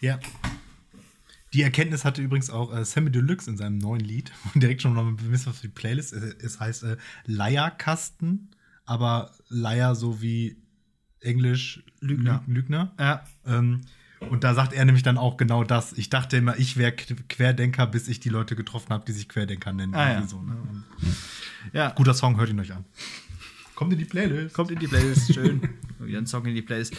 [0.00, 0.18] Ja.
[1.52, 4.32] Die Erkenntnis hatte übrigens auch äh, Sammy Deluxe in seinem neuen Lied.
[4.54, 6.12] Und direkt schon noch ein bisschen was für die Playlist.
[6.12, 6.96] Es, es heißt äh,
[7.26, 8.50] Leierkasten,
[8.84, 10.56] aber Leier so wie
[11.20, 12.42] Englisch Lügner.
[12.46, 12.92] Lügner.
[12.98, 13.24] Ja.
[13.46, 13.82] Ähm,
[14.28, 15.94] und da sagt er nämlich dann auch genau das.
[15.94, 19.72] Ich dachte immer, ich wäre Querdenker, bis ich die Leute getroffen habe, die sich Querdenker
[19.72, 19.94] nennen.
[19.94, 20.26] Ah, ja.
[20.26, 20.56] So, ne?
[21.72, 21.90] ja.
[21.90, 22.84] Guter Song, hört ihn euch an.
[23.80, 24.54] Kommt in die Playlist.
[24.54, 25.62] Kommt in die Playlist, schön.
[26.00, 26.94] Wieder ein Song in die Playlist.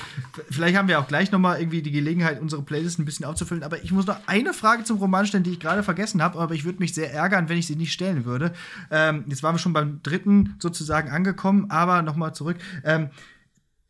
[0.50, 3.62] Vielleicht haben wir auch gleich noch mal irgendwie die Gelegenheit, unsere Playlist ein bisschen aufzufüllen.
[3.62, 6.40] Aber ich muss noch eine Frage zum Roman stellen, die ich gerade vergessen habe.
[6.40, 8.52] Aber ich würde mich sehr ärgern, wenn ich sie nicht stellen würde.
[8.90, 11.70] Ähm, jetzt waren wir schon beim dritten sozusagen angekommen.
[11.70, 12.58] Aber noch mal zurück.
[12.84, 13.12] Ähm,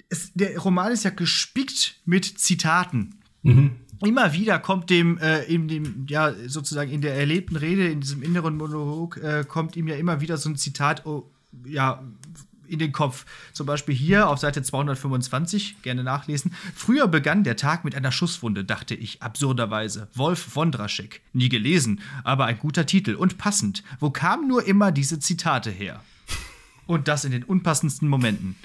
[0.09, 3.21] es, der Roman ist ja gespickt mit Zitaten.
[3.43, 3.71] Mhm.
[4.03, 8.21] Immer wieder kommt dem, äh, in dem, ja, sozusagen in der erlebten Rede, in diesem
[8.21, 11.31] inneren Monolog, äh, kommt ihm ja immer wieder so ein Zitat, oh,
[11.65, 12.03] ja,
[12.71, 13.25] in den Kopf.
[13.53, 16.53] Zum Beispiel hier auf Seite 225, gerne nachlesen.
[16.75, 20.07] Früher begann der Tag mit einer Schusswunde, dachte ich, absurderweise.
[20.15, 21.21] Wolf Wondraschek.
[21.33, 23.83] Nie gelesen, aber ein guter Titel und passend.
[23.99, 26.01] Wo kamen nur immer diese Zitate her?
[26.87, 28.55] Und das in den unpassendsten Momenten.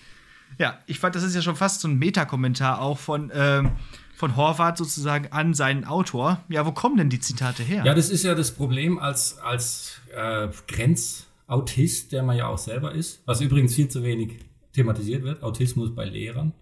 [0.59, 3.31] Ja, ich fand, das ist ja schon fast so ein Metakommentar auch von.
[3.35, 3.73] Ähm,
[4.16, 6.43] von Horvath sozusagen an seinen Autor.
[6.49, 7.85] Ja, wo kommen denn die Zitate her?
[7.85, 12.59] Ja, das ist ja das Problem als, als äh, Grenz, Autist, der man ja auch
[12.59, 14.39] selber ist, was übrigens viel zu wenig
[14.73, 16.52] thematisiert wird, Autismus bei Lehrern.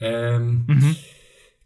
[0.00, 0.96] Ähm, mhm.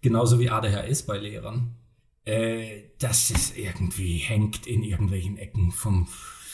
[0.00, 1.76] Genauso wie ADHS bei Lehrern.
[2.24, 6.08] Äh, das ist irgendwie, hängt in irgendwelchen Ecken vom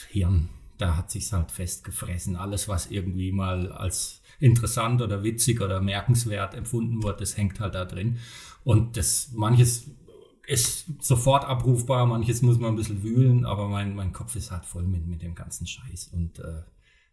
[0.09, 0.49] Hirn.
[0.77, 2.35] Da hat sich's halt festgefressen.
[2.35, 7.75] Alles, was irgendwie mal als interessant oder witzig oder merkenswert empfunden wird, das hängt halt
[7.75, 8.19] da drin.
[8.63, 9.91] Und das manches
[10.49, 14.65] ist sofort abrufbar, manches muss man ein bisschen wühlen, aber mein, mein Kopf ist halt
[14.65, 16.63] voll mit, mit dem ganzen Scheiß und äh,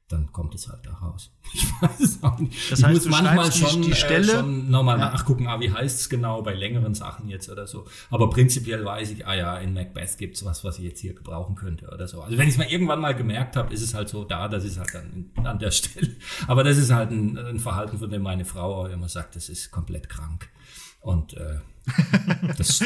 [0.08, 1.32] dann kommt es halt da raus.
[1.52, 2.72] Ich weiß es auch nicht.
[2.72, 5.10] Das heißt, ich muss manchmal schon, die, die Stelle, äh, schon nochmal ja.
[5.10, 7.86] nachgucken, ah, wie heißt es genau bei längeren Sachen jetzt oder so.
[8.10, 11.14] Aber prinzipiell weiß ich, ah ja, in Macbeth gibt es was, was ich jetzt hier
[11.14, 12.22] gebrauchen könnte oder so.
[12.22, 14.64] Also wenn ich es mal irgendwann mal gemerkt habe, ist es halt so da, das
[14.64, 16.16] ist halt dann an der Stelle.
[16.46, 19.48] Aber das ist halt ein, ein Verhalten, von dem meine Frau auch immer sagt, das
[19.48, 20.48] ist komplett krank.
[21.06, 21.58] Und äh,
[22.58, 22.82] das,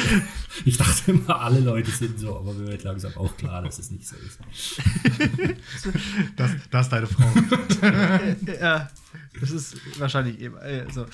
[0.67, 3.91] ich dachte immer, alle Leute sind so, aber mir wird langsam auch klar, dass es
[3.91, 4.39] nicht so ist.
[6.37, 7.25] Das, das ist deine Frau.
[8.61, 8.91] ja,
[9.41, 11.07] das ist wahrscheinlich eben äh, so.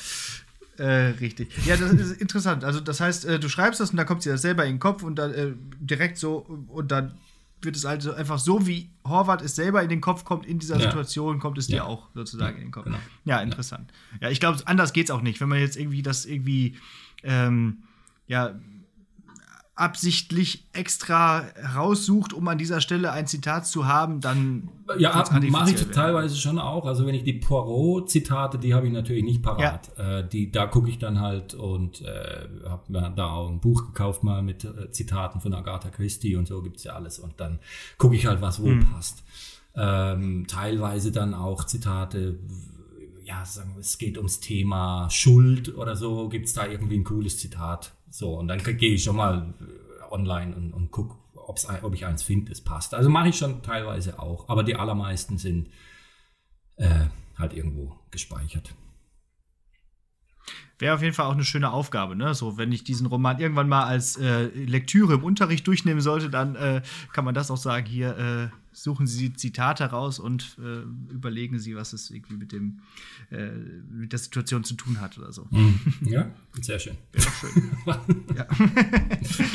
[0.79, 1.49] Äh, richtig.
[1.65, 2.65] Ja, das ist interessant.
[2.65, 4.81] Also, das heißt, äh, du schreibst das und dann kommt sie das selber in den
[4.81, 6.39] Kopf und dann äh, direkt so
[6.69, 7.15] und dann
[7.63, 10.77] wird es also einfach so, wie Horvath es selber in den Kopf kommt, in dieser
[10.77, 10.83] ja.
[10.83, 11.77] Situation, kommt es ja.
[11.77, 12.85] dir auch sozusagen ja, in den Kopf.
[12.85, 12.99] Genau.
[13.25, 13.93] Ja, interessant.
[14.21, 15.41] Ja, ich glaube, anders geht es auch nicht.
[15.41, 16.77] Wenn man jetzt irgendwie das irgendwie
[17.23, 17.79] ähm,
[18.29, 18.55] ja,
[19.77, 21.45] absichtlich extra
[21.77, 25.11] raussucht, um an dieser Stelle ein Zitat zu haben, dann Ja,
[25.51, 25.93] mache ich werden.
[25.93, 26.87] teilweise schon auch.
[26.87, 29.91] Also wenn ich die Poirot-Zitate, die habe ich natürlich nicht parat.
[29.99, 33.85] Äh, die, da gucke ich dann halt und äh, habe mir da auch ein Buch
[33.87, 37.19] gekauft mal mit äh, Zitaten von Agatha Christie und so gibt's ja alles.
[37.19, 37.59] Und dann
[37.99, 39.25] gucke ich halt, was wo passt.
[39.75, 42.39] Ähm, teilweise dann auch Zitate,
[43.27, 47.93] ja, sagen es geht ums Thema Schuld oder so, gibt's da irgendwie ein cooles Zitat.
[48.09, 51.93] So, und dann gehe ich schon mal äh, online und, und guck, ob's, ein- ob
[51.95, 52.95] ich eins finde, das passt.
[52.95, 55.71] Also mache ich schon teilweise auch, aber die allermeisten sind
[56.77, 58.75] äh, halt irgendwo gespeichert.
[60.79, 62.35] Wäre auf jeden Fall auch eine schöne Aufgabe, ne?
[62.35, 66.55] So, wenn ich diesen Roman irgendwann mal als äh, Lektüre im Unterricht durchnehmen sollte, dann
[66.57, 66.83] äh,
[67.13, 71.77] kann man das auch sagen, hier äh, suchen Sie Zitate raus und äh, überlegen Sie,
[71.77, 72.81] was es irgendwie mit dem
[73.31, 73.49] äh,
[73.91, 75.49] mit der Situation zu tun hat oder so.
[76.03, 76.31] Ja,
[76.61, 76.97] sehr schön.
[78.37, 78.47] Ja.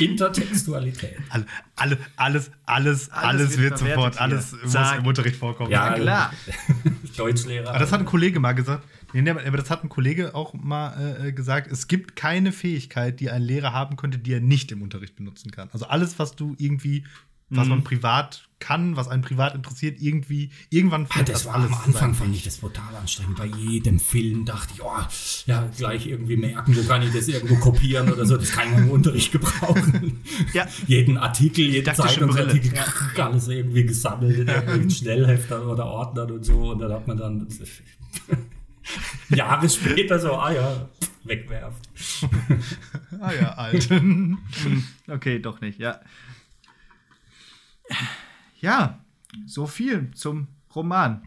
[0.00, 1.18] Intertextualität.
[1.28, 1.46] Alle,
[1.76, 5.70] alle, alles, alles, alles, Alles wird wird sofort, alles muss im Unterricht vorkommen.
[5.70, 6.32] Ja, klar.
[7.16, 7.68] Deutschlehrer.
[7.70, 8.84] Aber das hat ein Kollege mal gesagt.
[9.12, 11.70] Nee, nee, aber das hat ein Kollege auch mal äh, gesagt.
[11.70, 15.50] Es gibt keine Fähigkeit, die ein Lehrer haben könnte, die er nicht im Unterricht benutzen
[15.50, 15.68] kann.
[15.72, 17.04] Also alles, was du irgendwie,
[17.50, 17.70] was Mhm.
[17.70, 21.82] man privat kann, was einen privat interessiert, irgendwie, irgendwann Ah, führt das war alles am
[21.84, 23.36] Anfang fand ich das brutal anstrengend.
[23.36, 24.88] Bei jedem Film dachte ich, oh,
[25.46, 28.36] ja, gleich irgendwie merken, wo kann ich das irgendwo kopieren oder so.
[28.38, 30.20] Das kann ich im Unterricht gebrauchen.
[30.54, 30.66] Ja.
[30.86, 32.72] Jeden Artikel, jeden Zeitungsartikel,
[33.18, 36.70] alles irgendwie gesammelt in irgendwelchen Schnellheftern oder Ordnern und so.
[36.72, 37.46] Und dann hat man dann
[39.30, 40.88] Jahre später so, ah ja,
[41.24, 41.80] wegwerfen.
[43.20, 43.88] Ah ja, alt.
[45.08, 46.00] Okay, doch nicht, ja.
[48.60, 49.00] Ja,
[49.46, 51.26] so viel zum Roman.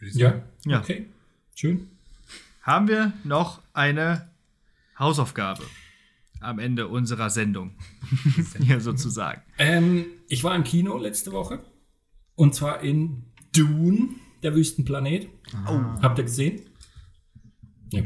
[0.00, 0.80] Ja, Ja.
[0.80, 1.06] okay,
[1.54, 1.88] schön.
[2.62, 4.30] Haben wir noch eine
[4.98, 5.64] Hausaufgabe
[6.40, 7.74] am Ende unserer Sendung?
[8.60, 9.42] Hier sozusagen.
[9.58, 11.64] Ähm, ich war im Kino letzte Woche
[12.34, 13.24] und zwar in
[13.54, 14.10] Dune,
[14.42, 15.28] der Wüstenplanet.
[15.66, 15.80] Oh.
[16.02, 16.62] Habt ihr gesehen?
[17.92, 18.02] Ja.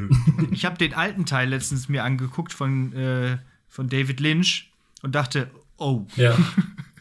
[0.50, 3.38] Ich habe den alten Teil letztens mir angeguckt von, äh,
[3.68, 4.72] von David Lynch
[5.02, 6.36] und dachte, oh, ja.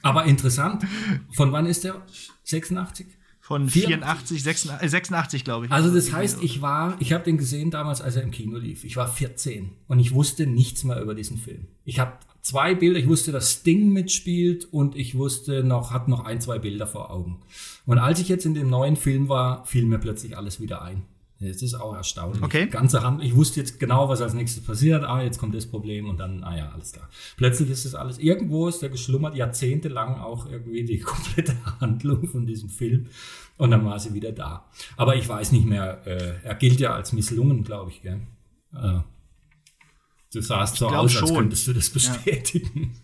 [0.02, 0.86] Aber interessant.
[1.32, 2.06] Von wann ist der?
[2.44, 3.08] 86?
[3.46, 5.72] Von 84, 84, 86, äh, 86 glaube ich.
[5.72, 8.84] Also das heißt, ich war, ich habe den gesehen damals, als er im Kino lief.
[8.84, 11.68] Ich war 14 und ich wusste nichts mehr über diesen Film.
[11.84, 16.26] Ich habe zwei Bilder, ich wusste, dass Sting mitspielt und ich wusste noch, hatte noch
[16.26, 17.40] ein, zwei Bilder vor Augen.
[17.86, 21.04] Und als ich jetzt in dem neuen Film war, fiel mir plötzlich alles wieder ein.
[21.46, 22.42] Das ist auch erstaunlich.
[22.44, 22.68] Okay.
[22.68, 25.04] Ganze Hand, ich wusste jetzt genau, was als nächstes passiert.
[25.04, 27.10] Ah, jetzt kommt das Problem und dann, ah ja, alles klar.
[27.38, 32.46] Plötzlich ist das alles, irgendwo ist der geschlummert, jahrzehntelang auch irgendwie die komplette Handlung von
[32.46, 33.08] diesem Film.
[33.58, 34.66] Und dann war sie wieder da.
[34.98, 38.20] Aber ich weiß nicht mehr, äh, er gilt ja als misslungen, glaube ich, gell?
[38.74, 39.00] Äh,
[40.34, 41.36] du sahst so aus, als schon.
[41.38, 42.96] könntest du das bestätigen.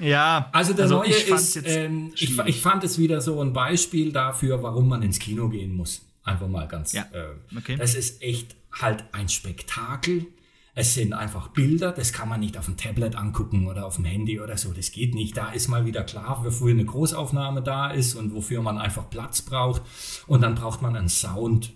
[0.00, 4.12] ja, Also der neue ich ist, ähm, ich, ich fand es wieder so ein Beispiel
[4.12, 6.03] dafür, warum man ins Kino gehen muss.
[6.24, 6.92] Einfach mal ganz.
[6.92, 7.02] Ja.
[7.12, 7.76] Äh, Okay.
[7.76, 10.26] Das ist echt halt ein Spektakel.
[10.76, 14.06] Es sind einfach Bilder, das kann man nicht auf dem Tablet angucken oder auf dem
[14.06, 14.72] Handy oder so.
[14.72, 15.36] Das geht nicht.
[15.36, 19.42] Da ist mal wieder klar, wofür eine Großaufnahme da ist und wofür man einfach Platz
[19.42, 19.82] braucht.
[20.26, 21.72] Und dann braucht man einen Sound.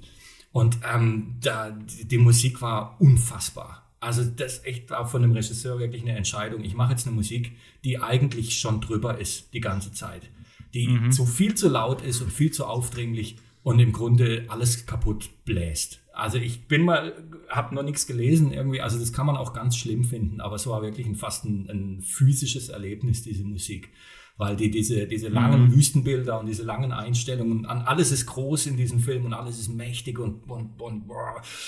[0.51, 3.89] Und ähm, da, die, Musik war unfassbar.
[4.01, 6.65] Also das ist echt auch von dem Regisseur wirklich eine Entscheidung.
[6.65, 7.53] Ich mache jetzt eine Musik,
[7.85, 10.29] die eigentlich schon drüber ist die ganze Zeit.
[10.75, 13.37] Die zu viel zu laut ist und viel zu aufdringlich
[13.69, 16.01] und im Grunde alles kaputt bläst.
[16.15, 17.13] Also ich bin mal,
[17.51, 20.67] habe noch nichts gelesen irgendwie, also das kann man auch ganz schlimm finden, aber es
[20.67, 23.91] war wirklich ein, fast ein, ein physisches Erlebnis, diese Musik.
[24.39, 28.79] Weil die diese, diese langen Wüstenbilder und diese langen Einstellungen, an alles ist groß in
[28.79, 31.05] diesem Film und alles ist mächtig und, und, und,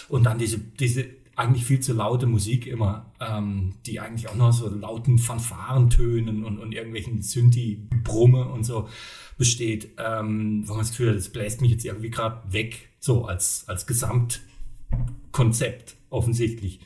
[0.09, 1.05] und dann diese, diese
[1.41, 6.59] eigentlich viel zu laute Musik immer, ähm, die eigentlich auch noch so lauten Fanfarentönen und,
[6.59, 8.91] und irgendwelchen Synthi-Brumme und so
[9.39, 13.25] besteht, ähm, wo man das Gefühl hat, das bläst mich jetzt irgendwie gerade weg, so
[13.25, 16.81] als, als Gesamtkonzept offensichtlich.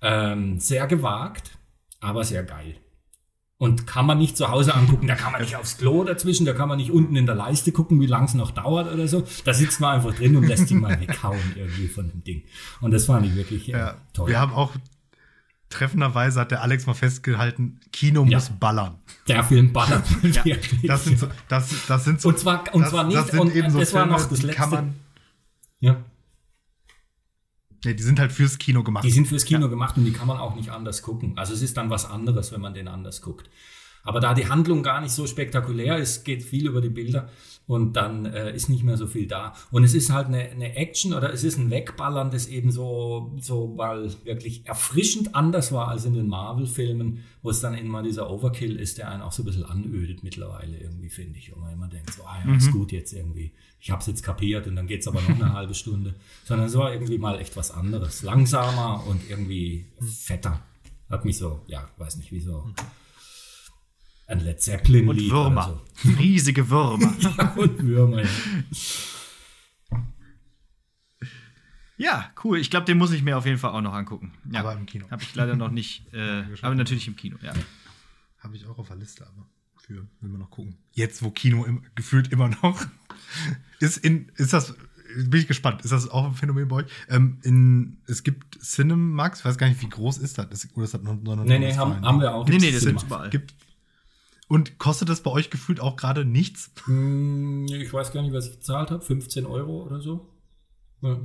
[0.00, 1.58] Ähm, sehr gewagt,
[2.00, 2.76] aber sehr geil.
[3.60, 6.52] Und kann man nicht zu Hause angucken, da kann man nicht aufs Klo dazwischen, da
[6.52, 9.24] kann man nicht unten in der Leiste gucken, wie lang es noch dauert oder so.
[9.44, 12.44] Da sitzt man einfach drin und lässt die mal weghauen irgendwie von dem Ding.
[12.80, 14.28] Und das fand ich wirklich äh, Ja, toll.
[14.28, 14.70] wir haben auch
[15.70, 18.38] treffenderweise hat der Alex mal festgehalten, Kino Ja.
[18.38, 18.94] muss ballern.
[19.26, 20.82] Der Film ballert wirklich.
[20.84, 23.40] Das sind so, das, das sind so Und zwar- und das, zwar nicht- das sind
[23.40, 24.94] und, eben so das war Filme, noch das die kann letzte- man
[25.80, 25.96] ja.
[27.84, 29.04] Nee, die sind halt fürs Kino gemacht.
[29.04, 31.36] Die sind fürs Kino gemacht und die kann man auch nicht anders gucken.
[31.36, 33.48] Also es ist dann was anderes, wenn man den anders guckt.
[34.04, 37.28] Aber da die Handlung gar nicht so spektakulär ist, geht viel über die Bilder
[37.66, 39.52] und dann äh, ist nicht mehr so viel da.
[39.70, 43.36] Und es ist halt eine, eine Action oder es ist ein Wegballern, das eben so,
[43.38, 48.30] so mal wirklich erfrischend anders war als in den Marvel-Filmen, wo es dann immer dieser
[48.30, 51.52] Overkill ist, der einen auch so ein bisschen anödet mittlerweile irgendwie, finde ich.
[51.52, 53.52] Und man immer denkt so, ah ja, ist gut jetzt irgendwie.
[53.80, 56.14] Ich habe es jetzt kapiert und dann geht's aber noch eine halbe Stunde.
[56.44, 58.22] Sondern es war irgendwie mal echt was anderes.
[58.22, 60.60] Langsamer und irgendwie fetter.
[61.08, 62.70] Hat mich so, ja, weiß nicht, wie so
[64.26, 65.80] ein Led Zeppelin Und Würmer.
[66.04, 67.14] oder Riesige Würmer.
[67.18, 67.28] so.
[67.38, 68.22] Ja, und Würmer.
[68.22, 68.28] Ja.
[71.96, 72.58] ja, cool.
[72.58, 74.32] Ich glaube, den muss ich mir auf jeden Fall auch noch angucken.
[74.52, 74.60] Ja.
[74.60, 75.10] Aber im Kino.
[75.10, 76.12] Habe ich leider noch nicht.
[76.12, 77.52] Äh, aber natürlich im Kino, ja.
[78.40, 79.46] Habe ich auch auf der Liste, aber
[79.88, 80.76] für, will man noch gucken.
[80.92, 82.86] Jetzt, wo Kino im, gefühlt immer noch
[83.80, 84.74] ist, in, ist das,
[85.16, 86.86] bin ich gespannt, ist das auch ein Phänomen bei euch?
[87.08, 90.48] Ähm, in, es gibt Cinemax, ich weiß gar nicht, wie groß ist das?
[90.50, 92.46] das oder ist das nur, nur Nee, nee, haben, haben wir auch.
[92.46, 93.00] Nee, nee, das Cinema.
[93.00, 93.30] sind überall.
[93.30, 93.54] Gibt,
[94.46, 96.70] und kostet das bei euch gefühlt auch gerade nichts?
[96.84, 99.02] Hm, Ich weiß gar nicht, was ich gezahlt habe.
[99.04, 100.28] 15 Euro oder so.
[101.00, 101.18] Ja.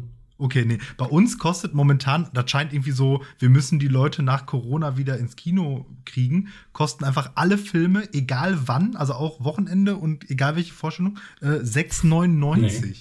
[0.43, 0.79] Okay, nee.
[0.97, 5.17] Bei uns kostet momentan, das scheint irgendwie so, wir müssen die Leute nach Corona wieder
[5.17, 10.73] ins Kino kriegen, kosten einfach alle Filme, egal wann, also auch Wochenende und egal welche
[10.73, 12.81] Vorstellung, äh, 6,99.
[12.81, 12.93] Nee.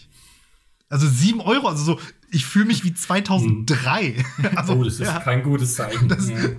[0.92, 1.98] Also 7 Euro, also so,
[2.30, 4.14] ich fühle mich wie 2003.
[4.56, 6.16] also, oh, das ist ja, kein gutes Zeichen, ja,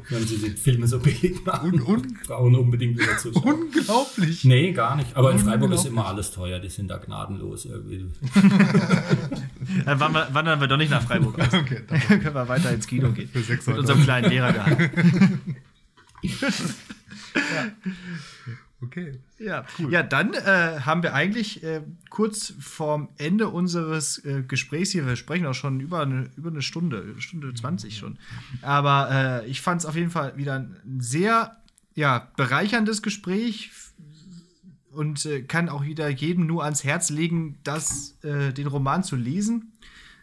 [0.09, 1.73] wenn sie die Filme so billig machen.
[1.73, 3.43] Un- un- Frauen unbedingt wieder zuschauen.
[3.65, 4.43] unglaublich.
[4.43, 5.15] Nee, gar nicht.
[5.15, 6.57] Aber in Freiburg ist immer alles teuer.
[6.57, 8.05] Die sind da gnadenlos irgendwie.
[9.85, 11.47] Dann wandern wir, wandern wir doch nicht nach Freiburg aus.
[11.53, 13.29] Okay, Dann können wir weiter ins Kino gehen.
[13.33, 14.89] Mit unserem kleinen Lehrergehalt.
[18.83, 19.19] Okay.
[19.39, 25.05] Ja, ja dann äh, haben wir eigentlich äh, kurz vorm Ende unseres äh, Gesprächs hier,
[25.05, 28.17] wir sprechen auch schon über eine, über eine Stunde, Stunde 20 schon.
[28.61, 31.57] Aber äh, ich fand es auf jeden Fall wieder ein sehr
[31.95, 33.71] ja, bereicherndes Gespräch
[34.91, 39.15] und äh, kann auch wieder jedem nur ans Herz legen, das, äh, den Roman zu
[39.15, 39.73] lesen.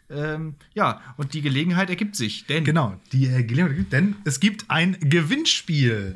[0.09, 4.69] Ähm, ja, und die Gelegenheit ergibt sich, denn Genau, die Gelegenheit gibt, denn es gibt
[4.69, 6.15] ein Gewinnspiel.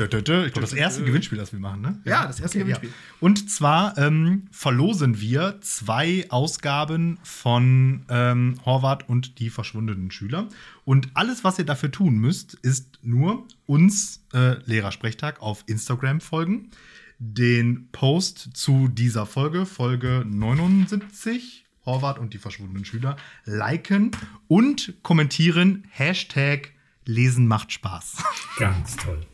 [0.00, 0.46] Dö, dö, dö.
[0.46, 2.00] Ich glaube, das erste Gewinnspiel, das wir machen, ne?
[2.06, 2.88] Ja, das erste Gewinnspiel.
[2.88, 2.94] Ja.
[3.20, 10.48] Und zwar ähm, verlosen wir zwei Ausgaben von ähm, Horvath und die verschwundenen Schüler.
[10.86, 16.70] Und alles, was ihr dafür tun müsst, ist nur uns äh, Lehrersprechtag auf Instagram folgen,
[17.18, 24.12] den Post zu dieser Folge, Folge 79, Horvath und die verschwundenen Schüler, liken
[24.48, 26.72] und kommentieren Hashtag
[27.04, 28.16] Lesen macht Spaß.
[28.58, 29.26] Ganz toll.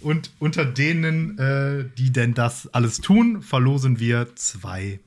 [0.00, 5.00] Und unter denen, äh, die denn das alles tun, verlosen wir zwei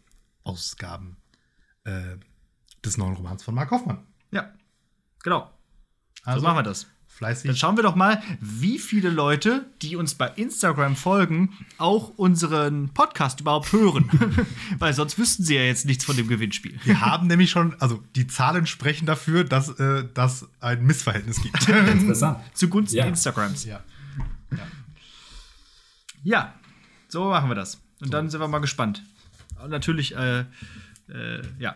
[0.44, 1.18] Ausgaben
[1.86, 2.02] äh,
[2.84, 4.00] des neuen Romans von Mark Hoffmann.
[4.32, 4.50] ja,
[5.24, 5.52] genau.
[6.24, 6.84] Also, so machen wir das.
[6.84, 7.58] Dann Fleißig.
[7.58, 13.40] schauen wir doch mal, wie viele Leute, die uns bei Instagram folgen, auch unseren Podcast
[13.40, 14.10] überhaupt hören.
[14.80, 16.78] Weil sonst wüssten sie ja jetzt nichts von dem Gewinnspiel.
[16.84, 21.70] Wir haben nämlich schon, also die Zahlen sprechen dafür, dass äh, das ein Missverhältnis gibt.
[21.70, 22.40] Interessant.
[22.54, 23.06] Zugunsten Ja.
[23.06, 23.64] Instagrams.
[23.64, 23.82] ja.
[26.24, 26.54] Ja,
[27.08, 27.82] so machen wir das.
[28.02, 29.04] Und dann sind wir mal gespannt.
[29.64, 30.42] Und natürlich, äh,
[31.10, 31.76] äh, ja,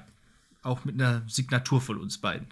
[0.62, 2.48] auch mit einer Signatur von uns beiden.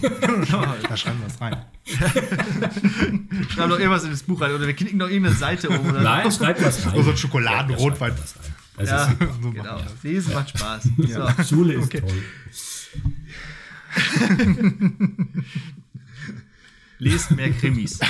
[0.00, 1.56] Da schreiben wir es rein.
[3.48, 5.86] Schreiben noch irgendwas in das Buch rein oder wir klicken noch irgendeine Seite um.
[5.86, 6.94] Oder Nein, schreibt was rein.
[6.94, 8.12] Oder so ein Schokoladenrotwein.
[8.12, 8.16] Ja.
[8.76, 9.80] Das Ja, So genau.
[10.04, 10.88] Lesen macht Spaß.
[10.96, 11.42] So.
[11.42, 12.02] Schule ist toll.
[16.98, 17.98] Lest mehr Krimis.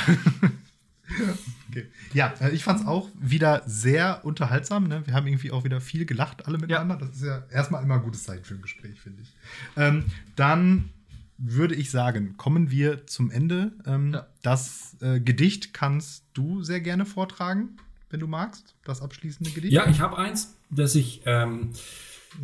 [1.68, 1.86] Okay.
[2.14, 4.88] Ja, äh, ich fand es auch wieder sehr unterhaltsam.
[4.88, 5.06] Ne?
[5.06, 6.96] Wir haben irgendwie auch wieder viel gelacht, alle miteinander.
[6.96, 9.28] Das ist ja erstmal immer ein gutes Zeichen für ein Gespräch, finde ich.
[9.76, 10.04] Ähm,
[10.36, 10.90] dann
[11.36, 13.72] würde ich sagen, kommen wir zum Ende.
[13.86, 14.26] Ähm, Ja.
[14.42, 17.76] Das äh, Gedicht kannst du sehr gerne vortragen,
[18.10, 18.74] wenn du magst.
[18.84, 19.72] Das abschließende Gedicht.
[19.72, 21.70] Ja, ich habe eins, das ich, ähm,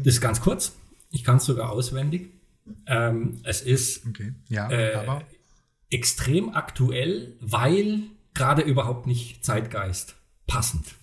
[0.03, 0.77] das ist ganz kurz.
[1.11, 2.31] Ich kann es sogar auswendig.
[2.87, 4.33] Ähm, es ist Okay.
[4.49, 5.23] Ja, Äh, aber.
[5.91, 8.03] extrem aktuell, weil
[8.35, 10.17] gerade überhaupt nicht Zeitgeist
[10.47, 10.95] passend.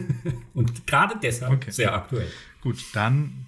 [0.54, 1.70] Und gerade deshalb Okay.
[1.70, 2.28] sehr aktuell.
[2.62, 3.46] Gut, dann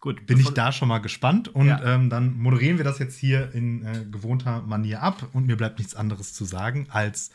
[0.00, 1.82] Gut, bin ich da schon mal gespannt und Ja.
[1.94, 5.78] ähm, dann moderieren wir das jetzt hier in äh, gewohnter Manier ab und mir bleibt
[5.78, 7.30] nichts anderes zu sagen als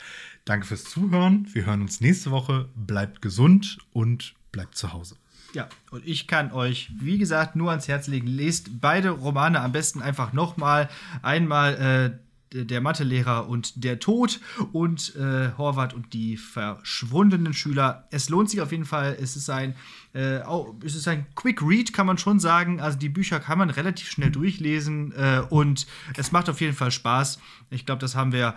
[0.45, 1.48] Danke fürs Zuhören.
[1.52, 2.70] Wir hören uns nächste Woche.
[2.76, 5.16] Bleibt gesund und bleibt zu Hause.
[5.53, 8.28] Ja, und ich kann euch, wie gesagt, nur ans Herz legen.
[8.28, 10.90] Lest beide Romane am besten einfach nochmal.
[11.24, 11.74] Einmal
[12.14, 14.40] äh, der Mathelehrer und der Tod
[14.72, 18.08] und äh, Horvath und die verschwundenen Schüler.
[18.12, 19.18] Es lohnt sich auf jeden Fall.
[19.22, 19.76] Es ist ein,
[20.14, 22.82] äh, auch, es ist ein Quick Read, kann man schon sagen.
[22.82, 25.86] Also die Bücher kann man relativ schnell durchlesen äh, und
[26.18, 27.40] es macht auf jeden Fall Spaß.
[27.70, 28.56] Ich glaube, das haben wir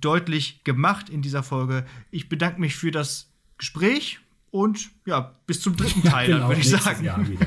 [0.00, 1.86] deutlich gemacht in dieser Folge.
[2.10, 6.60] Ich bedanke mich für das Gespräch und ja, bis zum dritten Teil, ja, genau, würde
[6.60, 7.38] ich sagen.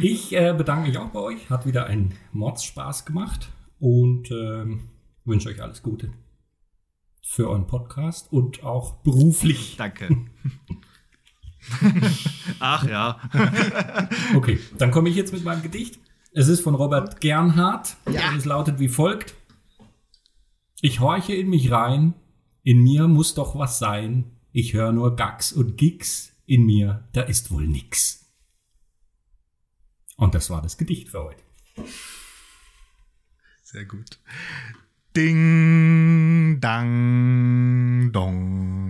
[0.00, 1.50] Ich äh, bedanke mich auch bei euch.
[1.50, 4.88] Hat wieder einen Mordspaß gemacht und ähm,
[5.24, 6.12] wünsche euch alles Gute
[7.22, 9.76] für euren Podcast und auch beruflich.
[9.76, 10.08] Danke.
[12.58, 13.20] Ach ja.
[14.34, 16.00] okay, dann komme ich jetzt mit meinem Gedicht.
[16.32, 18.30] Es ist von Robert Gernhardt ja.
[18.30, 19.34] und es lautet wie folgt.
[20.80, 22.14] Ich horche in mich rein,
[22.62, 24.32] in mir muss doch was sein.
[24.50, 28.26] Ich höre nur Gags und Gigs, in mir, da ist wohl nix.
[30.16, 31.42] Und das war das Gedicht für heute.
[33.62, 34.18] Sehr gut.
[35.14, 38.81] Ding, dang, dong.